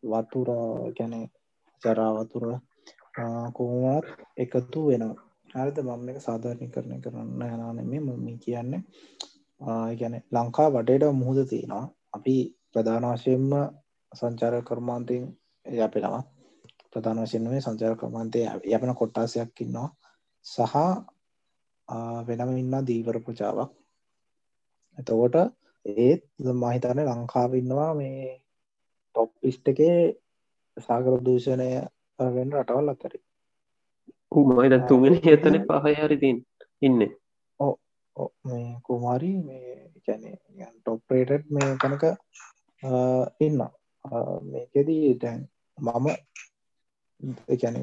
වතුර 0.04 0.50
ගැන 0.98 1.14
ජරාවතුර 1.82 2.46
කොහොමත් 3.54 4.08
එකතු 4.38 4.88
වෙනවා. 4.88 5.22
හරිද? 5.56 5.78
මම 5.80 6.10
එක 6.10 6.20
සාධාරණය 6.28 6.68
කරණය 6.74 6.98
කරන්න 7.02 7.42
යනානෙමේ 7.48 8.02
මම 8.02 8.28
කියන්නේ 8.40 8.82
ගැන 10.00 10.16
ලංකා 10.36 10.70
වටේට 10.76 11.06
මුහුද 11.22 11.40
තියෙනවා. 11.50 11.86
අපි 12.14 12.36
ප්‍රධාන 12.76 13.06
වශයෙන්ම 13.12 13.50
සංචාර 14.12 14.56
කර්මාන්තයෙන් 14.64 15.24
යපෙනවා. 15.66 16.24
ප්‍රධාන 16.92 17.20
වශයෙන් 17.20 17.44
මේ 17.46 17.62
සංචාර 17.62 17.96
කර්මාන්තය 17.96 18.40
යපෙන 18.68 18.96
කොට්ටාසයක් 18.96 19.62
ඉන්නවා. 19.62 19.90
සහ 20.46 20.76
වෙනම 22.28 22.50
ඉන්න 22.54 22.76
දීවර 22.84 23.18
ප්‍රචාවක් 23.22 23.72
එතකොට 24.98 25.36
ඒත් 25.86 26.24
මහිතන 26.56 27.00
ලංකාව 27.06 27.52
ඉන්නවා 27.56 27.92
මේ 27.94 28.30
ටොප් 29.16 29.32
ලිස්ට් 29.44 29.68
එකේ 29.68 29.98
සාගර 30.78 31.18
දූෂණය 31.20 31.70
වෙන 32.20 32.50
රටවල් 32.54 32.90
අතරේ. 32.90 33.24
මයිද 34.50 34.76
තුගෙන 34.88 35.16
එතන 35.28 35.58
පහ 35.64 35.86
හරිතින් 36.00 36.38
ඉන්න. 36.82 37.02
මේ 38.46 38.68
කුමාරි 38.84 39.32
මේ 39.40 39.92
කැනෙ 40.06 40.32
ටොප්රේට් 40.76 41.46
මේ 41.50 41.70
තැනක 41.78 42.04
ඉන්න 43.40 43.60
මේකෙදී 44.44 45.14
දැන් 45.22 45.42
මම 45.78 46.08
එකැන 47.48 47.78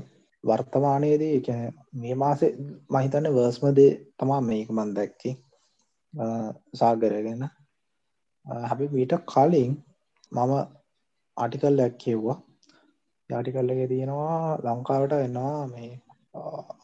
වර්තමානයේදී 0.45 1.33
එක 1.39 1.49
මේ 1.95 2.15
මාසේ 2.15 2.51
මහිතන්න 2.91 3.35
වර්ස්මදේ 3.37 3.93
තමා 4.19 4.41
මේක 4.41 4.69
මන් 4.71 4.93
දැක්කි. 4.97 5.31
සාගරගෙන 6.75 7.43
හැබි 8.65 8.89
මීට 8.89 9.15
කලින් 9.27 9.73
මම 10.33 10.53
ආටිකල් 11.37 11.81
ඇක්කෙව්වා 11.81 12.39
යාටිකල්ලගේ 13.31 13.89
තියෙනවා 13.89 14.59
ලංකාවට 14.65 15.13
එන්නවා 15.19 15.67
මේ 15.67 15.91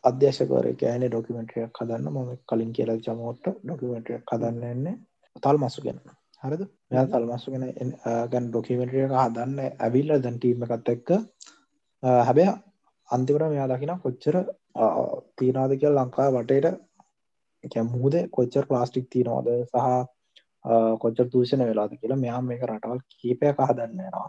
අධ්‍යශකර 0.05 0.67
කෑන 0.81 1.05
ඩොකිමෙන්ට්‍රියක් 1.07 1.81
හදන්න. 1.81 2.07
මම 2.15 2.31
කලින් 2.49 2.73
කියලා 2.73 3.03
ජමෝට්ට 3.07 3.47
ඩොකිමෙන්ට්‍රියක් 3.65 4.33
හදන්න 4.33 4.65
එන්නේ 4.65 4.97
තල් 5.43 5.59
මසු 5.63 5.85
ගැන. 5.87 6.01
හරිද? 6.43 6.63
මෙයා 6.91 7.07
තල් 7.13 7.27
මස්සු 7.31 7.49
ගෙන 7.55 7.65
ගැන් 8.33 8.49
ඩොකිමෙන්ට්‍රියක 8.51 9.13
හදන්න 9.23 9.59
ඇවිල්ල 9.85 10.11
දැන්ටීම 10.25 10.65
එකත් 10.67 10.91
එක්ක. 10.95 11.11
හැබැ 12.29 12.49
අන්තිවට 13.09 13.53
මෙයා 13.53 13.69
දකින 13.73 13.95
කොච්චර 14.05 14.37
තිීනාද 15.39 15.73
කියල් 15.83 15.95
ලංකා 15.99 16.29
වටේට 16.37 17.81
මුහද 17.93 18.15
කොච්චර 18.37 18.65
ප්ලාස්ටික් 18.71 19.07
තියනවාද? 19.15 19.49
සහ 19.73 19.87
කොච්චර 21.03 21.27
දූෂණ 21.33 21.65
වෙලාද 21.71 21.93
කියලා 22.01 22.23
මෙයා 22.25 22.43
මේක 22.51 22.67
රටවල් 22.69 23.01
කීපයක් 23.21 23.59
හදන්නවා 23.69 24.29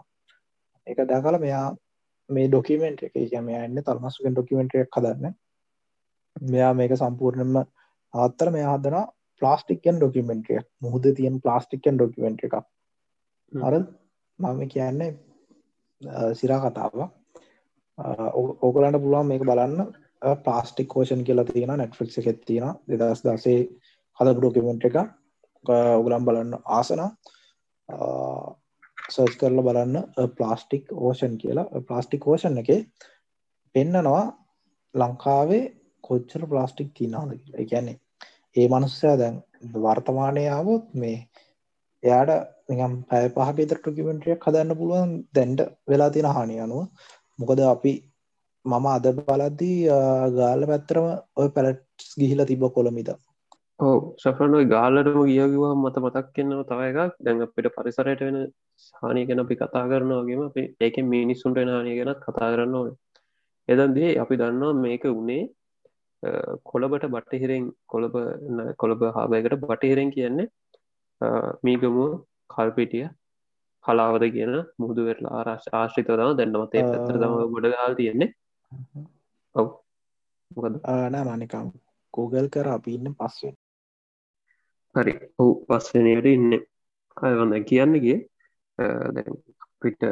එක 0.86 0.98
දැකල 1.10 1.38
මෙයා 1.44 1.66
මේ 2.30 2.48
ඩොකිමෙන්ට් 2.48 3.04
එක 3.06 3.14
කියම 3.14 3.48
එන්න 3.56 3.82
තල්මස්සුගෙන් 3.86 4.34
ඩොකිමෙන්ට්‍රයක් 4.34 4.96
හදන්න. 4.96 5.34
මෙයා 6.52 6.72
මේක 6.80 6.92
සම්පූර්ණයම 7.02 7.54
අත්තර 8.14 8.48
මෙයා 8.56 8.74
හදන 8.74 8.96
ප්ලාස්ටික්කන් 9.40 10.00
ඩොකිමෙන්ට්‍රිය 10.00 10.60
මුහද 10.84 11.04
තියන් 11.18 11.40
ප්ලාස්ටික්කන් 11.44 11.96
ඩොකිමෙන්ට් 11.98 12.44
එකක්. 12.46 12.56
අර 13.52 13.74
මම 14.38 14.60
කියන්නේ 14.68 15.10
සිරා 16.34 16.60
කතාව 16.64 16.94
ඕකලන්ට 18.62 19.02
පුළුවන් 19.02 19.30
මේක 19.30 19.44
බලන්න. 19.50 19.92
ප්ලාස්ටික් 20.44 20.88
කෝෂන් 20.88 21.24
කියලා 21.24 21.46
තියෙන 21.46 21.72
නැට්ෆික් 21.76 22.18
එකෙත් 22.20 22.40
තියෙන 22.46 22.74
දෙදස් 22.90 23.22
දසේ 23.24 23.58
හදපු 24.18 24.40
ඩොකිමෙන්ට් 24.40 24.88
එක 24.88 24.96
ඔගලම් 25.64 26.24
බලන්න 26.28 26.52
ආසන. 26.78 27.02
සර්ච් 29.08 29.38
කරල 29.40 29.62
බලන්න 29.62 29.96
ප්ලාස්ටික් 30.38 30.92
ඕෂන් 30.92 31.38
කියලා. 31.42 31.66
ප්ලාස්ටික් 31.88 32.26
ඕෂන් 32.26 32.58
එක 32.62 32.70
පෙන්නනවා 33.74 34.24
ලංකාවේ 34.94 35.64
කොච්චර 36.04 36.42
ප්ලාස්ටික් 36.46 36.92
තිනාද 36.94 37.30
කියලා. 37.36 37.68
ගැන්නේ 37.70 38.00
ඒ 38.58 38.66
මනුස්සයා 38.72 39.16
දැන් 39.22 39.36
වර්තමානයාවොත් 39.76 40.84
මේ 41.02 41.18
එයාට 42.02 42.32
නිකම් 42.70 42.92
පැය 43.08 43.28
පහක 43.36 43.68
තර 43.70 43.78
ටකිමෙන්ට්‍රියක් 43.78 44.44
හදන්න 44.46 44.78
පුළුවන් 44.80 45.14
දැන්ඩ 45.36 45.60
වෙලා 45.90 46.10
තියෙන 46.14 46.30
හානි 46.36 46.60
අනුව. 46.64 46.82
මොකද 47.38 47.60
අපි 47.74 47.92
මම 48.64 48.86
අද 48.88 49.06
බලද්දී 49.18 49.78
ගාල 50.38 50.62
පැත්තරම 50.70 51.06
ඔය 51.40 51.48
පැලට්ස් 51.56 52.08
ගිහිල 52.20 52.44
තිබ 52.44 52.62
කොළමිද 52.76 53.10
ඕ 53.80 53.98
සෆරනොයි 54.22 54.70
ගාලටම 54.74 55.20
ගියකිවා 55.30 55.74
මත 55.74 55.96
මතක් 56.04 56.26
කියන්නව 56.34 56.62
තව 56.70 56.80
එකක්. 56.90 57.12
දැන් 57.24 57.44
අපිට 57.46 57.68
පරිසරයට 57.76 58.22
වෙන 58.26 58.38
හානි 59.00 59.26
ගැන 59.28 59.42
අපි 59.44 59.60
කතා 59.60 59.84
කරනවාගේම 59.90 60.42
අපි 60.48 60.62
ඒක 60.80 60.96
මිනිස්සුන්ට 61.12 61.60
නානය 61.68 61.92
ගැනත් 61.98 62.24
කතා 62.24 62.48
කරන්න 62.52 62.74
ඕන. 62.80 62.90
එදන්දේ 63.68 64.10
අපි 64.22 64.40
දන්නවා 64.40 64.80
මේක 64.84 65.04
වනේ 65.18 65.44
කොළබට 66.64 67.06
බට්ටහිරෙන් 67.06 67.64
කොළඹ 67.86 68.16
කොළඹ 68.76 69.02
හාබයකට 69.16 69.60
බටහිරෙන් 69.62 70.10
කියන්නේ 70.10 70.48
මීගමුව 71.62 72.12
කල්පිටිය 72.50 73.06
කලාවද 73.84 74.24
කියන 74.34 74.54
මුහුදු 74.78 75.06
වෙටලා 75.08 75.42
ආරශ 75.42 75.68
ආශ්‍රිතව 75.72 76.16
දම 76.16 76.32
දැන්නමත 76.38 76.72
පත්තර 76.72 77.20
තම 77.22 77.36
ගොඩ 77.54 77.68
ගාල් 77.74 77.94
තියෙන්නේ. 78.00 78.30
ඔව්. 79.54 79.68
මොකද 80.50 80.74
නෑ 81.14 81.24
මනිකම් 81.28 81.70
කෝගල් 82.14 82.48
කර 82.54 82.68
අපි 82.74 82.96
ඉන්න 82.98 83.14
පස්සේ 83.14 83.54
හරි. 84.94 85.14
ඔහු 85.38 85.52
පස්සනයට 85.68 86.26
ඉන්න. 86.34 86.52
අයවන්න 87.16 87.64
කියන්නගේ 87.64 88.18
පිට 89.80 90.02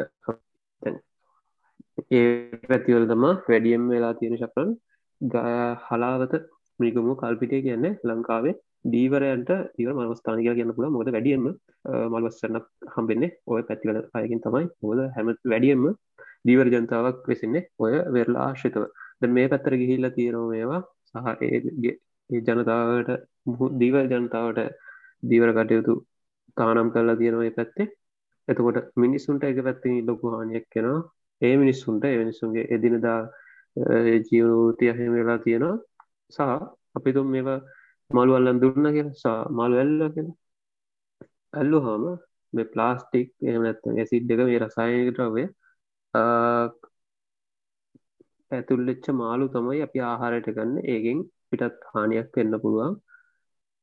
ඒ 2.12 2.24
පැතිවල 2.68 3.06
තම 3.10 3.24
වැඩියම් 3.48 3.84
වෙලා 3.92 4.14
තියෙන 4.18 4.38
ශක්‍රන් 4.40 4.70
හලාවත 5.20 6.34
මිගමු 6.80 7.14
කල්පිටය 7.16 7.58
කියන්න 7.62 7.86
ලංකාවේ 8.04 8.54
දීවරයන්ට 8.86 9.50
දීව 9.76 9.88
මස්ථාන 10.02 10.40
කිය 10.40 10.54
කියන්න 10.54 10.74
පුළ 10.76 10.88
මොද 10.90 11.08
වැඩියම 11.08 11.46
මල්වස්සන්න 12.12 12.58
හම්බෙන්නේ 12.94 13.30
ඔය 13.46 13.62
පැතිවල 13.62 13.98
අයකින් 14.14 14.40
තමයි. 14.40 14.66
හොද 14.82 14.98
හැම 15.16 15.28
වැඩියම්ම 15.44 15.86
දීවර 16.46 16.68
ජනතාවක් 16.74 17.22
වෙසින්නේ 17.28 17.68
ඔය 17.78 17.94
වෙරලා 18.14 18.44
ආශ්‍රිතව. 18.46 18.84
ද 19.20 19.24
මේ 19.28 19.48
පැත්තර 19.48 19.74
ගිහිල්ල 19.82 20.10
තියෙනවා 20.10 20.50
මේවා. 20.52 20.82
සහ 21.08 21.26
ඒ 21.44 22.42
ජනතාවට 22.48 23.10
දීවල් 23.80 24.06
ජනතාවට 24.12 24.60
දීවර 25.22 25.50
කටයුතු 25.58 25.94
තානම් 26.56 26.92
කරලා 26.94 27.16
තියෙනවා 27.16 27.56
පැත්තේ. 27.58 27.88
එතකොට 28.48 28.78
මිනිස්සුන්ට 28.96 29.44
එක 29.44 29.58
පැත්තිනි 29.64 30.06
ලොකු 30.08 30.26
හානියක් 30.34 30.66
කෙනවා 30.70 31.00
ඒ 31.40 31.54
මිනිස්සුන්ට 31.56 32.04
එමිනිස්සුන්ගේ 32.06 32.64
එදිනදා 32.70 33.18
ජීවනූතිය 33.76 34.90
අහෙම 34.90 35.12
වෙලා 35.14 35.38
තියෙනවා. 35.38 35.76
සහ 36.32 36.40
අපිතුම් 36.96 37.26
මේවා 37.28 37.60
මළු 38.10 38.32
අල්ලන් 38.34 38.60
දුන්න 38.60 38.86
කිය 38.92 39.06
සා 39.14 39.38
මළු 39.50 39.76
ඇල්ල 39.76 40.00
කියෙන 40.14 40.28
ඇල්ලු 41.54 41.78
හාම 41.80 42.04
මේ 42.52 42.66
ප්ලාස්ටික් 42.66 43.28
එමනැත්ත 43.44 43.88
ඇසිඩ් 43.94 44.30
එක 44.32 44.40
මේ 44.42 44.60
රසායනකටවේ 44.60 45.46
ඇතුල්ලෙච්ච 48.50 49.06
මාලු 49.14 49.46
තමයි 49.48 49.80
අපි 49.82 49.98
ආහාරයට 50.02 50.48
ගන්න. 50.50 50.78
ඒගෙන් 50.86 51.18
පිටත් 51.48 51.76
හානියක් 51.92 52.28
වෙන්න 52.34 52.54
පුළුවන්. 52.62 52.94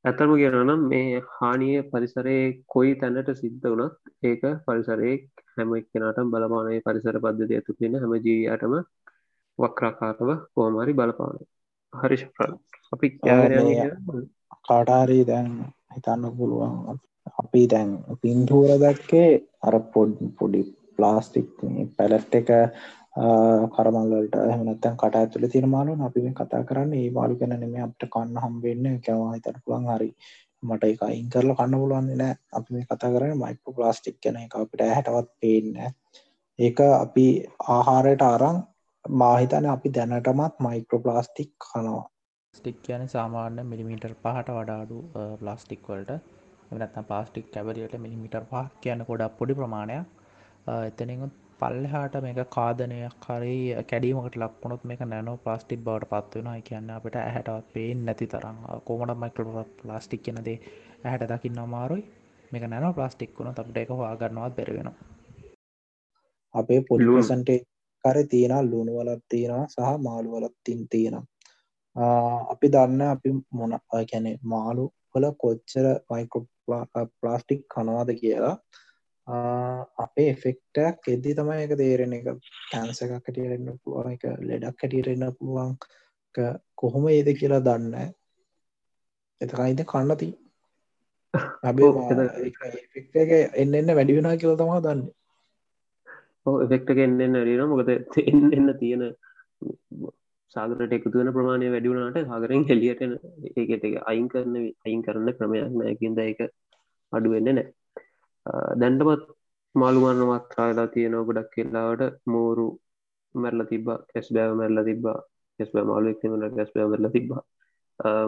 ඇතරම 0.05 0.33
කියනනම් 0.35 0.81
මේ 0.85 1.21
හානිය 1.33 1.75
පරිසරයේ 1.89 2.47
කොයි 2.67 2.93
තැනට 2.95 3.29
සිද්ධ 3.35 3.67
වනත් 3.71 3.93
ඒක 4.23 4.43
පරිසරයේ 4.65 5.15
හැම 5.53 5.69
එක්කෙනටම් 5.73 6.33
බලපානය 6.33 6.79
පරිසර 6.81 7.17
පද්ධති 7.19 7.53
ඇතු 7.53 7.77
තියෙන 7.77 7.95
හැම 7.95 8.13
ජීවියටම 8.17 8.73
වක්‍රාකාරව 9.59 10.29
කෝමරි 10.53 10.93
බලපාන 10.93 11.39
හරිශප්‍රන් 11.93 12.53
අපි 12.93 13.07
කාටාරී 14.67 15.23
දැන් 15.25 15.49
හිතන්න 15.93 16.25
පුළුවන්. 16.37 16.99
අපි 17.39 17.61
දැන් 17.67 17.91
පින්තූර 18.21 18.71
දැක්කේ 18.77 19.29
අර 19.61 19.75
පොඩ් 19.93 20.17
පොඩි 20.39 20.61
ප්ලාස්ටික් 20.95 21.49
පැලට් 21.97 22.35
එක 22.35 22.49
කරමල්ලට 23.73 24.35
හමනත්තන් 24.47 24.95
කට 24.97 25.15
ඇතුල 25.15 25.45
තිර 25.47 25.65
මාලු 25.67 25.97
අපි 25.99 26.19
මේ 26.21 26.33
කතා 26.33 26.63
කරන්න 26.63 26.93
ඒ 26.93 27.09
මාලු 27.11 27.35
ගැන 27.35 27.55
නෙම 27.55 27.75
අපට 27.83 28.07
කන්න 28.09 28.41
හම්බෙන්න 28.43 28.99
කැවා 29.01 29.33
හිතට 29.35 29.61
පුළන් 29.65 29.87
හරි 29.89 30.09
මට 30.63 30.83
එක 30.85 31.01
අයින් 31.03 31.29
කරලා 31.29 31.57
කන්න 31.57 31.81
පුළුවන් 31.81 32.11
නෑ. 32.13 32.35
අපි 32.51 32.69
මේ 32.73 32.85
කතා 32.85 33.13
කරන 33.13 33.37
මයිකෝ 33.37 33.73
ප්ලාස්ටික් 33.73 34.17
ගැන 34.19 34.37
එක 34.37 34.55
අපිට 34.55 34.85
හැටවත් 34.87 35.29
පේන්න 35.39 35.75
ඒක 36.59 36.79
අපි 36.95 37.25
ආහාරයට 37.69 38.23
අරං 38.23 38.57
මාහිතන 39.05 39.65
අපි 39.65 39.89
දැනටමත් 39.89 40.59
මයික්‍රෝ 40.59 40.99
ප්ලාස්ටික් 40.99 41.51
කනවා. 41.63 42.03
ස්ටික් 42.53 42.77
කියන 42.83 43.07
සාමාන්‍ය 43.09 43.63
මිලිමීටර් 43.63 44.13
පහට 44.23 44.49
වඩාඩු 44.49 44.97
ප්ලාස්ටික් 45.39 45.87
වලට. 45.87 46.11
එනත්න 46.71 47.05
ප්ලාස්ටික් 47.09 47.51
කැබරියට 47.51 47.95
මිලිමිටර් 47.97 48.45
පහ 48.51 48.69
කියන්න 48.81 49.05
ගොඩක් 49.07 49.37
පොඩි 49.37 49.53
ප්‍රමාණයක්. 49.53 50.05
එතනින් 50.87 51.31
පල්ලහාට 51.59 52.15
මේක 52.25 52.39
කාදනයක් 52.49 53.19
කරි 53.25 53.57
කැඩීමකට 53.89 54.35
ලක්වුණොත් 54.35 54.83
මේක 54.83 55.01
නැනෝ 55.05 55.35
ප්ලාස්ටික් 55.37 55.83
බවට 55.83 56.09
පත්වෙන 56.11 56.63
කියන්න 56.63 56.89
අපට 56.89 57.15
ඇහැටවත් 57.17 57.73
පේෙන් 57.73 58.05
නැති 58.05 58.27
තරම්. 58.27 58.57
කොමට 58.85 59.15
මයිකල 59.23 59.51
ප්ලාස්ටික් 59.81 60.23
කියනදේ 60.23 60.57
ඇහැට 61.03 61.27
දකින්න 61.33 61.59
අමාරුයි? 61.59 62.03
මේක 62.51 62.63
නැනෝ 62.67 62.93
ප්ලාස්ටික් 62.93 63.37
වුණ 63.37 63.53
අපට 63.53 63.77
එක 63.77 63.91
හවාගන්නවත් 63.91 64.55
බැරවෙන 64.57 64.91
අපේ 66.55 66.81
පොලිසන්ටේ 68.03 68.23
කර 68.23 68.27
තියෙන 68.27 68.71
ලුණුවලත් 68.71 69.23
තියෙනවා 69.29 69.67
සහ 69.67 70.03
මාළුවලත් 70.03 70.55
තින් 70.63 70.87
තියෙනවා. 70.89 71.25
අපි 72.49 72.71
දන්න 72.71 73.01
අපි 73.01 73.29
මොන 73.51 73.79
කැනෙ 73.89 74.39
මාළු 74.43 74.93
වල 75.15 75.31
කොච්චර 75.31 75.85
මයිකෝ 76.09 76.45
ප්ලාස්ටික් 77.21 77.65
කනවාද 77.67 78.09
කියලා. 78.21 78.57
අපේ 79.97 80.29
එෆෙක්ටක් 80.29 81.07
එද්දි 81.07 81.35
තමයි 81.35 81.63
එක 81.63 81.77
තේරෙන 81.77 82.13
එක 82.13 82.25
කැන්ස 82.71 83.01
එකක් 83.01 83.19
කටියරන්න 83.19 83.79
පුළුවන් 83.83 84.11
එක 84.11 84.23
ලෙඩක් 84.39 84.77
කටියරෙන්න 84.77 85.35
පුළුවන්. 85.39 85.77
කොහොම 86.75 87.07
ඒද 87.07 87.27
කියලා 87.39 87.59
දන්න 87.59 88.13
එතකයිද 89.41 89.83
කන්නති 89.83 90.29
ඇබේ 91.63 91.89
එන්න 93.53 93.73
එන්න 93.73 93.95
වැඩිවෙන 93.95 94.39
කියලා 94.39 94.57
තමා 94.57 94.81
දන්න 94.81 95.22
එෆෙක්ට 96.45 96.89
එන්න 96.97 97.37
රීන 97.41 97.63
මොකද 97.67 97.91
එන්න 98.23 98.43
එන්න 98.51 98.69
තියෙන 98.79 99.03
සාගරට 100.55 100.95
එකතුවන 100.97 101.31
ප්‍රමාණය 101.37 101.69
වැඩිවුණට 101.69 102.19
හගරෙන් 102.31 102.65
හෙලියට 102.69 103.03
ඒකට 103.03 103.85
එක 103.89 103.95
අයින් 104.05 104.27
කරන 104.27 104.55
අයින් 104.85 105.01
කරන්න 105.05 105.37
ක්‍රමයක් 105.37 105.73
නෑකින්ද 105.73 106.21
එක 106.25 106.41
අඩුවෙන්න 107.13 107.49
නෑ 107.49 107.67
දැන්ටමත් 108.81 109.25
මාළුමන්න 109.75 110.23
මත්‍රාලා 110.29 110.87
තියෙනව 110.87 111.25
ගොඩක් 111.29 111.53
කෙල්ලාවට 111.55 112.19
මෝරු 112.27 112.67
මැරල 113.35 113.63
තිබ 113.65 113.87
කෙස් 114.11 114.27
බෑව 114.35 114.53
මැරල 114.55 114.83
තිබා 114.89 115.17
කෙස් 115.59 115.69
බෑ 115.73 115.89
මාලුවෙක් 115.91 116.23
වන 116.25 116.55
කෙස් 116.57 116.71
බෑ 116.75 116.89
මැරල 116.91 117.09
තිබා 117.15 117.43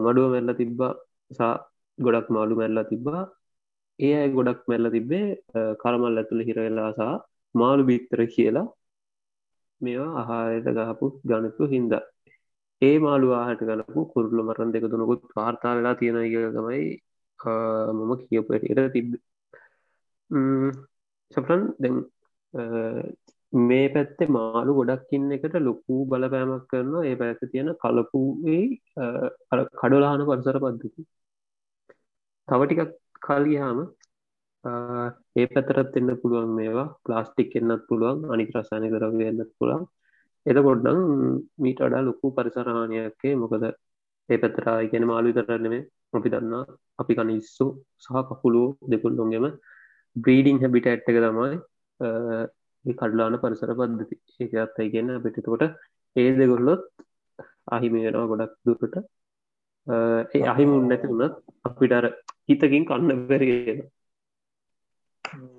මඩුව 0.01 0.27
මැරල 0.29 0.53
තිබ්බා 0.55 0.93
සා 1.31 1.53
ගොඩක් 1.99 2.27
මාළු 2.29 2.55
මැරලා 2.55 2.85
තිබ්බා. 2.85 3.23
ඒ 3.99 4.13
අය 4.15 4.29
ගොඩක් 4.29 4.61
මැල්ල 4.69 4.87
තිබ්බේ 4.95 5.25
කරමල් 5.81 6.19
ඇතුළ 6.19 6.41
හිරවෙලාසා 6.47 7.13
මාළු 7.55 7.83
බිත්තර 7.89 8.21
කියලා 8.35 8.67
මේවා 9.81 10.11
ආහාරයට 10.21 10.69
ගහපු 10.79 11.07
ගණතු 11.29 11.63
හින්දා. 11.73 12.03
ඒ 12.81 12.95
මාළු 12.99 13.27
ආහට 13.33 13.61
ගලපු 13.69 13.99
කුරුල්ල 14.13 14.41
මරන් 14.47 14.73
දෙක 14.73 14.85
දුනකුත් 14.91 15.21
වාර්තා 15.37 15.75
වෙලා 15.77 15.95
තියෙන 15.99 16.17
එක 16.19 16.35
තමයි 16.57 16.83
මම 17.97 18.11
කියපට 18.21 18.91
තිබ්බ. 18.95 19.11
සෆරන් 21.31 21.63
දැන් 21.81 21.97
මේ 23.63 23.87
පැත්තේ 23.89 24.29
මාළු 24.29 24.77
ගොඩක්කින්න 24.79 25.31
එකට 25.31 25.55
ලොකු 25.61 25.95
බලපෑමක් 26.11 26.65
කරනවා. 26.71 27.05
ඒ 27.05 27.15
පැත්ත 27.15 27.41
තියෙන 27.51 27.69
කලපුේ 27.83 28.63
කඩලාහන 29.79 30.25
පරිසර 30.29 30.57
පද්ධති 30.63 31.05
තව 32.47 32.61
ටිකක් 32.63 32.91
කල්ගහාම 33.25 33.79
ඒ 34.65 35.45
පැතරත් 35.47 35.97
එන්න 35.99 36.11
පුළුවන් 36.21 36.51
මේවා. 36.59 36.87
ප්ලාස්ටික් 37.05 37.51
එන්නත් 37.59 37.83
පුළුවන් 37.89 38.19
අනික 38.33 38.49
රසායන 38.55 38.85
කරව 38.93 39.21
එන්නත් 39.23 39.51
පුළුවන්. 39.59 39.83
එතකොට්නම් 40.45 40.99
මීට 41.57 41.79
අඩා 41.81 42.01
ලොකු 42.01 42.33
පරිසරහානයක්කේ 42.37 43.33
මොකද 43.35 43.63
ඒ 44.29 44.37
පැතරා 44.37 44.77
ඉගෙන 44.85 45.05
මාලු 45.11 45.33
කරන්නෙමේ 45.37 45.83
අපි 46.13 46.29
දන්නා 46.33 46.63
අපි 46.99 47.13
කනිස්සු 47.19 47.65
සහ 48.03 48.21
කකුලු 48.29 48.63
දෙකුල්ලොන්ගෙම 48.91 49.45
බ්‍රීඩිං 50.15 50.61
හැබිට 50.61 50.87
ඇට් 50.87 51.09
එක 51.09 51.17
තමයි 51.17 52.95
කඩලාන 52.95 53.35
පරිසර 53.41 53.71
පද්ධති. 53.79 54.15
ඒක 54.41 54.53
අත්තයි 54.65 54.91
කියන්න 54.93 55.11
පිටිතකොට 55.23 55.63
ඒ 56.15 56.29
දෙගොල්ලොත් 56.39 56.83
අහිමි 57.67 57.99
වෙනවා 58.05 58.29
ගොඩක් 58.31 58.53
දුරට. 58.65 58.95
ඒ 59.87 60.43
අහිමුන් 60.53 60.87
නැති 60.89 61.11
වුණත් 61.11 61.35
අපිට 61.67 61.93
අර 61.99 62.05
හිතකින් 62.47 62.85
කන්න 62.89 63.27
බැරගෙන 63.29 63.79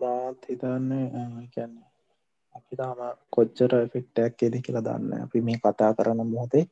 මාත් 0.01 0.41
හිතන්නේ 0.49 1.07
කියන්නේ 1.55 1.87
අපි 2.55 2.75
තාම 2.77 3.01
කොච්චර 3.31 3.73
ෆෙක්ටක් 3.93 4.43
එද 4.43 4.57
කියලා 4.65 4.87
දන්න 4.89 5.25
අපි 5.25 5.41
මේ 5.41 5.59
කතා 5.59 5.91
කරන 5.97 6.21
මොහොතේ. 6.25 6.65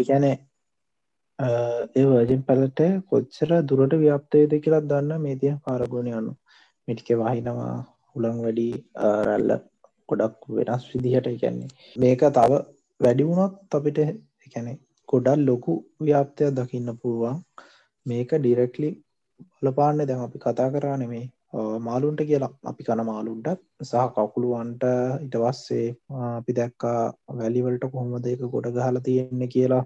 ඒැනේ 0.00 0.36
ඒ 1.38 2.04
වර්ජන් 2.04 2.42
පැලට 2.48 2.80
කොච්චර 3.10 3.50
දුරට 3.68 3.94
ව්‍යප්තයද 4.02 4.52
කියලා 4.64 4.82
දන්න 4.84 5.24
මේ 5.24 5.36
තිය 5.36 5.54
කාරගුණ 5.64 6.12
යනු 6.12 6.32
මිටික 6.88 7.10
වහිනවා 7.20 7.74
හුළං 8.10 8.38
වැඩි 8.44 8.68
රැල්ල 9.26 9.52
ගොඩක් 10.08 10.48
වෙනස් 10.56 10.88
විදිහට 10.92 11.28
කියන්නේ 11.42 11.70
මේක 11.96 12.24
තව 12.38 12.62
වැඩි 13.00 13.28
වුණොත් 13.28 13.76
අපිට 13.78 14.00
එකැනෙ 14.46 14.72
ගොඩල් 15.08 15.46
ලොකු 15.48 15.72
ව්‍යාප්තයක් 16.00 16.50
දකින්න 16.58 16.90
පුළුවන්. 17.00 17.38
මේක 18.06 18.30
ඩිරෙක්ලි 18.34 18.90
බලපාන්න 19.56 20.02
දැන් 20.08 20.26
අපි 20.26 20.38
කතා 20.38 20.68
කරා 20.74 20.96
නෙමේ 20.96 21.26
මාලුන්ට 21.86 22.20
කියලා 22.28 22.50
අපි 22.70 22.84
කන 22.84 23.02
මාලුන්ට 23.04 23.48
සහ 23.82 24.04
කකුළුවන්ට 24.16 24.84
ඉට 25.24 25.34
වස්සේ 25.42 25.86
අපි 26.28 26.52
දැක්කා 26.58 27.00
වැලිවලට 27.40 27.84
කොහොමද 27.92 28.26
එක 28.26 28.44
ගොඩ 28.54 28.68
ගහල 28.76 28.98
තියෙන්නේ 29.08 29.48
කියලා. 29.54 29.84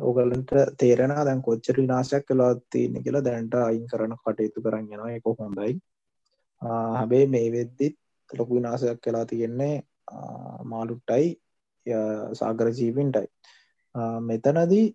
ඕගලන්ට 0.00 0.52
තේරෙන 0.78 1.14
දැන් 1.28 1.42
කොච්චර 1.42 1.76
විනාශයක් 1.82 2.26
කලා 2.28 2.52
තියන්න 2.72 3.02
කියලා. 3.04 3.24
දැන්ට 3.28 3.54
අයින් 3.54 3.86
කරන 3.92 4.14
කටයුතු 4.20 4.64
කරන්නවා 4.66 5.10
එක 5.16 5.26
හොඳයි. 5.40 5.74
හැබේ 6.96 7.24
මේ 7.26 7.48
වෙද්දිත් 7.56 7.96
ලොකු 8.30 8.58
විනාශයක් 8.58 9.00
කලා 9.06 9.24
තියෙන්නේ 9.26 9.74
මාලුට්ටයි 10.64 11.28
සාගර 12.40 12.70
ජීවින්ටයි. 12.80 13.26
මෙතනදී 14.28 14.86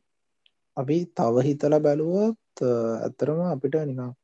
අපි 0.77 0.97
තව 1.17 1.43
හිතල 1.49 1.75
බැලුවොත් 1.87 2.63
ඇත්තරම 2.63 3.43
අපිට 3.51 3.77
නිකම් 3.91 4.15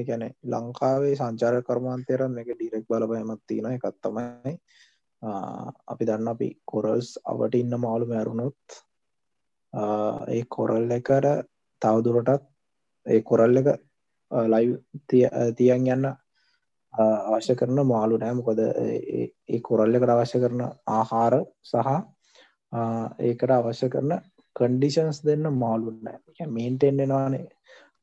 ගැන 0.00 0.24
ලංකාවේ 0.44 1.16
සංචාර 1.16 1.58
කර්මාන්තයරන් 1.62 2.38
එක 2.38 2.50
ඩිරෙක් 2.52 2.86
බලපයමත් 2.88 3.42
තියෙන 3.46 3.68
එකත් 3.72 3.98
තමයි 4.00 4.54
අපි 5.86 6.04
දන්න 6.04 6.28
අපි 6.28 6.48
කොරල්ස් 6.64 7.12
අවට 7.24 7.54
ඉන්න 7.54 7.74
මාළු 7.78 8.06
මැරුණොත් 8.06 8.78
ඒ 10.28 10.42
කොරල් 10.48 10.90
එකට 10.90 11.28
තවදුරටත් 11.82 12.48
ඒ 13.06 13.22
කොරල් 13.22 13.56
එක 13.56 13.68
ලයි 14.30 14.76
තියන් 15.56 15.86
යන්න 15.88 16.10
අවශ්‍ය 16.94 17.54
කරන 17.54 17.86
මාළු 17.86 18.18
නෑ. 18.18 18.34
මොකද 18.34 18.58
ඒ 18.58 19.60
කොරල් 19.60 19.94
එකට 19.94 20.10
අවශ්‍ය 20.10 20.40
කරන 20.40 20.62
ආහාර 20.88 21.34
සහ 21.62 21.76
ඒකට 23.22 23.50
අවශ්‍ය 23.52 23.88
කරන 23.88 24.12
කන්ඩිෂන්ස් 24.56 25.22
දෙන්න 25.24 25.48
මාළුන්න 25.54 26.08
මේන්ටෙන්න්නවානේ 26.48 27.46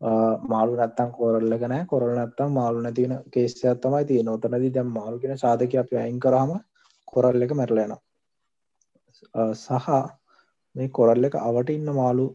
මාළු 0.02 0.76
නැත්තම් 0.76 1.12
කොරල්ලක 1.12 1.64
නෑ. 1.64 1.86
කොරල් 1.86 2.12
නැත්තම් 2.16 2.52
මාළු 2.52 2.82
නැතින 2.82 3.14
කේෂයක් 3.32 3.82
තමයි 3.82 4.06
තිය 4.06 4.24
නොතනද 4.24 4.74
දැම් 4.74 4.90
මාළු 4.92 5.20
කියෙන 5.20 5.38
සාධක 5.38 5.76
අපි 5.76 5.96
අයින් 5.98 6.20
කරහම 6.20 6.52
කොරල් 7.08 7.42
එක 7.42 7.54
මැරලෙන 7.54 7.96
සහ 9.56 9.88
මේ 10.76 10.90
කොරල් 10.90 11.24
එක 11.26 11.36
අවට 11.42 11.70
ඉන්න 11.70 11.90
මාළු 11.94 12.28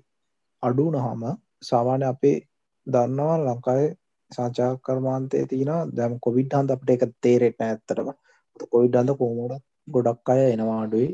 අඩු 0.63 0.87
නහම 0.93 1.23
සාමාන්‍ය 1.63 2.05
අපේ 2.05 2.39
දන්නවා 2.87 3.37
ලංකාවේ 3.41 3.91
සංචා 4.31 4.73
කර්මාන්තය 4.87 5.47
තින 5.47 5.73
දැම් 5.97 6.19
කොවිඩ් 6.21 6.59
හන්ද 6.59 6.71
අපට 6.71 6.91
එක 6.91 7.05
තේරෙට 7.23 7.61
ඇත්තරම 7.63 8.11
කොවිඩ් 8.73 8.97
අන්ද 8.97 9.11
කෝමෝඩ 9.21 9.63
ගොඩක් 9.89 10.31
අය 10.33 10.43
එනවාඩුයි 10.53 11.09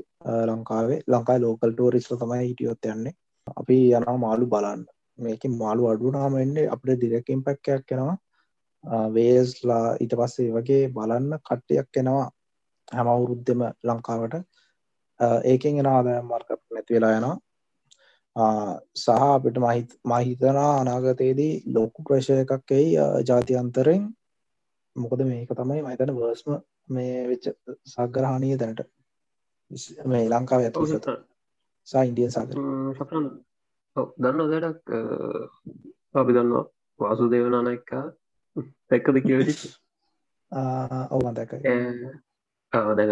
ලංකාවේ. 0.49 1.03
ලංකායි 1.07 1.41
ලෝකල් 1.41 1.73
ටෝරිස්ල 1.73 2.17
තමයි 2.17 2.49
හිටියොත් 2.49 2.85
යන්නේ. 2.85 3.15
අපි 3.57 3.77
යනවා 3.91 4.17
මාළු 4.17 4.47
බලන්න. 4.47 4.83
මේක 5.21 5.43
මාළු 5.53 5.89
අඩුනාම 5.93 6.37
එන්නේ 6.43 6.71
අපට 6.75 6.91
ඩිරකින් 6.93 7.45
පැක්කයක් 7.47 7.87
කෙනවා 7.89 8.17
වේස්ලා 9.15 9.85
ඊට 9.97 10.15
පස්සේ 10.17 10.53
වගේ 10.53 10.83
බලන්න 10.89 11.39
කට්ටයක් 11.41 12.01
එනවා 12.03 12.27
හැම 12.93 13.09
අවුරුද්ධම 13.09 13.63
ලංකාවට. 13.85 14.35
ඒකෙන් 15.45 15.77
එෙන 15.77 15.89
ආදායම් 15.89 16.27
මාර්කට් 16.27 16.63
නැති 16.71 16.95
වෙලා 16.95 17.13
යනවා. 17.19 17.37
සහ 18.97 19.09
අපිට 19.27 19.59
මහිතනා 20.05 20.71
අනාගතයේදී 20.81 21.53
ලොකු 21.75 22.07
ප්‍රශය 22.07 22.41
එකක් 22.45 22.73
එයි 22.73 22.89
ජාතියන්තරෙන් 23.29 24.09
මොකද 24.97 25.21
මේක 25.25 25.53
තමයි 25.59 25.83
මහිතන 25.83 26.17
වර්ස්ම 26.17 26.57
මේ 26.89 27.21
වෙච්ච 27.29 27.47
සග්‍රහණය 27.87 28.57
දැනට. 28.57 28.81
මේ 30.07 30.25
ලංකාව 30.29 30.61
ඇතු 30.63 30.87
සා 31.89 32.03
ඉන්දියන් 32.05 32.33
සාගර 32.33 32.57
දන්න 33.97 34.51
දෙඩක් 34.51 34.91
අපි 36.15 36.33
දන්නවා 36.33 36.65
වාසු 37.01 37.29
දේවනාන 37.29 37.69
එක 37.69 37.93
දැක්කද 38.91 39.17
කියවටි 39.21 39.55
ඔවන් 41.11 41.35
දැක 41.35 41.55
දැ 42.73 43.07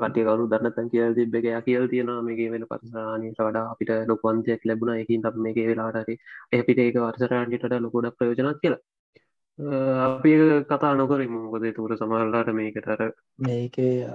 කටිය 0.00 0.24
කවරු 0.24 0.46
දන්න 0.46 0.72
තැන් 0.72 0.90
කියල් 0.90 1.14
තිබ 1.14 1.34
එක 1.34 1.64
කියල් 1.64 1.88
තියෙන 1.88 2.12
මේගේ 2.22 2.50
වෙන 2.50 2.66
පරිසානයට 2.66 3.40
වඩා 3.40 3.64
අපිට 3.70 3.92
ලොකවන්තයක් 4.08 4.64
ලැබුණ 4.64 4.94
එකින් 4.96 5.26
අප 5.26 5.36
මේක 5.38 5.58
වෙලාටරේ 5.62 6.18
එපිට 6.52 6.78
ඒක 6.78 6.98
වර්සරන්ටට 6.98 7.78
ලොකොඩ 7.80 8.10
ප්‍රයෝජනක් 8.14 8.60
කියලා 8.60 8.82
අපි 9.58 10.30
කතා 10.70 10.92
නොකරමු. 10.96 11.38
මොකද 11.44 11.64
තුර 11.76 11.92
සමහල්ලාට 12.00 12.50
මේකටර 12.58 13.00
මේකේ 13.38 14.06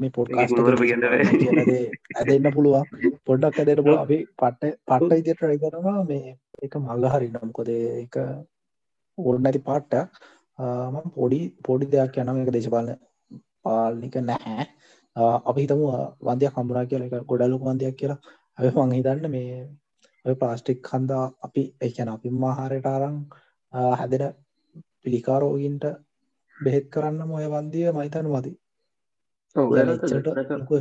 මේ 0.00 0.10
බෑ. 0.16 1.90
ඇදන්න 2.20 2.52
පුළුවන්. 2.56 2.84
පොඩ්ඩක් 3.26 3.58
ඇදට 3.60 3.82
පුල 3.86 3.98
අපි 4.04 4.18
පට්ට 4.40 4.78
පට්ට 4.88 5.18
ඉදිට 5.20 5.42
රයි 5.42 5.58
කරනවා. 5.58 6.04
මේ 6.10 6.36
එක 6.62 6.74
මල්ල 6.76 7.04
හරි 7.14 7.28
නම්කොද 7.28 7.68
එක 8.04 8.16
ඕල් 9.18 9.36
නැති 9.38 9.60
පාට්ට 9.68 9.94
ම 10.92 10.96
පොඩි 11.18 11.40
පොඩි 11.66 11.90
දෙයක් 11.92 12.16
යනම 12.22 12.40
එක 12.42 12.52
දේශපාලන 12.56 12.96
පාලනික 13.64 14.16
නැහැ. 14.30 14.66
අපි 15.48 15.60
හිතම 15.64 15.82
වන්දයක් 16.26 16.52
කම්බුණා 16.54 16.86
කියලා. 16.90 17.08
එක 17.10 17.28
ගොඩලුක 17.30 17.62
වන්දයක් 17.68 17.96
කියලා. 18.00 18.20
ඇ 18.58 18.70
මං 18.72 18.96
හිතන්න 18.98 19.28
මේ 19.36 19.68
ඔය 20.24 20.34
ප්ලාස්ටික් 20.40 20.80
කන්දා 20.88 21.24
අපි 21.46 21.62
එකන 21.86 22.08
අපි 22.16 22.28
මාහාරයට 22.44 22.86
අරං 22.94 23.16
හැදෙන 24.00 24.24
පිළිකාරෝගින්ට 25.06 25.84
බෙහෙත් 26.56 26.86
කරන්න 26.90 27.28
මොය 27.28 27.46
වන්දිය 27.48 27.88
මහිතන 27.92 28.28
මති 28.28 28.52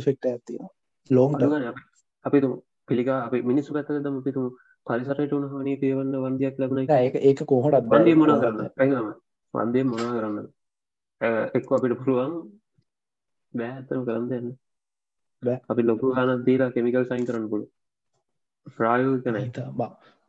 ෆෙක්ට 0.01 0.25
ඇති 0.25 0.59
ලෝන්ට 1.09 1.43
අපි 2.25 2.41
පිළිකා 2.87 3.19
අපි 3.21 3.41
මිනිස්සු 3.43 3.73
පැත්තදම 3.73 4.17
පිතුම 4.23 4.49
පරිසරයට 4.87 5.33
උන 5.33 5.47
හනි 5.51 5.73
පේවන්න 5.77 6.19
වන්දයක් 6.23 6.59
ලබන 6.59 6.79
ඒක 6.97 7.15
ඒක 7.21 7.45
කොහොටත් 7.45 7.87
වන්දේ 7.87 8.15
මොන 8.15 8.35
කරන්න 8.35 8.69
පැම 8.75 9.07
වන්දේ 9.53 9.83
මොනා 9.85 10.11
කරන්න 10.15 10.45
එක් 11.53 11.71
අපිට 11.71 11.97
පුළුවන් 11.99 12.35
බෑත්තම 13.53 14.03
කරන්න 14.03 14.29
දෙන්න. 14.29 14.47
බෑ. 15.43 15.59
අපි 15.69 15.81
ලොකු 15.83 16.13
දීලා 16.45 16.71
කෙමිකල් 16.71 17.05
සයින් 17.05 17.25
කරන්න 17.25 17.49
පුළු 17.49 17.65
ප්‍රායෝගකන 18.77 19.37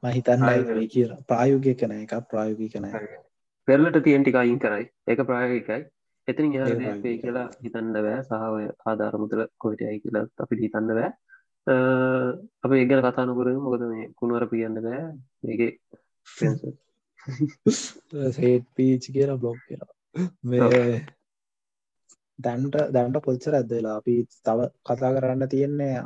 මහිතන්න 0.02 0.88
කියලා. 0.88 1.20
ප්‍රායෝගය 1.24 1.74
කන 1.74 1.92
එක 1.94 2.14
ප්‍රායෝගී 2.30 2.70
කන 2.70 2.84
පෙරලට 3.68 4.02
තියෙන්ටික 4.02 4.34
අයින් 4.34 4.58
කරයි. 4.58 4.90
ඒක 5.06 5.22
ප්‍රායෝගිකයි. 5.22 5.86
එතින් 6.28 6.54
ේ 6.54 7.18
කියලා 7.18 7.50
හිතන්න 7.62 7.92
බෑ. 7.96 8.24
සහය 8.24 8.72
ආධාරමුතල 8.86 9.46
කොයිටයි 9.58 10.00
කියලා 10.00 10.26
අපි 10.38 10.56
හිතන්න 10.62 10.90
බෑ. 10.90 11.12
අප 12.64 12.72
ඒගන 12.72 13.00
කතානකර 13.00 13.52
මොකද 13.58 13.80
මේ 13.90 14.12
කුණුවර 14.14 14.48
පියන්න 14.48 14.82
බෑ. 14.82 15.14
ඒගේ 15.44 15.78
සේට් 18.32 18.64
පීච් 18.74 19.12
කියලා 19.12 19.36
බ්ලොග් 19.36 19.58
කියලා. 19.66 19.92
මේ 20.44 21.06
දැන්ට 22.38 22.76
දැන්ට 22.92 23.22
පොච්චර 23.22 23.54
ඇදවෙලා 23.54 23.96
අපි 23.96 24.26
තව 24.44 24.58
කතා 24.82 25.12
කරන්න 25.12 25.48
තියෙන්නේ 25.48 26.02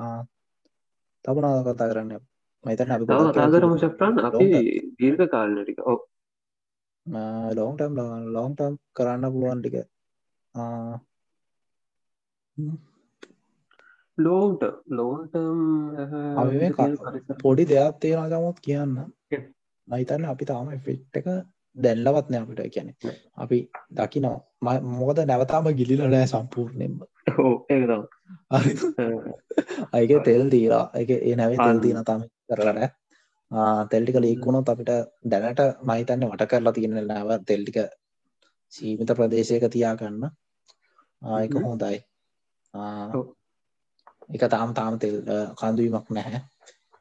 තබනාද 1.25 1.69
කතා 1.69 1.91
කරන්න? 1.91 2.21
මතන 2.65 2.91
අපි 2.91 3.07
තාදරම 3.35 3.79
ශප්‍රන් 3.79 4.19
අපි 4.23 4.47
දීර්ඝ 4.99 5.29
කාලනටික 5.29 5.79
ඔ 5.85 6.10
ලෝන්ටම් 7.07 7.95
ලෝන්ටම් 8.29 8.77
කරන්න 8.95 9.33
පුළුවන් 9.33 9.61
ටික. 9.61 9.77
ලෝන්ට 14.19 14.63
ලෝන්ට 14.89 15.35
පොඩි 17.43 17.65
දෙයක් 17.67 18.01
තියෙන 18.01 18.29
ගමුත් 18.29 18.61
කියන්න. 18.61 18.95
මහිතන්න 19.89 20.25
අපි 20.25 20.45
තාම 20.45 20.69
ෆෙක්් 20.79 21.01
එක 21.15 21.27
දැල්ලවත්න 21.77 22.35
අපිට. 22.37 22.61
කියැනෙ 22.67 22.93
අපි 23.37 23.59
දකිනවා. 23.91 24.39
මොකද 24.93 25.19
නැවතාම 25.25 25.73
ගිලිල 25.75 26.03
නෑ 26.07 26.27
සම්පූර්ණයෙන්ම. 26.27 27.01
අයක 29.93 30.11
තෙල් 30.25 30.43
දීලා 30.49 30.85
එක 30.95 31.11
ඒ 31.11 31.37
නැවේ 31.37 31.59
තෙල් 31.59 31.79
දීන 31.83 32.05
තම 32.05 32.23
කරලට 33.51 33.89
තෙල්ටික 33.91 34.17
ලීකුණොත් 34.17 34.69
අපිට 34.69 34.91
දැනට 35.25 35.61
මහිතන්න 35.83 36.25
වට 36.25 36.47
කරලා 36.47 36.73
තියෙන 36.73 36.95
නැව 37.05 37.31
තෙල්ටික 37.45 37.79
සීමිත 38.73 39.11
ප්‍රදේශයක 39.11 39.65
තියාගන්න 39.67 40.25
ආයක 41.25 41.55
හොඳයි. 41.57 41.99
එක 44.31 44.43
තාම් 44.49 44.75
තාම 44.75 44.99
තෙල් 44.99 45.17
කන්දුවීමක් 45.55 46.11
නැහැ. 46.11 46.41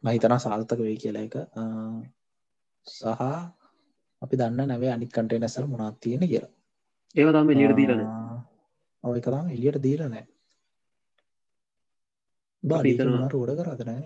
මහිතනා 0.04 0.40
සාර්ථක 0.40 0.80
වේ 0.80 0.98
කියලා 0.98 1.24
එක 1.24 1.36
සහ 2.86 3.06
අපි 4.22 4.36
දන්න 4.36 4.68
නැවේ 4.68 4.92
අනික් 4.92 5.12
කටේනසල් 5.12 5.68
මොනත් 5.68 6.00
තියෙන 6.02 6.24
කියලා. 6.24 6.52
ඒව 7.16 7.30
තම 7.32 7.50
එලියට 7.50 7.78
දීලන 7.78 8.02
ඔය 9.04 9.22
කරම් 9.22 9.48
එලියට 9.50 9.82
දීල 9.84 10.02
නෑ 10.06 10.26
බාඩීතනට 12.64 13.34
ෝඩ 13.36 13.56
කරදනෑ 13.60 14.06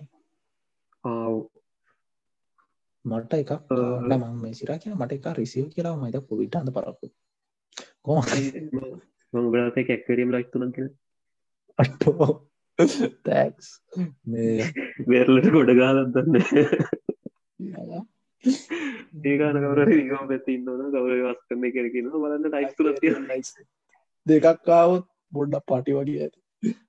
මට 3.05 3.33
එකක් 3.33 3.51
මම 4.09 4.23
මේ 4.41 4.53
සිරා 4.53 4.79
කිය 4.79 4.93
මට 4.93 5.17
එක 5.17 5.27
රිසිව 5.37 5.65
කියලා 5.75 5.95
මයිත 5.97 6.17
පොවිට 6.29 6.55
අඳ 6.55 6.71
පරක්කු. 6.71 7.07
කොම 8.01 8.17
මංගලත 9.33 9.77
කැක්කරීම 9.87 10.29
ලයිතුන 10.31 10.73
කිය 10.75 10.89
අටෝ 11.79 12.27
තැක්ස්. 13.23 13.67
වෙරලට 15.09 15.47
ගොඩ 15.55 15.71
ගාලත්දන්න 15.79 16.37
ඒකාන 19.23 19.57
කවර 19.63 19.89
ගම 20.03 20.25
පැති 20.29 20.57
ඉන්නවන 20.57 20.87
ගවර 20.95 21.13
වස් 21.25 21.41
කරන 21.47 21.67
කරකින 21.75 22.09
බලන්න 22.15 22.47
ටයිස්තුල 22.47 22.89
දෙකක්කාවත් 24.25 25.05
බොඩ්ඩක් 25.33 25.67
පටි 25.69 25.99
වගේ 25.99 26.23
ඇති. 26.23 26.39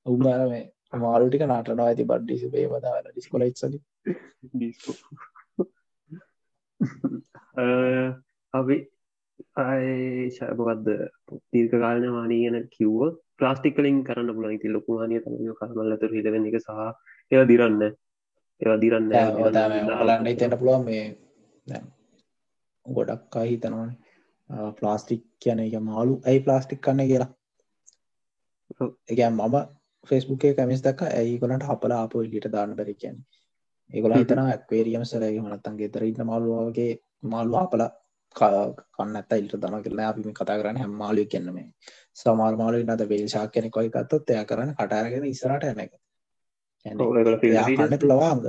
උගර 0.07 0.27
මේ 0.49 0.65
මාරුටික 1.03 1.45
නටනවා 1.45 1.87
ඇති 1.87 2.11
බඩ්ඩිසි 2.11 2.51
පේ 2.51 2.67
වදාල 2.71 3.07
ඩිස්කොල 3.07 3.47
ඉත්සල 3.47 3.79
අපි 8.55 8.77
අයශයපකක්ද 9.57 10.89
තීර්ක 11.51 11.75
කාලන 11.77 12.07
මානීගන 12.11 12.57
කිව්ව 12.70 13.03
ප්ලාස්ටිකලින් 13.37 13.99
කරන්න 14.05 14.35
පුලන් 14.35 14.59
ති 14.59 14.68
ලොකු 14.68 14.99
හනිය 15.01 15.20
තම 15.20 15.37
කරමල්ලතුර 15.55 16.11
හිටවෙන්න 16.11 16.49
එක 16.49 16.59
සහ 16.59 16.70
ඒව 17.31 17.43
දිරන්න. 17.49 17.83
ඒවා 18.61 18.79
දිරන්න. 18.79 19.12
ලන්න 20.01 20.27
තැන 20.35 20.59
පුළුවන් 20.59 20.85
මේ 20.87 21.05
ගොඩක් 22.87 23.37
අයි 23.37 23.53
හිතනවන 23.53 23.95
ප්ලාස්ටික් 24.75 25.22
කියන 25.39 25.61
එක 25.61 25.79
මාලු 25.83 26.20
ඇයි 26.22 26.45
ප්ලාස්ටික් 26.47 26.81
කන්න 26.81 27.09
කියලා. 27.11 27.31
එක 29.09 29.20
මම 29.31 29.57
ෆෙස්බුකේ 30.09 30.55
කැමිස් 30.55 30.83
දක් 30.83 31.11
ඇයි 31.12 31.41
කොලට 31.41 31.64
හපලා 31.64 32.03
අප 32.03 32.14
ඉලිට 32.16 32.53
දාන්න 32.53 32.77
බැරි 32.77 32.95
කියන 32.97 33.16
ඒගොල 33.91 34.14
හිතන 34.14 34.41
ඇක්වේරියම් 34.41 35.05
සරගේ 35.05 35.43
මනත්තන්ගේ 35.43 35.89
තරන්න 35.89 36.26
මාළුවගේ 36.26 36.91
මාල්ු 37.26 37.57
අපල 37.57 37.85
කන්න 38.37 39.16
ඇත 39.16 39.32
ඉල්ට 39.35 39.57
දන 39.57 39.82
කරලා 39.82 40.09
අපිම 40.09 40.32
කතා 40.32 40.59
කරන්න 40.59 40.80
හැම 40.82 40.95
මාලු 40.97 41.24
කියන්නම 41.26 41.59
සමාල් 42.14 42.57
මාලු 42.57 42.82
නද 42.85 43.09
වේශා 43.09 43.47
කෙනෙ 43.49 43.70
කොයි 43.70 43.91
කත්තොත් 43.91 44.30
එය 44.30 44.45
කරන්න 44.45 44.74
කටාරගෙන 44.74 45.26
ඉස්රට 45.26 45.64
එන 45.64 45.80
එක. 45.80 45.93
ලවාග 48.05 48.47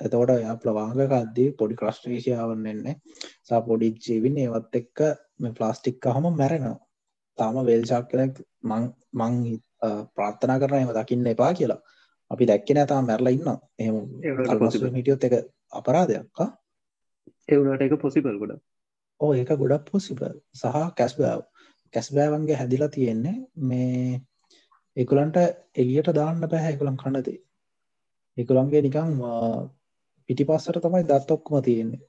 එතකොට 0.00 0.30
එයා 0.30 0.56
ප්ලවාංගකක්දී 0.56 1.48
පොඩි 1.52 1.74
ක්‍රස්ට්‍රේෂයාවන්න 1.74 2.66
එන්නේ. 2.66 2.96
සා 3.44 3.60
පොඩි 3.62 3.94
ජීවින් 3.98 4.38
ඒවත් 4.38 4.80
එක්ක 4.82 4.98
මේ 5.38 5.52
ප්ලාස්ටික් 5.52 6.08
හම 6.08 6.30
මැරෙනවා. 6.34 6.78
තාම 7.38 7.62
වේල්ශක් 7.64 8.10
කෙනෙක් 8.10 8.42
මං 8.64 8.84
මං 9.14 9.34
ප්‍රාර්ථනා 10.14 10.58
කරන 10.58 10.80
එම 10.80 10.94
දකින්න 10.94 11.32
එපා 11.34 11.52
කියලා 11.54 11.80
අපි 12.30 12.44
දැක්ක 12.44 12.70
නෑතා 12.70 13.02
මැරලා 13.02 13.32
ඉන්න 13.32 13.48
එහම 13.78 13.96
හිටියොත් 14.96 15.24
එක 15.24 15.34
අපරාධයක් 15.72 16.44
එවුණට 17.48 17.82
එක 17.82 17.94
පොසිබල් 17.98 18.38
ගොඩ 18.38 18.58
ඕ 19.20 19.30
ඒක 19.34 19.52
ගොඩක් 19.56 19.86
පොසිබල් 19.88 20.34
සහ 20.54 20.76
කැස්බෑව්. 20.94 21.42
කැස්බෑවන්ගේ 21.94 22.56
හැදිලා 22.56 22.88
තියෙන්නේ 22.88 23.36
මේ 23.62 24.20
එකුලන්ට 24.96 25.36
එලියට 25.76 26.10
දාන්න 26.14 26.42
පැහැ 26.46 26.72
එකුලන් 26.72 26.96
කන්නදේ 26.96 27.38
එකුළන්ගේ 28.36 28.82
නිකං 28.82 29.14
පිටි 30.28 30.44
පස්සට 30.44 30.80
තමයි 30.80 31.04
දත් 31.04 31.30
ඔක්කොම 31.30 31.62
තියෙන්නේ. 31.62 32.02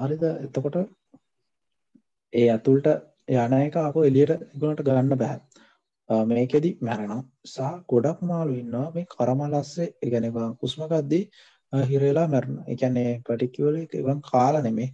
හරිද? 0.00 0.24
එතකොට 0.44 0.76
ඒ 2.32 2.48
ඇතුල්ට 2.48 2.88
යන 3.36 3.56
එක 3.58 3.76
අප 3.78 3.96
එලියට 4.02 4.34
එකුලට 4.36 4.84
ගන්න 4.86 5.16
බැහැ 5.16 5.40
මේකෙදි 6.08 6.70
මැරෙනම් 6.80 7.22
සහ 7.44 7.60
ගොඩක් 7.88 8.20
මාලු 8.22 8.52
ඉන්නවා. 8.54 8.92
මේ 8.94 9.06
කරමලස්සේ 9.06 9.88
එකනවා 10.02 10.48
කුස්මකක්දී 10.60 11.24
හිරේලා 11.72 12.28
මැරණ 12.28 12.58
එකන්නේ 12.66 13.10
පටිකිවල 13.26 13.76
එකන් 13.76 14.20
කාල 14.22 14.62
නෙමේ 14.62 14.90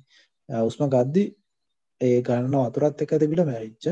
උස්ම 0.48 0.82
ගද්දි 0.88 1.24
ඒ 2.00 2.18
ගන්න 2.22 2.56
වතුරත් 2.64 3.02
එක 3.02 3.14
තිබිට 3.20 3.46
මැරිච්ච 3.46 3.86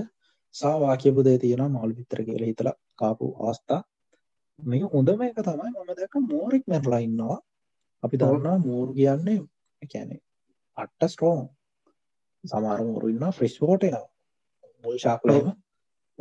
සාවා 0.55 0.97
කියපුදේ 0.97 1.39
තියෙන 1.39 1.65
මවල් 1.67 1.95
විතර 1.99 2.25
කියල 2.25 2.45
හිතලා 2.45 2.77
කාපු 2.97 3.27
අවස්ථා. 3.41 3.83
මේ 4.59 4.83
හොඳම 4.85 5.23
එක 5.23 5.39
තමයි 5.39 5.71
මම 5.71 5.91
දැක 5.97 6.15
මෝරෙක් 6.29 6.65
මැරලා 6.67 7.03
ඉන්නවා. 7.07 7.39
අපි 8.03 8.17
දන්නා 8.19 8.59
මෝර් 8.59 8.89
කියන්නේ 8.95 9.41
කැනෙ 9.83 10.17
අට්ට 10.77 11.11
ස්ට්‍රෝන් 11.13 11.43
සමාර 12.45 12.81
මෝරු 12.83 13.09
ඉන්න 13.09 13.33
ෆ්‍රෙස්් 13.33 13.57
ෝට 13.63 13.85
එනවා 13.85 14.09
මුල් 14.85 14.99
ශාක්ලම. 14.99 15.47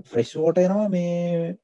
ෆ්‍රෙස්් 0.04 0.36
ෝට 0.38 0.58
එනවා 0.58 0.90
මේ 0.90 1.56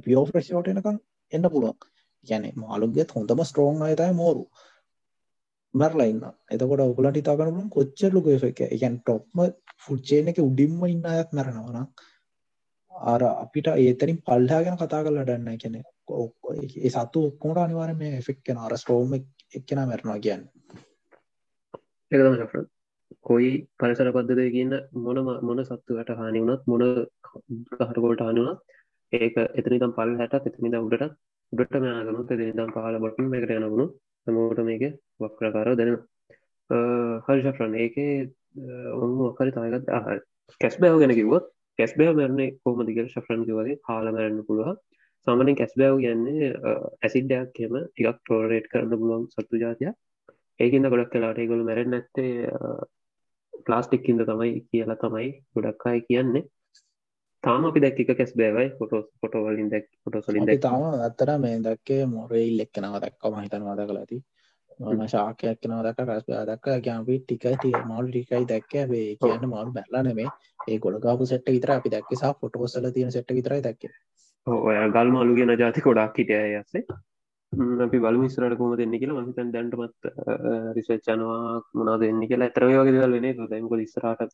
පියෝ 0.00 0.24
ෆ්‍රෙස්් 0.26 0.52
ෝට 0.52 0.68
එනකම් 0.68 0.98
එන්න 1.32 1.50
පුළුවන්. 1.50 1.78
ගැන 2.26 2.44
මාළුගෙත් 2.56 3.10
හොඳම 3.10 3.42
ස්ට්‍රෝන් 3.44 3.82
අයතයි 3.82 4.12
මෝරු. 4.14 4.44
මැරලා 5.74 6.06
ඉන්න. 6.06 6.22
එතකොට 6.50 6.80
ඔගලට 6.80 7.16
හිතාගන්න 7.16 7.70
කොච්චර 7.70 8.12
ලොකු 8.12 8.38
එක 8.48 8.60
එකන් 8.68 8.96
ටොප්ම 8.98 9.38
ෆුඩ්චේන 9.78 10.28
එක 10.28 10.38
උඩින්ම 10.40 10.82
ඉන්න 10.86 11.06
අයත් 11.06 11.32
මැරෙනවනම් 11.32 11.86
අර 12.94 13.22
අපිට 13.24 13.66
ඒතරින් 13.74 14.18
පල්හා 14.22 14.62
ගැන 14.64 14.78
කතා 14.78 15.02
කරලා 15.04 15.24
ඩන්න 15.24 15.58
කියන 15.58 15.76
ඒ 15.78 16.90
සතු 16.90 17.26
ඔක්කොමට 17.26 17.58
අනිවාර 17.58 17.94
මේ 17.94 18.18
එෆෙක් 18.18 18.42
කෙන 18.44 18.58
අර 18.58 18.76
ස්ටෝම 18.76 19.14
එක්කෙන 19.54 19.82
මැරනවා 19.82 20.18
කියන්න. 20.18 20.44
එකතම 22.12 22.36
ශෆ්‍රන් 22.36 22.66
කොයි 23.20 23.50
පරිසර 23.76 24.08
පද්ධතිය 24.10 24.50
කියන්න 24.50 24.74
මොන 24.98 25.18
මොන 25.42 25.64
සත්තුවට 25.64 26.12
හානි 26.14 26.42
වුණත් 26.42 26.64
මොන 26.66 26.84
කහටකොල්ට 27.72 28.22
හනුනත් 28.22 28.60
ඒක 29.12 29.36
එතනිතම් 29.54 29.92
පල් 29.92 30.14
හැට 30.18 30.34
එතනිද 30.42 30.76
උඩට 30.78 31.08
උඩට 31.52 31.78
මයාගනුත් 31.78 32.30
එතනිතම් 32.30 32.70
පහල 32.70 32.98
බොටන් 32.98 33.34
එකට 33.34 33.54
යනගුණු 33.54 33.86
මෝට 34.26 34.60
මේක 34.62 34.84
වක්‍රකාර 35.20 35.72
දෙන 35.76 35.96
හරිශෆ්‍රන් 37.24 37.74
ඒක 37.76 37.98
ඔන්න 38.96 39.12
මොකරි 39.16 39.52
තායගත් 39.52 39.90
ආහර 39.90 40.22
කැස් 40.60 40.78
බෑව 40.78 40.98
ගැන 40.98 41.14
කිවොත් 41.14 41.50
කැස් 41.78 41.92
බෑ 41.94 42.14
මරන්නේ 42.14 42.54
කෝමදිගල් 42.60 43.06
ශෆ්‍රන්ක 43.06 43.50
වගේ 43.50 43.78
හාල 43.82 44.08
මරන්න 44.08 44.46
පුළුව 44.46 44.72
සාමනින් 45.26 45.56
කැස් 45.56 45.74
බෑව් 45.74 45.98
කියන්නේ 45.98 46.50
ඇසිඩ්ඩයක් 47.02 47.52
කියම 47.52 47.76
ටිකක් 47.80 48.18
ටෝරේට් 48.18 48.66
කරන්න 48.68 48.94
පුළුවන් 48.94 49.28
සත්තු 49.32 49.60
ජාතිය 49.60 49.92
ඒකන්න 50.60 50.90
ගොඩක් 50.90 51.12
කලාට 51.12 51.38
ඒගොල 51.38 51.62
මැරෙන් 51.62 51.90
නැත්තේ 51.90 52.32
ප්ලාස්ටික්කින්ද 53.66 54.24
තමයි 54.24 54.50
කියලා 54.66 54.98
තමයි 54.98 55.28
ගොඩක් 55.54 55.86
අය 55.86 56.00
කියන්නේ. 56.02 56.44
තාම 57.44 57.64
අපි 57.64 57.80
දැක්ක 57.80 58.12
කැස් 58.12 58.32
බෑවයි 58.34 58.68
ෆොටෝ 58.78 59.02
ෆොටෝවලින් 59.20 59.70
දැක් 59.70 59.88
ෆොටෝසලින් 60.04 60.46
දැක් 60.46 60.60
තාම 60.60 60.84
අත්තර 61.08 61.32
මේ 61.38 61.56
දක්කේ 61.60 62.06
මොරෙල් 62.08 62.64
එක්කෙනව 62.64 62.96
දක්කම 62.98 63.40
හිතනවාද 63.40 63.82
කලා 63.88 64.04
ඇති. 64.04 64.18
ම 64.80 65.02
ශාකයක් 65.06 65.60
කෙනව 65.60 65.82
දක් 65.86 66.06
රස් 66.06 66.24
දක් 66.48 66.78
ගැම්පි 66.86 67.18
ටිකයි 67.20 67.72
මල් 67.82 68.06
ටිකයි 68.08 68.44
දැක්ක. 68.46 68.72
බේ 68.88 69.08
කියන්න 69.18 69.48
මාරු 69.48 69.70
බැල්ලා 69.72 70.02
නෙමේ 70.02 70.28
ඒ 70.68 70.78
ගොඩකාපු 70.78 71.26
සෙට්ට 71.26 71.54
විතර 71.56 71.72
අපි 71.72 71.94
දැක්කෙසා 71.94 72.34
ෆොටෝසල 72.40 72.90
තියෙන 72.90 73.12
සෙට්ට 73.12 73.38
විතරයි 73.38 73.62
දැක්ක. 73.62 73.88
ඔය 74.46 74.76
ගල් 74.90 75.10
මලු 75.10 75.34
ගෙන 75.34 75.58
ජාති 75.58 75.80
කොඩක් 75.82 76.18
හිටය 76.18 76.38
ඇසේ 76.38 76.86
අපි 77.52 77.98
බල 77.98 78.16
මිස්රට 78.16 78.56
කොම 78.56 78.76
දෙන්න 78.76 78.94
කියලා. 78.94 79.22
මහිතන් 79.22 79.52
දැන්ටමත් 79.52 80.00
රිසච්චනවා 80.74 81.62
මොනා 81.74 81.98
දෙන්න 81.98 82.20
කියලා. 82.22 82.48
ඇතර 82.48 82.64
වගේ 82.66 82.92
දල් 82.96 83.16
වෙන 83.18 83.26
දැමක 83.46 83.72
ඉස්රට 83.78 84.32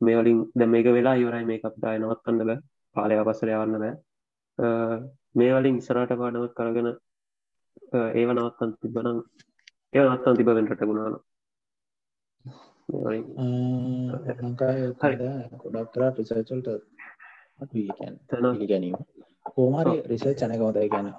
මේවලින් 0.00 0.38
දැ 0.54 0.68
මේක 0.68 0.86
වෙලා 0.88 1.16
ඉවරයි 1.16 1.44
මේ 1.44 1.60
අපිටය 1.62 1.96
නවත්තන්න 1.98 2.38
බෑ. 2.42 2.58
පාලය 2.96 3.14
අවසර 3.16 3.48
යවන්න 3.50 3.78
බෑ. 3.78 3.94
මේවලින් 5.34 5.76
ඉස්සරට 5.76 6.12
පාඩවත් 6.14 6.54
කරගෙන 6.54 6.88
ඒව 8.14 8.30
නවත්තන් 8.30 8.70
තිබනම් 8.78 9.18
ඒ 9.92 10.02
නවත්තන් 10.02 10.36
තිබ 10.36 10.50
වෙන්ට 10.50 10.82
ගුණාන 10.82 11.18
ගොඩක්තරා 15.58 16.10
රිසර්චල්ට 16.12 16.68
ගැනීම 18.64 18.96
කෝමරි 19.46 19.96
රිසර් 20.06 20.34
චනකවතයි 20.34 20.88
ගැන 20.88 21.12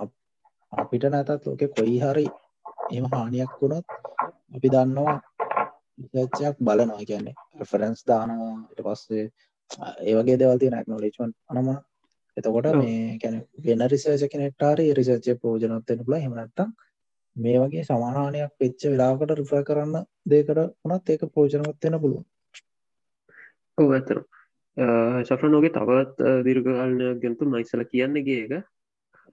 අපිට 0.73 1.03
නැතත් 1.05 1.45
ලෝක 1.45 1.61
කොයි 1.71 1.97
හරි 1.99 2.25
එම 2.91 3.05
හානියක් 3.07 3.51
වුණොත් 3.57 3.85
අපි 4.53 4.67
දන්නවා 4.69 5.17
රිසර්චයක් 6.13 6.55
බලනවා. 6.59 6.99
කියන්නේ 7.01 7.35
රෆරන්ස් 7.59 8.01
දානවා. 8.03 8.55
ඉට 8.71 8.81
පස්සේ 8.81 9.25
ඒවගේ 10.03 10.37
දෙවල්ති 10.37 10.69
නැක්නොලේචන් 10.69 11.31
අනම 11.49 11.69
එතකොට 12.37 12.67
මේ 12.75 13.17
කැන 13.17 13.35
වෙන 13.59 13.83
රිසර්ච 13.87 14.23
කෙනෙක්ටාරි 14.27 14.85
රිසර්චය 14.93 15.35
පෝජනත්වෙන 15.37 16.03
පුල 16.05 16.17
හෙමනත්තම් 16.17 16.69
මේ 17.35 17.57
වගේ 17.59 17.83
සමානානයක් 17.83 18.51
පෙච්ච 18.57 18.81
වෙලාකට 18.85 19.33
රිෆ 19.33 19.53
කරන්න 19.63 19.95
දේකට 20.25 20.61
වනත් 20.83 21.09
ඒක 21.09 21.23
පෝජනත්වෙන 21.31 21.99
පුළුවන්. 21.99 22.25
ඔව 23.77 23.89
ඇතර 23.91 24.17
ශෆ්‍රනෝගේ 25.23 25.71
තවත් 25.71 26.35
දිර්ගාලනයක් 26.43 27.17
ගැතු 27.19 27.45
මයිසල 27.47 27.83
කියන්නගේ 27.85 28.43
එක 28.45 28.53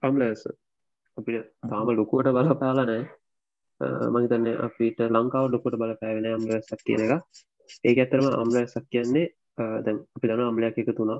අම්ලස 0.03 0.43
අපිට 1.17 1.45
තාම 1.63 1.87
ලොකුවට 1.91 2.31
බලපාලනෑ 2.31 3.03
මහිතන්නේ 4.13 4.55
අපිට 4.59 4.99
ලංකාව 5.07 5.45
ලොකොට 5.47 5.75
බල 5.75 5.93
පැවෙන 5.95 6.27
අම්ලසක් 6.29 6.81
කියන 6.83 7.01
එක. 7.05 7.13
ඒක 7.83 7.97
ඇතරම 7.97 8.25
අම්ලසක් 8.33 8.85
කියන්නේ 8.87 9.27
දැන් 9.79 9.97
අපි 10.15 10.25
දන 10.27 10.43
අම්ලයක් 10.43 10.77
එක 10.77 10.89
තුනා 10.93 11.19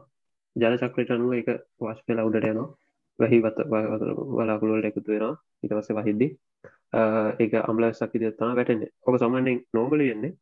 ජල 0.55 0.75
චක්‍රට 0.77 1.11
අනුව 1.11 1.33
එක 1.33 1.49
වශ් 1.79 2.01
පෙලා 2.05 2.25
උඩට 2.25 2.45
යනවා. 2.45 2.69
වැහිවත 3.19 3.57
වලාකුළුවලට 4.33 4.89
එකතු 4.89 5.07
වෙනවා. 5.07 5.33
ඉටවස 5.63 5.89
වහිද්දි 5.97 6.27
ඒක 7.39 7.53
අම්ලසක් 7.61 8.15
ඉදත්තා 8.15 8.51
වැටෙන්නේ. 8.53 8.91
ඕක 9.01 9.15
සමන්නෙන් 9.17 9.59
නෝබල 9.73 9.99
වෙන්නේ 10.01 10.33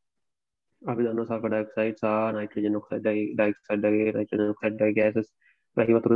අපි 0.81 1.03
දන්න 1.03 1.25
සල්පඩක් 1.25 1.69
සයිට 1.73 1.97
සා 1.99 2.31
නයිටජන 2.31 2.77
ක්සඩයි 2.79 3.21
ඩයික් 3.31 3.57
සඩ්ඩගේ 3.61 4.11
රචන 4.13 4.43
සඩ්ඩයි 4.53 4.93
ගෑසස් 4.93 5.29
වැහිවතුර 5.77 6.13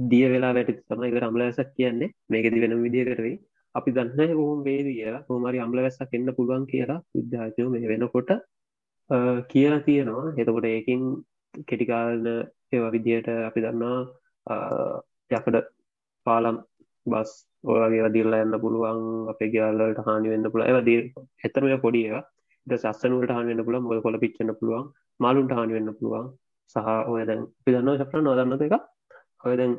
දිය 0.00 0.26
වෙලා 0.32 0.52
වැට 0.56 0.70
තමයි 0.88 1.08
එක 1.10 1.22
අම්ලසක් 1.22 1.70
කියන්නේ. 1.76 2.12
මේකෙති 2.28 2.62
වෙන 2.62 2.74
විදිහකරවෙයි 2.84 3.36
අපි 3.74 3.90
දන්න 3.96 4.32
ඔහුම් 4.36 4.60
වේද 4.64 4.88
කියලා. 4.88 5.24
හෝමරි 5.28 5.58
අම්ලවැස්සක් 5.58 6.14
එන්න 6.14 6.30
පුළුවන් 6.36 6.64
කියලා 6.66 7.00
විද්‍යාචයෝ 7.16 7.68
මේ 7.70 7.90
වෙනකොට 7.92 8.30
කියලා 9.48 9.80
තියෙනවා. 9.80 10.32
එතකොට 10.36 10.66
ඒකින් 10.66 11.02
කෙටිකාලන 11.68 12.26
ඒවා 12.72 12.94
විදියට 12.96 13.28
අපි 13.48 13.64
දන්නවා 13.64 13.98
යකඩ 15.30 15.56
පාලම් 16.26 16.58
බස් 17.06 17.30
ඔයගේ 17.66 18.04
වදිරලා 18.06 18.44
යන්න 18.44 18.62
පුළුවන් 18.64 19.00
අපේ 19.32 19.52
ගයාල්ලට 19.54 20.04
හානි 20.06 20.32
වෙන්න 20.32 20.52
පුළ 20.52 20.66
ඒවදී 20.66 21.00
එතරම 21.46 21.72
පොඩි 21.80 22.02
ඒවා. 22.06 22.26
ද 22.66 22.76
සස්සනුවට 22.76 23.32
හාන 23.34 23.46
වෙන්න 23.46 23.64
පුළ 23.66 23.78
මොල 23.80 24.00
කොල 24.04 24.16
පිච්චන්න 24.22 24.52
පුළුවන් 24.58 24.86
මාලුන්ට 25.20 25.52
හානි 25.56 25.76
වෙන්න 25.76 25.92
පුළුවන් 25.98 26.26
සහ 26.74 26.88
ඔය 27.12 27.22
දැන් 27.28 27.40
අපි 27.60 27.74
දන්නවා 27.74 28.00
ශප්‍ර 28.00 28.20
නොදන්නත 28.20 28.64
එක 28.66 28.74
ඔය 29.44 29.54
දැන් 29.56 29.74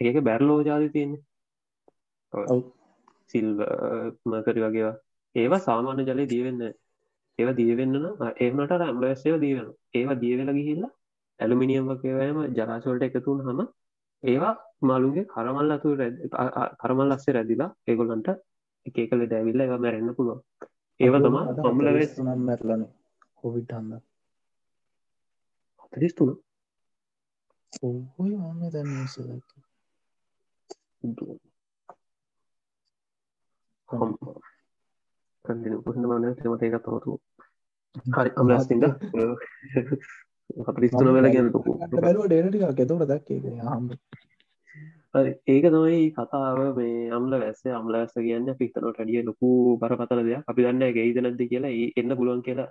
ඒක 0.00 0.16
බැරලෝ 0.22 0.60
ජාති 0.62 0.88
තියන්නේ. 0.88 1.22
සිල්ව 3.30 3.58
මකරි 4.26 4.60
වගේවා 4.60 4.96
ඒවා. 5.34 5.60
සාමාන්‍ය 5.60 6.02
ජලය 6.04 6.24
දීවෙන්න 6.28 6.62
ඒවා 7.38 7.56
දීවෙන්න 7.56 7.94
ඒමට 8.38 8.72
ඇම්ලස්යව 8.78 9.36
දීවෙන 9.40 9.68
ඒවා 9.94 10.20
දීවෙල 10.20 10.52
ගිහිල්ලා 10.52 10.92
ඇලුමිනියම් 11.40 11.88
වගේවයම 11.90 12.38
ජලාශවලට 12.56 13.06
එකතුන් 13.08 13.40
හම 13.46 13.60
ඒවා 14.22 14.54
මලුගේ 14.82 15.24
කරමල් 15.26 15.74
අතු 15.76 15.94
කරමල් 16.82 17.08
ලස්සේ 17.08 17.34
රැදිලා 17.36 17.70
ඒගොල්ලන්ට 17.86 18.28
එක 18.86 18.98
කල 19.10 19.24
ඩැවිල්ල 19.24 19.64
ඒවා 19.64 19.82
මැරෙන්න්න 19.84 20.16
පුළුව 20.18 20.38
ඒව 21.00 21.18
තම 21.18 21.36
පම්ලවෙස් 21.58 22.14
නම් 22.18 22.40
මැරලන 22.48 22.86
කොවිට 27.72 28.36
හන්න 28.36 28.36
හතරිස්තුන 28.36 28.36
ඔහොයි 28.36 28.36
මම 28.36 28.62
දැන් 28.70 28.88
කඳන 35.44 35.82
පුහන්න 35.84 36.06
මන 36.08 36.24
මට 36.46 36.62
එක 36.64 36.76
තවතු 36.80 37.12
හරි 38.10 38.30
අමලස්තිද 38.36 38.84
හතරිස්තුන 40.66 41.08
වෙල 41.10 41.28
ගැන 41.30 41.48
ඩේනටික 42.24 42.64
කෙතවට 42.72 43.06
දැක්කේ 43.06 43.56
හම් 43.66 43.88
ඒක 45.46 45.64
තමයි 45.66 46.00
කතාව 46.12 46.60
මේ 46.76 47.10
අම්ල 47.10 47.32
වැස්ස 47.36 47.66
අම්ල 47.72 47.94
වැස්ස 47.94 48.14
කියන්න 48.18 48.54
පික්තනට 48.56 48.88
ටිය 48.92 49.20
ලොකු 49.22 49.50
බරපතල 49.78 50.22
දෙයක් 50.24 50.48
අපි 50.48 50.60
දන්න 50.62 50.94
ගෙයිද 50.94 51.20
නැද 51.20 51.42
කියලා 51.46 51.74
එන්න 51.96 52.16
පුළුවන් 52.16 52.42
කියලා 52.42 52.70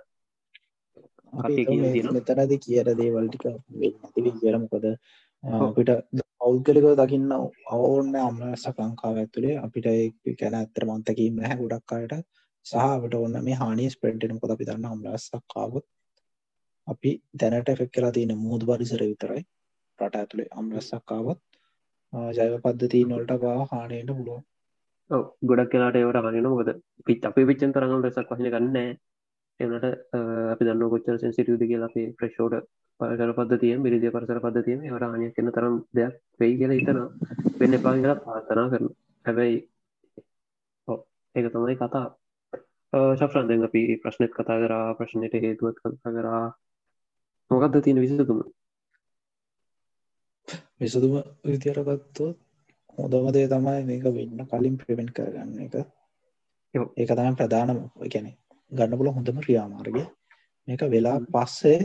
මෙතරද 1.32 2.52
කියට 2.58 2.90
දේවල්ටික 2.94 3.44
වෙන්නතිවි 3.76 4.32
කියරමකොද 4.34 4.86
අපිට 5.44 5.90
පෞද්ගලික 6.40 6.86
දකින්න 6.98 7.32
අවෝන්න 7.32 8.14
අම්ලසක් 8.18 8.78
ලංකාව 8.80 9.16
ඇතුළේ 9.18 9.56
අපිට 9.58 9.88
කැන 10.38 10.54
ඇත්තර 10.54 10.84
මන්තකීම 10.86 11.36
නැහැ 11.36 11.58
ගොඩක් 11.58 11.92
අයට. 11.92 12.14
සහට 12.66 13.14
ඔන්න 13.16 13.38
මේ 13.44 13.54
හානි 13.54 13.88
ස්පෙන්ටෙන 13.90 14.40
කොද 14.40 14.50
අපි 14.50 14.64
දන්න 14.64 14.86
අම්ලස්සක්කාවත් 14.88 15.86
අපි 16.86 17.10
දැනට 17.34 17.68
එෆෙක් 17.68 17.90
කියලා 17.90 18.12
තියෙන 18.12 18.34
මුහුදු 18.38 18.68
පරිසර 18.68 19.02
විතරයි 19.02 19.42
රට 19.98 20.14
ඇතුළේ 20.14 20.48
අම්ලස්සක්කාවත් 20.52 21.40
ජයව 22.36 22.54
පද්ධතිී 22.60 23.04
නොල්ට 23.04 23.32
පා 23.42 23.58
හානයට 23.70 24.10
පුළුවන්. 24.10 24.42
ගොඩක් 25.44 25.72
කියලාට 25.72 25.96
ඒවට 25.96 26.20
හගෙන 26.26 26.48
මොකද 26.48 26.70
පිත් 27.06 27.24
අපේ 27.24 27.46
පිච්චන් 27.46 27.72
තරඟ 27.72 28.04
රෙසක් 28.04 28.30
වහන 28.30 28.50
ගන්න 28.50 28.92
එනට 29.62 29.86
අපි 30.50 30.62
දන්න 30.64 30.90
කොච්චර 30.90 31.18
සෙන්සිටියද 31.18 31.62
කියලා 31.62 31.88
අපේ 31.88 32.06
ප්‍රශෝඩ 32.14 32.56
පරසර 33.00 33.34
පද්ධතිය 33.34 33.74
බිරිදිය 33.80 34.12
පරසර 34.12 34.40
පද්ධතියම 34.40 34.80
වට 34.86 35.12
හනය 35.12 35.28
කන්න 35.32 35.52
තරම් 35.52 35.76
දෙයක් 35.92 36.16
වෙයි 36.40 36.58
කියලා 36.58 36.78
හිතන 36.78 37.00
වෙන්න 37.58 37.78
එපා 37.78 37.94
කියලා 37.96 38.18
පාතනා 38.22 38.66
කරන 38.70 38.90
හැබැයි 39.24 39.58
ඒක 41.34 41.46
තමයි 41.50 41.76
කතා 41.76 42.06
ශප්‍රන්දෙන් 43.16 43.64
අපි 43.64 43.82
ප්‍රශ්නත් 43.98 44.32
කතා 44.32 44.58
කරා 44.60 44.88
ප්‍රශ්නයට 44.94 45.34
හේතුවත් 45.40 45.76
කතා 45.80 46.12
කරා. 46.12 46.46
මොකක්ද 47.50 47.76
තියෙන 47.80 48.00
විසතුම 48.00 48.40
විසදුම 50.78 51.14
විදිරගත්තොත් 51.44 52.36
හොඳමදේ 52.98 53.46
තමයි 53.48 53.80
මේක 53.84 54.04
වෙන්න 54.10 54.46
කලින් 54.48 54.76
ප්‍රවෙන්් 54.78 55.08
කරගන්න 55.10 55.58
එක. 55.60 55.74
ඒක 56.94 57.10
තමයි 57.10 57.32
ප්‍රධානම 57.34 57.78
ගැන 58.06 58.26
ගන්න 58.72 58.98
පුල 58.98 59.10
හොඳම 59.16 59.38
ක්‍රියාමාර්ගය. 59.44 60.02
මේක 60.68 60.82
වෙලා 60.94 61.18
පස්සේ 61.34 61.80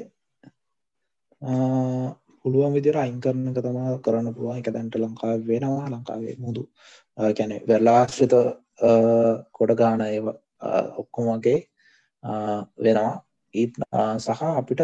පුළුවන් 2.45 2.75
විදිර 2.77 2.95
අයින් 2.97 3.19
කරන 3.21 3.49
එක 3.49 3.59
තමා 3.59 3.97
කරන්න 4.05 4.35
පුළුවන්. 4.35 4.59
එක 4.59 4.69
දැන්ට 4.75 4.95
ලංකාව 4.97 5.39
වෙනවා. 5.43 5.87
ලංකාවේ 5.89 6.35
මුදු 6.39 6.63
කැන 7.37 7.51
වෙරලාශ්‍රිත 7.69 8.33
කොඩ 9.57 9.71
ගාන 9.75 10.01
ඒ 10.03 10.19
ඔක්කොමගේ 11.01 11.59
වෙනවා. 12.79 13.13
ඒත් 13.53 13.73
සහ 14.19 14.41
අපිට 14.53 14.81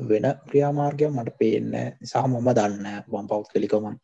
වෙන 0.00 0.26
ක්‍රියාමාර්ගය 0.48 1.06
මට 1.08 1.38
පේන්න 1.38 1.70
නිසා 2.00 2.26
මම 2.26 2.48
දන්න 2.50 2.86
වම් 3.08 3.26
පව් 3.28 3.42
කලිකමන් 3.52 3.96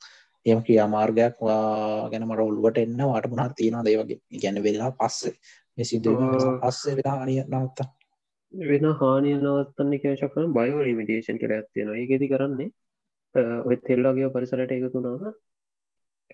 එම 0.47 0.59
ක්‍රියාමාර්ගයක් 0.63 1.37
ගැන 2.11 2.27
මට 2.29 2.41
ඔල්ුවට 2.41 2.79
එන්න 2.79 2.99
වාට 3.03 3.29
මුණහත් 3.31 3.55
තියෙනවා 3.57 3.85
දේවගේ 3.85 4.41
ගැන 4.43 4.59
වෙලා 4.67 4.91
පස්සේ 4.93 5.35
සිදු 5.85 6.17
පස්සේ 6.61 6.97
වෙලා 6.97 7.21
අනිය 7.23 7.43
නවත්තා. 7.45 7.89
වෙන 8.55 8.85
හානිය 8.95 9.37
නවත්තන්න 9.37 9.99
කේශක් 9.99 10.33
කරන 10.35 10.53
බයෝ 10.53 10.83
ලිමිටේෂන් 10.83 11.39
කර 11.39 11.53
ඇත්තියෙන 11.53 11.95
ඒගෙති 11.95 12.29
කරන්නේ 12.29 12.69
ඔය 13.65 13.77
තෙල්ලාගේ 13.79 14.31
පරිසරට 14.31 14.73
එකතුනාව 14.73 15.25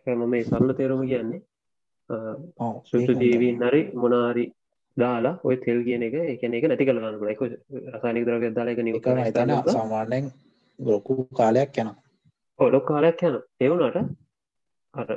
මම 0.08 0.24
මේ 0.26 0.44
සරල 0.44 0.72
තේරුම 0.72 1.02
කියන්නේ 1.04 1.40
සුතු 2.84 3.12
ජීවීන් 3.14 3.62
හරි 3.62 3.82
මොනාරි 3.94 4.44
දාලා 4.96 5.34
ඔය 5.44 5.56
තෙල් 5.56 5.82
කියන 5.82 6.02
එක 6.02 6.16
එකන 6.26 6.54
එක 6.54 6.64
නැති 6.64 6.84
කළගන්න 6.84 7.32
එක 7.34 7.42
රසානික 7.88 8.26
දරග 8.26 8.44
දාලා 8.50 8.74
එක 8.74 8.82
නික 8.82 9.02
තන 9.02 9.54
සාමාන්‍යෙන් 9.70 10.30
ගොකු 10.78 11.18
කාලයක් 11.32 11.78
යන 11.78 11.92
ඔලොක් 12.58 12.86
කාලයක් 12.86 13.22
යන 13.22 13.40
එවුණට 13.60 13.98
අර 14.94 15.08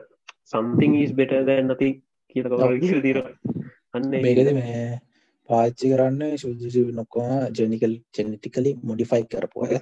සම්තිං 0.46 0.98
ස් 1.02 1.14
බෙට 1.14 1.38
දැන් 1.44 1.70
නති 1.70 1.92
කියල 2.36 2.50
කවර 2.50 2.80
කියල 2.80 3.02
දීර 3.02 3.22
අන්න 3.96 4.10
මේකද 4.18 4.50
මේ 4.54 4.80
පාච්චි 5.50 5.92
කරන්න 5.92 6.38
සුදුසි 6.38 6.82
නොක්කම 6.94 7.30
ජනිකල් 7.54 7.94
ජෙනටිකලි 8.12 8.72
මොඩිෆයි 8.84 9.26
කරපුය 9.28 9.78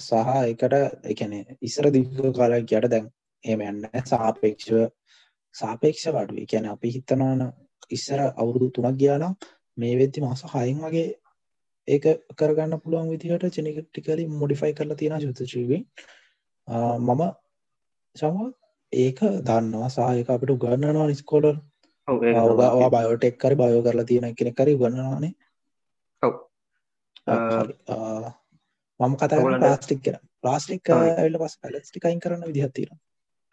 සහ 0.00 0.30
එකට 0.44 0.74
එකන 1.06 1.34
ඉස්සර 1.62 1.90
දිග 1.90 2.08
කාලක් 2.32 2.72
යට 2.72 2.88
දැන් 2.88 3.10
එම 3.44 3.60
යන්න 3.62 3.82
සාපේක්ෂව 4.04 4.78
සාපේක්ෂ 5.54 6.06
වඩුව. 6.08 6.46
කියන 6.46 6.66
අපි 6.66 6.88
හිතනවාන 6.90 7.44
ඉස්සර 7.90 8.20
අවුරුදු 8.22 8.70
තුනක් 8.72 8.96
ගියානම් 8.96 9.36
මේ 9.78 9.94
වෙද්දි 9.96 10.20
මාස 10.20 10.42
හයින් 10.48 10.80
වගේ 10.80 11.06
ඒක 11.88 12.04
කරගන්න 12.34 12.80
පුළුවන් 12.80 13.12
විදිහට 13.12 13.58
ජෙනටිකලි 13.58 14.26
මොඩිෆයි 14.34 14.72
කරලා 14.72 14.96
තියෙන 14.96 15.20
සුතශීවී 15.22 15.82
මම 17.00 17.22
සම 18.16 18.36
ඒක 18.92 19.20
දන්නවා. 19.42 19.90
සායක 19.90 20.28
අපිට 20.30 20.50
උගන්නනවා 20.50 21.06
නිස්කෝලර් 21.06 21.56
ඔවා 22.08 22.90
බයෝටෙක් 22.90 23.38
කරි 23.38 23.56
බයෝ 23.56 23.82
කරලා 23.82 24.04
තියෙන 24.04 24.34
කෙන 24.34 24.54
කරි 24.54 24.76
ගන්නවානේ 24.76 25.32
මම 29.00 29.14
කතා 29.16 29.40
ප්ලාස්ටික් 29.56 30.00
කර 30.02 30.16
ප්ලාස්ටික් 30.40 30.92
ඇල්ල 30.92 31.36
පස් 31.38 31.58
ලස්ටිකයින් 31.72 32.20
කරන්න 32.20 32.46
විදිහත්තින 32.46 32.94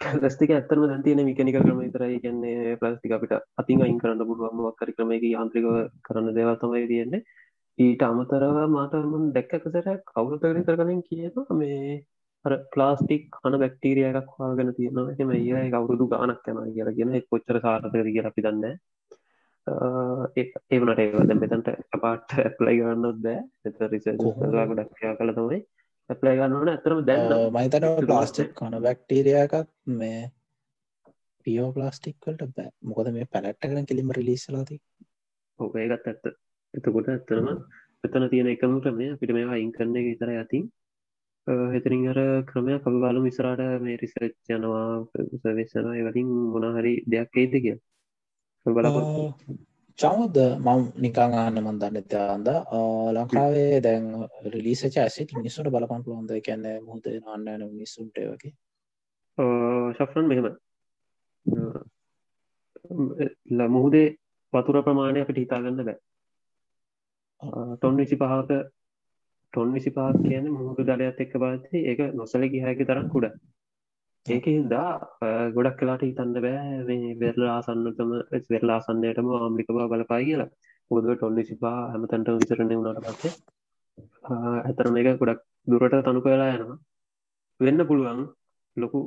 ලස්තික 0.01 0.51
ඇත්තරම 0.51 0.83
දැතියන 0.83 1.21
මිකනික 1.23 1.57
ක්‍රම 1.57 1.81
තරයි 1.89 2.19
කියන්නේ 2.19 2.77
ප්ලාස්ටික 2.77 3.11
අපිට 3.11 3.33
අතින් 3.55 3.81
අයින් 3.81 3.99
කරන්න 3.99 4.25
පුළුවන් 4.25 4.57
මොක්කරි 4.57 4.93
ක්‍රමයක 4.93 5.23
යන්ත්‍රික 5.25 5.65
කරන්න 6.03 6.33
දේවල් 6.33 6.57
තමයි 6.57 6.87
තියෙන්නේ. 6.87 7.21
ඊට 7.79 8.01
අමතරව 8.03 8.57
මාතම 8.69 9.13
දැක්කකසර 9.31 10.01
කවුරුතරි 10.05 10.63
කරගලින් 10.63 11.01
කියන 11.03 11.31
මේ 11.53 12.03
ප්ලාස්ටික් 12.73 13.27
කන 13.35 13.59
බැක්ටීරිය 13.63 14.07
එකක් 14.09 14.31
හවාගෙන 14.37 14.73
තියෙනවා. 14.77 15.15
එම 15.19 15.31
ඒ 15.31 15.69
කවුරුදු 15.73 16.07
ගානක් 16.13 16.47
යන 16.47 16.59
කියලගෙන 16.75 17.13
කොච්චර 17.29 17.61
සාර්ථක 17.65 17.95
කියල 18.07 18.29
අපි 18.29 18.45
දන්න 18.45 18.65
ඒවනට 19.67 21.01
ඒවද 21.03 21.33
මෙතන්ට 21.41 21.69
පාට 22.01 22.33
ඇප්ලයි 22.45 22.79
ගන්නත් 22.79 23.21
බෑ. 23.25 23.39
එත 23.65 23.77
රිසලා 23.93 24.65
ගොඩක් 24.69 24.91
ක්‍රියා 24.95 25.15
කළ 25.19 25.33
තමයි 25.37 25.59
ඇප්ලයි 26.09 26.35
ගන්නවන 26.39 26.71
ඇතරම 26.73 27.03
දැන්න 27.09 27.35
මයිතන 27.57 27.87
ප්ලාස්ටික් 28.07 28.53
කන 28.59 28.79
බැක්ටීරිය 28.87 29.37
එකක් 29.43 29.55
මේ 29.99 30.31
පියෝ 31.45 31.69
ප්ලාස්ටික් 31.77 32.17
වලට 32.25 32.49
බෑ. 32.57 32.71
මොකද 32.81 33.13
මේ 33.17 33.29
පැලට්ට 33.33 33.69
කරන 33.69 33.89
කෙලිම 33.91 34.11
රිලිස්සලාති 34.19 34.81
ඕකඒගත් 35.59 36.09
ඇත්ත. 36.09 36.35
එතකොට 36.73 37.13
ඇත්තරම 37.13 37.47
එතන 38.07 38.29
තියෙන 38.29 38.53
එකම 38.55 38.77
ක්‍රමය 38.83 39.07
පිට 39.21 39.33
මේවා 39.37 39.61
ඉන් 39.63 39.73
කරන්න 39.75 39.99
එක 40.01 40.13
ඉතර 40.15 40.31
ඇතින් 40.33 40.69
එතරින් 41.47 42.07
අර 42.07 42.19
ක්‍රමයක් 42.43 42.81
අපි 42.81 42.97
බලු 42.97 43.21
මිස්රාට 43.21 43.61
මේ 43.81 43.97
රිසර්ච් 43.97 44.35
යනවා 44.49 44.85
සවිස්සන 45.41 45.87
වලින් 46.07 46.29
මොනහරි 46.49 46.93
දෙයක් 47.07 47.31
ඒද 47.35 47.53
කිය 47.57 47.77
බල 48.65 48.87
චමුද 49.99 50.37
මම 50.59 50.81
නිකං 50.97 51.33
ආන්න 51.33 51.57
මන්දන්න 51.59 51.97
එතයාන්ද 51.97 52.47
ලංකාවේ 53.15 53.79
දැන් 53.79 54.05
රිලිස 54.47 54.81
චෑසිට 54.87 55.33
මිනිස්සුට 55.33 55.69
බලපන් 55.69 56.03
පුළොන්ද 56.03 56.31
කැන්න 56.41 56.67
මුහද 56.83 57.05
අන්නන 57.27 57.65
මිනිස්සුන්ට 57.67 58.15
වගේ. 58.23 58.53
ශෆ්‍රන් 59.95 60.27
මෙහෙම 60.27 60.47
මුහුදේ 63.69 64.07
වතුර 64.53 64.77
ප්‍රමාණය 64.83 65.19
අපිට 65.21 65.37
හිතාගන්න 65.37 65.81
බෑ. 65.81 65.99
තොන් 67.77 67.97
විසි 67.97 68.15
පහක 68.15 68.61
ටොන් 69.53 69.69
විසි 69.75 69.91
පාක් 69.97 70.17
කියන 70.19 70.45
මුහුදු 70.49 70.83
දලයත් 70.83 71.21
එක්ක 71.23 71.33
පාති 71.43 71.77
ඒක 71.85 71.99
නොසල 72.13 72.43
ගිහැකි 72.53 72.83
තරම් 72.85 73.07
කුඩ. 73.13 73.25
ඒක 74.25 74.45
හින්දා 74.47 74.89
ගොඩක් 75.55 75.77
කලාට 75.79 76.03
හිතන්න 76.03 76.35
බෑ 76.37 76.59
මේ 76.87 77.15
වෙරලා 77.15 77.55
ආසන්නතම 77.55 78.11
වෙරලා 78.49 78.77
ආසන්නයටම 78.77 79.31
ආම්ලික 79.35 79.69
බව 79.69 79.87
බලපායි 79.91 80.27
කියලා. 80.27 80.49
මුද 80.91 81.05
ටොන් 81.09 81.33
විසිපා 81.35 81.77
හැමතැන්ට 81.91 82.29
විසරණය 82.35 82.75
වුණට 82.77 83.01
පස්සේ 83.07 83.33
ඇතර 84.61 84.87
මේක 84.95 85.09
ගොඩක් 85.21 85.41
දුරට 85.67 85.97
තනු 86.05 86.21
කලා 86.21 86.51
යනවා. 86.55 86.77
වෙන්න 87.59 87.81
පුළුවන් 87.89 88.21
ලොකු 88.77 88.99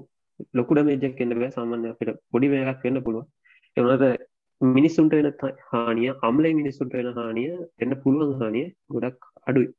ලොකුඩ 0.55 0.80
මේජක් 0.82 1.20
එන්න 1.20 1.34
බෑ. 1.34 1.51
සාමාන්‍ය 1.51 1.88
අපිට 1.90 2.20
පොඩි 2.32 2.53
මේකක් 2.53 2.84
වෙන්න 2.84 3.05
පුළුවන්. 3.07 3.26
එවනත 3.76 4.05
මිනිස්සුන්ට 4.61 5.14
වෙන 5.14 5.30
හානිය 5.70 6.11
අම්ලේ 6.22 6.55
මිනිස්සුන්ට 6.55 6.95
වෙන 6.95 7.09
හානිය 7.18 7.51
එන්න 7.82 7.95
පුළුවන් 8.03 8.34
හානිය 8.40 8.66
ගොඩක් 8.90 9.30
අඩුයි. 9.47 9.70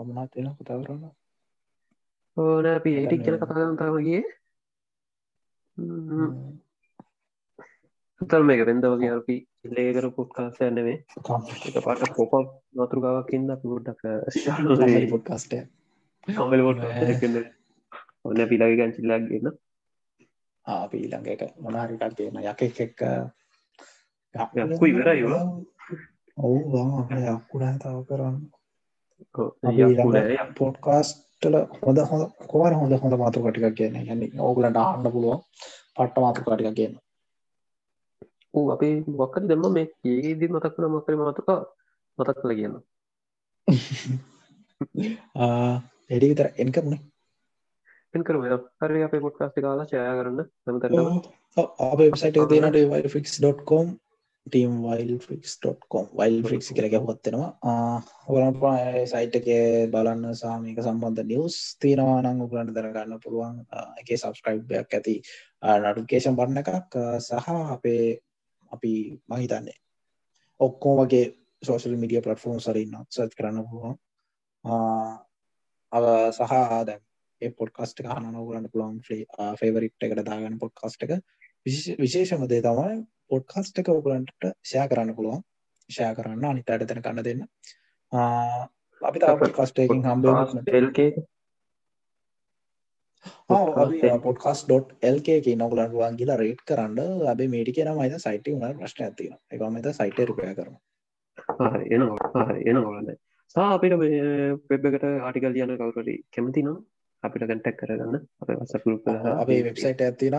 තමනත් 0.00 0.34
වෙන 0.36 0.48
කතා 0.56 0.78
කරන්න 0.78 1.04
ඕන 2.36 2.66
අපි 2.68 2.90
ඒටික් 2.94 3.20
කියන 3.22 3.36
කතා 3.36 3.48
කරන 3.50 3.76
තමගේ 3.76 4.22
තල් 8.20 8.42
මේක 8.42 8.62
වෙන්ද 8.62 8.86
වගේ 8.86 9.12
අපි 9.12 9.36
ලේකර 9.70 10.06
පුොට්කාස්ය 10.10 10.68
නෙවේ 10.70 10.98
එක 11.68 11.76
පාට 11.84 12.04
පොප 12.14 12.32
නතුරුගාවක් 12.74 13.32
ඉන්න 13.32 13.50
පුඩ්ඩක් 13.62 14.02
පොඩ්කාස්ටය 15.10 15.58
කමල 16.28 16.62
පොට් 16.62 16.80
ඔන්න 18.24 18.40
පිලාග 18.48 18.76
ගංචිල්ලක් 18.76 19.26
ගන්න 19.26 19.56
අපි 20.66 20.96
ඊළඟ 20.98 21.28
එක 21.28 21.42
මොනාරිකක් 21.58 22.16
කියන 22.16 22.40
යක 22.44 22.60
එක්ක 22.78 23.00
යක්කු 24.34 24.84
ඉවරයි 24.86 25.22
ඔවු 26.38 26.58
යක්කුඩා 27.26 27.74
තව 27.78 27.96
කරන්න 28.08 28.36
පොඩ්කාස්ටල 30.56 31.56
හොඳ 31.78 31.98
හොඳ 32.04 32.24
කොවර 32.46 32.72
හොඳ 32.74 32.92
හොඳ 32.94 33.14
මාතු 33.16 33.42
කටික 33.42 33.66
කියන 33.74 33.94
ය 33.98 34.30
ඕගලට 34.40 34.78
ආන්න 34.78 35.06
පුළුවන් 35.08 35.40
පට්ට 35.96 36.16
මාතු 36.18 36.40
කටික 36.42 36.74
කියන්න. 36.74 36.96
ඌ 38.54 38.66
අපේ 38.70 38.94
මොක්කද 39.14 39.44
දෙම 39.48 39.64
මේ 39.70 39.86
ඒදී 40.06 40.48
මතක් 40.48 40.74
වන 40.76 40.92
මකර 40.92 41.14
මාතුක 41.18 41.48
මතක් 42.18 42.38
කළ 42.38 42.54
කියන්න. 42.54 42.76
එඩි 46.10 46.26
විතර 46.26 46.48
එන්කමුණේ 46.56 47.02
එන්කර 48.14 48.36
හරි 48.82 49.02
අපේ 49.02 49.20
පොට්කාස්ටි 49.20 49.62
කාලා 49.62 49.86
චය 49.86 49.98
කරන්න. 50.18 50.40
නමතර 50.66 50.90
අප 51.84 51.98
වෙබ්සයිට 52.00 52.38
තියනට 52.48 53.12
ෆික්ස්.කොම් 53.12 53.86
ටීම් 54.50 54.72
වයිල් 54.82 55.12
ෆික්ස්.කොම් 55.20 56.06
වයිල් 56.12 56.38
ෆික්ස් 56.44 56.70
කරක 56.72 56.94
හොත්තෙනවා 57.00 58.02
ඔලන් 58.28 58.58
සයිට් 59.06 59.36
එක 59.38 59.48
බලන්න 59.92 60.34
සාමික 60.36 60.80
සම්බන්ධ 60.80 61.24
නිවස් 61.24 61.58
තියෙනවා 61.78 62.20
නං 62.22 62.42
උගලන්ට 62.42 62.74
දරගන්න 62.76 63.20
පුළුවන්. 63.20 63.56
එක 64.00 64.08
සබස්ක්‍රයිබ්යක් 64.14 64.96
ඇති 64.98 65.16
නඩුකේෂන් 65.80 66.36
බන්න 66.36 66.62
එකක් 66.62 66.98
සහ 67.20 67.48
අපේ 67.68 68.06
අපි 68.72 68.92
මහිතන්නේ. 69.26 69.78
ඔක්කෝ 70.60 70.94
වගේ 70.98 71.26
සෝශල් 71.62 71.96
මිඩිය 71.96 72.22
පලටෆෝම් 72.22 72.58
සරින්න 72.60 72.96
සච් 73.06 73.30
කරන්න 73.36 73.64
පුළුවන්. 73.64 73.96
අව 75.92 76.04
සහ 76.32 76.52
දැන් 76.86 77.02
ඒ 77.42 77.52
පොඩ්කස්ට 77.52 78.02
හන 78.06 78.34
ගලන්න 78.38 78.72
පුළුවන් 78.72 78.98
ෆේවරිට් 79.56 80.06
එකට 80.06 80.26
දාගන්න 80.26 80.58
පොඩ්කස්ට 80.58 81.06
එක. 81.06 81.22
විශේෂමදේ 81.98 82.62
තමයි 82.62 83.00
පොඩ්කස්ට 83.30 83.80
එක 83.80 83.90
ඔගලන්ට 83.90 84.46
ෂයා 84.46 84.86
කරන්න 84.88 85.16
පුළුවන්. 85.16 85.42
ෂයා 85.90 86.14
කරන්න 86.14 86.46
අනිට 86.46 86.70
අයට 86.70 86.86
තැන 86.86 87.02
කන්න 87.02 87.24
දෙන්න. 87.24 87.42
අපි 89.02 89.18
තා 89.18 89.36
පොඩ්කස්ටයකින් 89.38 90.02
හම්බ 90.04 90.24
එල්කේ 90.74 91.10
පොඩ්කස්.ලක 93.48 95.28
නගලන් 95.56 95.88
රුවන් 95.88 96.16
කියලා 96.16 96.38
රේට් 96.38 96.62
කරන්න. 96.64 97.00
අබේ 97.28 97.48
මේටි 97.48 97.72
කියන 97.72 97.92
මයිත 97.96 98.20
සයිට 98.20 98.46
වුණ 98.48 98.78
ප්‍රශ්න 98.78 99.04
ඇතින 99.04 99.34
එක 99.50 99.66
මත 99.68 99.94
සයිට 99.94 100.22
රුපය 100.26 100.54
කරන 100.54 100.78
හරි 101.66 102.70
එන 102.70 102.82
ගොලන්න 102.82 103.10
සා 103.54 103.68
අපිට 103.74 103.96
වෙබ්බකට 103.98 105.04
ආටිකල් 105.20 105.58
යන 105.58 105.76
කවුරට 105.76 106.10
කැමති 106.32 106.62
නම් 106.62 106.78
අපිට 107.24 107.44
කැන්ටක් 107.44 107.78
කරගන්න. 107.78 108.16
අප 108.40 108.48
වසපුරු 108.60 108.96
අපේ 109.34 109.60
වෙබ්සයිට 109.64 110.02
ඇතින 110.02 110.36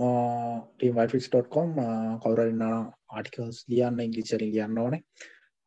ටීම්වයිෆික්ස්.කොම් 0.00 1.70
කවුරන්න 2.22 2.62
ආටිකල්ස් 2.62 3.58
ලියන්න 3.68 4.00
ඉංගලිචරි 4.00 4.46
ලියන්න 4.46 4.78
ඕනේ. 4.78 5.02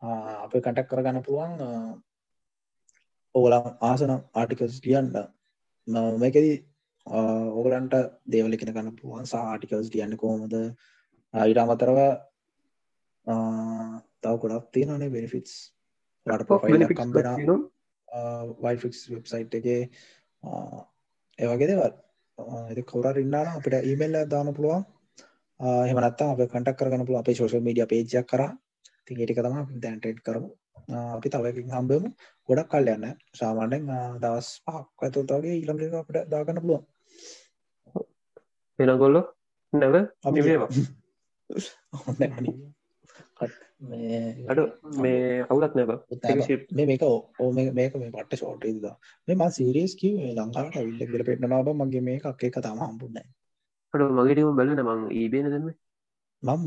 අප 0.01 0.53
කටක් 0.55 0.89
කරගන්න 0.89 1.23
පුළුවන්. 1.23 1.53
ඕගලම් 3.36 3.67
ආසනම් 3.81 4.21
ආටිකල්ස් 4.34 4.79
ලියන්න. 4.86 5.11
මේකෙද 6.17 6.47
ඕගලන්ට 7.07 7.95
දේවල 8.27 8.57
කෙන 8.57 8.73
ගන්න 8.73 8.97
පුළුවන් 8.97 9.25
සහ 9.25 9.36
ආටිකල්ස් 9.43 9.93
ලියන්න 9.93 10.17
කොහොමද? 10.17 10.55
ඊට 11.34 11.57
අමතරව 11.57 11.99
තව 14.23 14.34
ගොඩක් 14.39 14.71
තියෙනනේ 14.71 15.09
බෙනිෆිටස් 15.09 15.53
ට 16.27 16.47
පොෆයිල් 16.47 16.88
කම්බෙන 16.91 17.67
වයිෆික්ස් 18.59 19.03
වෙබ්සයිට් 19.09 19.59
එක 19.59 19.67
ඒවගේ 21.39 21.67
දේවල් 21.67 21.93
එ 22.38 22.84
කවර 22.84 23.17
ඉන්නාන 23.17 23.47
අපිට 23.49 23.75
ඊමල්ල 23.81 24.17
දාන 24.27 24.49
පුළුවන්. 24.53 24.84
එහමනත්තා 25.84 26.29
අප 26.31 26.41
කටක් 26.43 26.77
කරගන 26.79 27.05
පුළ 27.07 27.19
අපේ 27.19 27.36
ශෝෂල් 27.36 27.61
මඩිය 27.61 27.86
පේජක් 27.88 28.27
කර. 28.27 28.41
ති 29.05 29.11
ඒටික 29.15 29.39
තම 29.39 29.57
දැන්ටේට් 29.79 30.19
කරමු. 30.21 30.49
අපි 30.89 31.27
තවකින් 31.29 31.69
හම්බමු 31.69 32.09
ගොඩක් 32.49 32.69
කල් 32.71 32.88
යන්න 32.88 33.05
සාමාන්‍යෙන් 33.34 33.84
දවස් 34.19 34.49
පහක් 34.65 34.99
ඇතුතාගේ 35.01 35.55
ඊළඟ 35.55 35.95
අපට 35.95 36.17
දාගන්න 36.27 36.61
පුළුවන්. 36.63 36.84
වෙනගොල්ලො? 38.79 39.21
නැව? 39.73 39.95
අපිවා 40.23 40.69
අඩ 44.48 44.60
මේ 44.98 45.46
අවුලත් 45.46 45.76
නැබ 45.76 45.91
මේ 46.72 46.86
මේක 46.86 47.04
ඕ 47.04 47.50
මේක 47.52 47.72
මේ 47.74 48.12
පට 48.12 48.34
ෂෝටද 48.34 48.89
මේ 49.28 49.38
ම 49.38 49.44
සිරියස් 49.52 49.96
කිව 49.96 50.20
ලංකාට 50.32 50.78
විල්ල 50.80 51.08
ගල 51.08 51.24
පෙට්නාව 51.24 51.72
මගේ 51.76 52.04
මේ 52.04 52.20
එකක් 52.22 52.44
එක 52.44 52.60
තම 52.60 52.84
හම්පුන්න 52.84 53.20
අඩ 53.94 54.06
මගේටම 54.12 54.56
බලන 54.56 54.84
මං 54.86 55.10
ඒබේන 55.14 55.50
දෙන්න 55.50 55.68
මම 56.44 56.66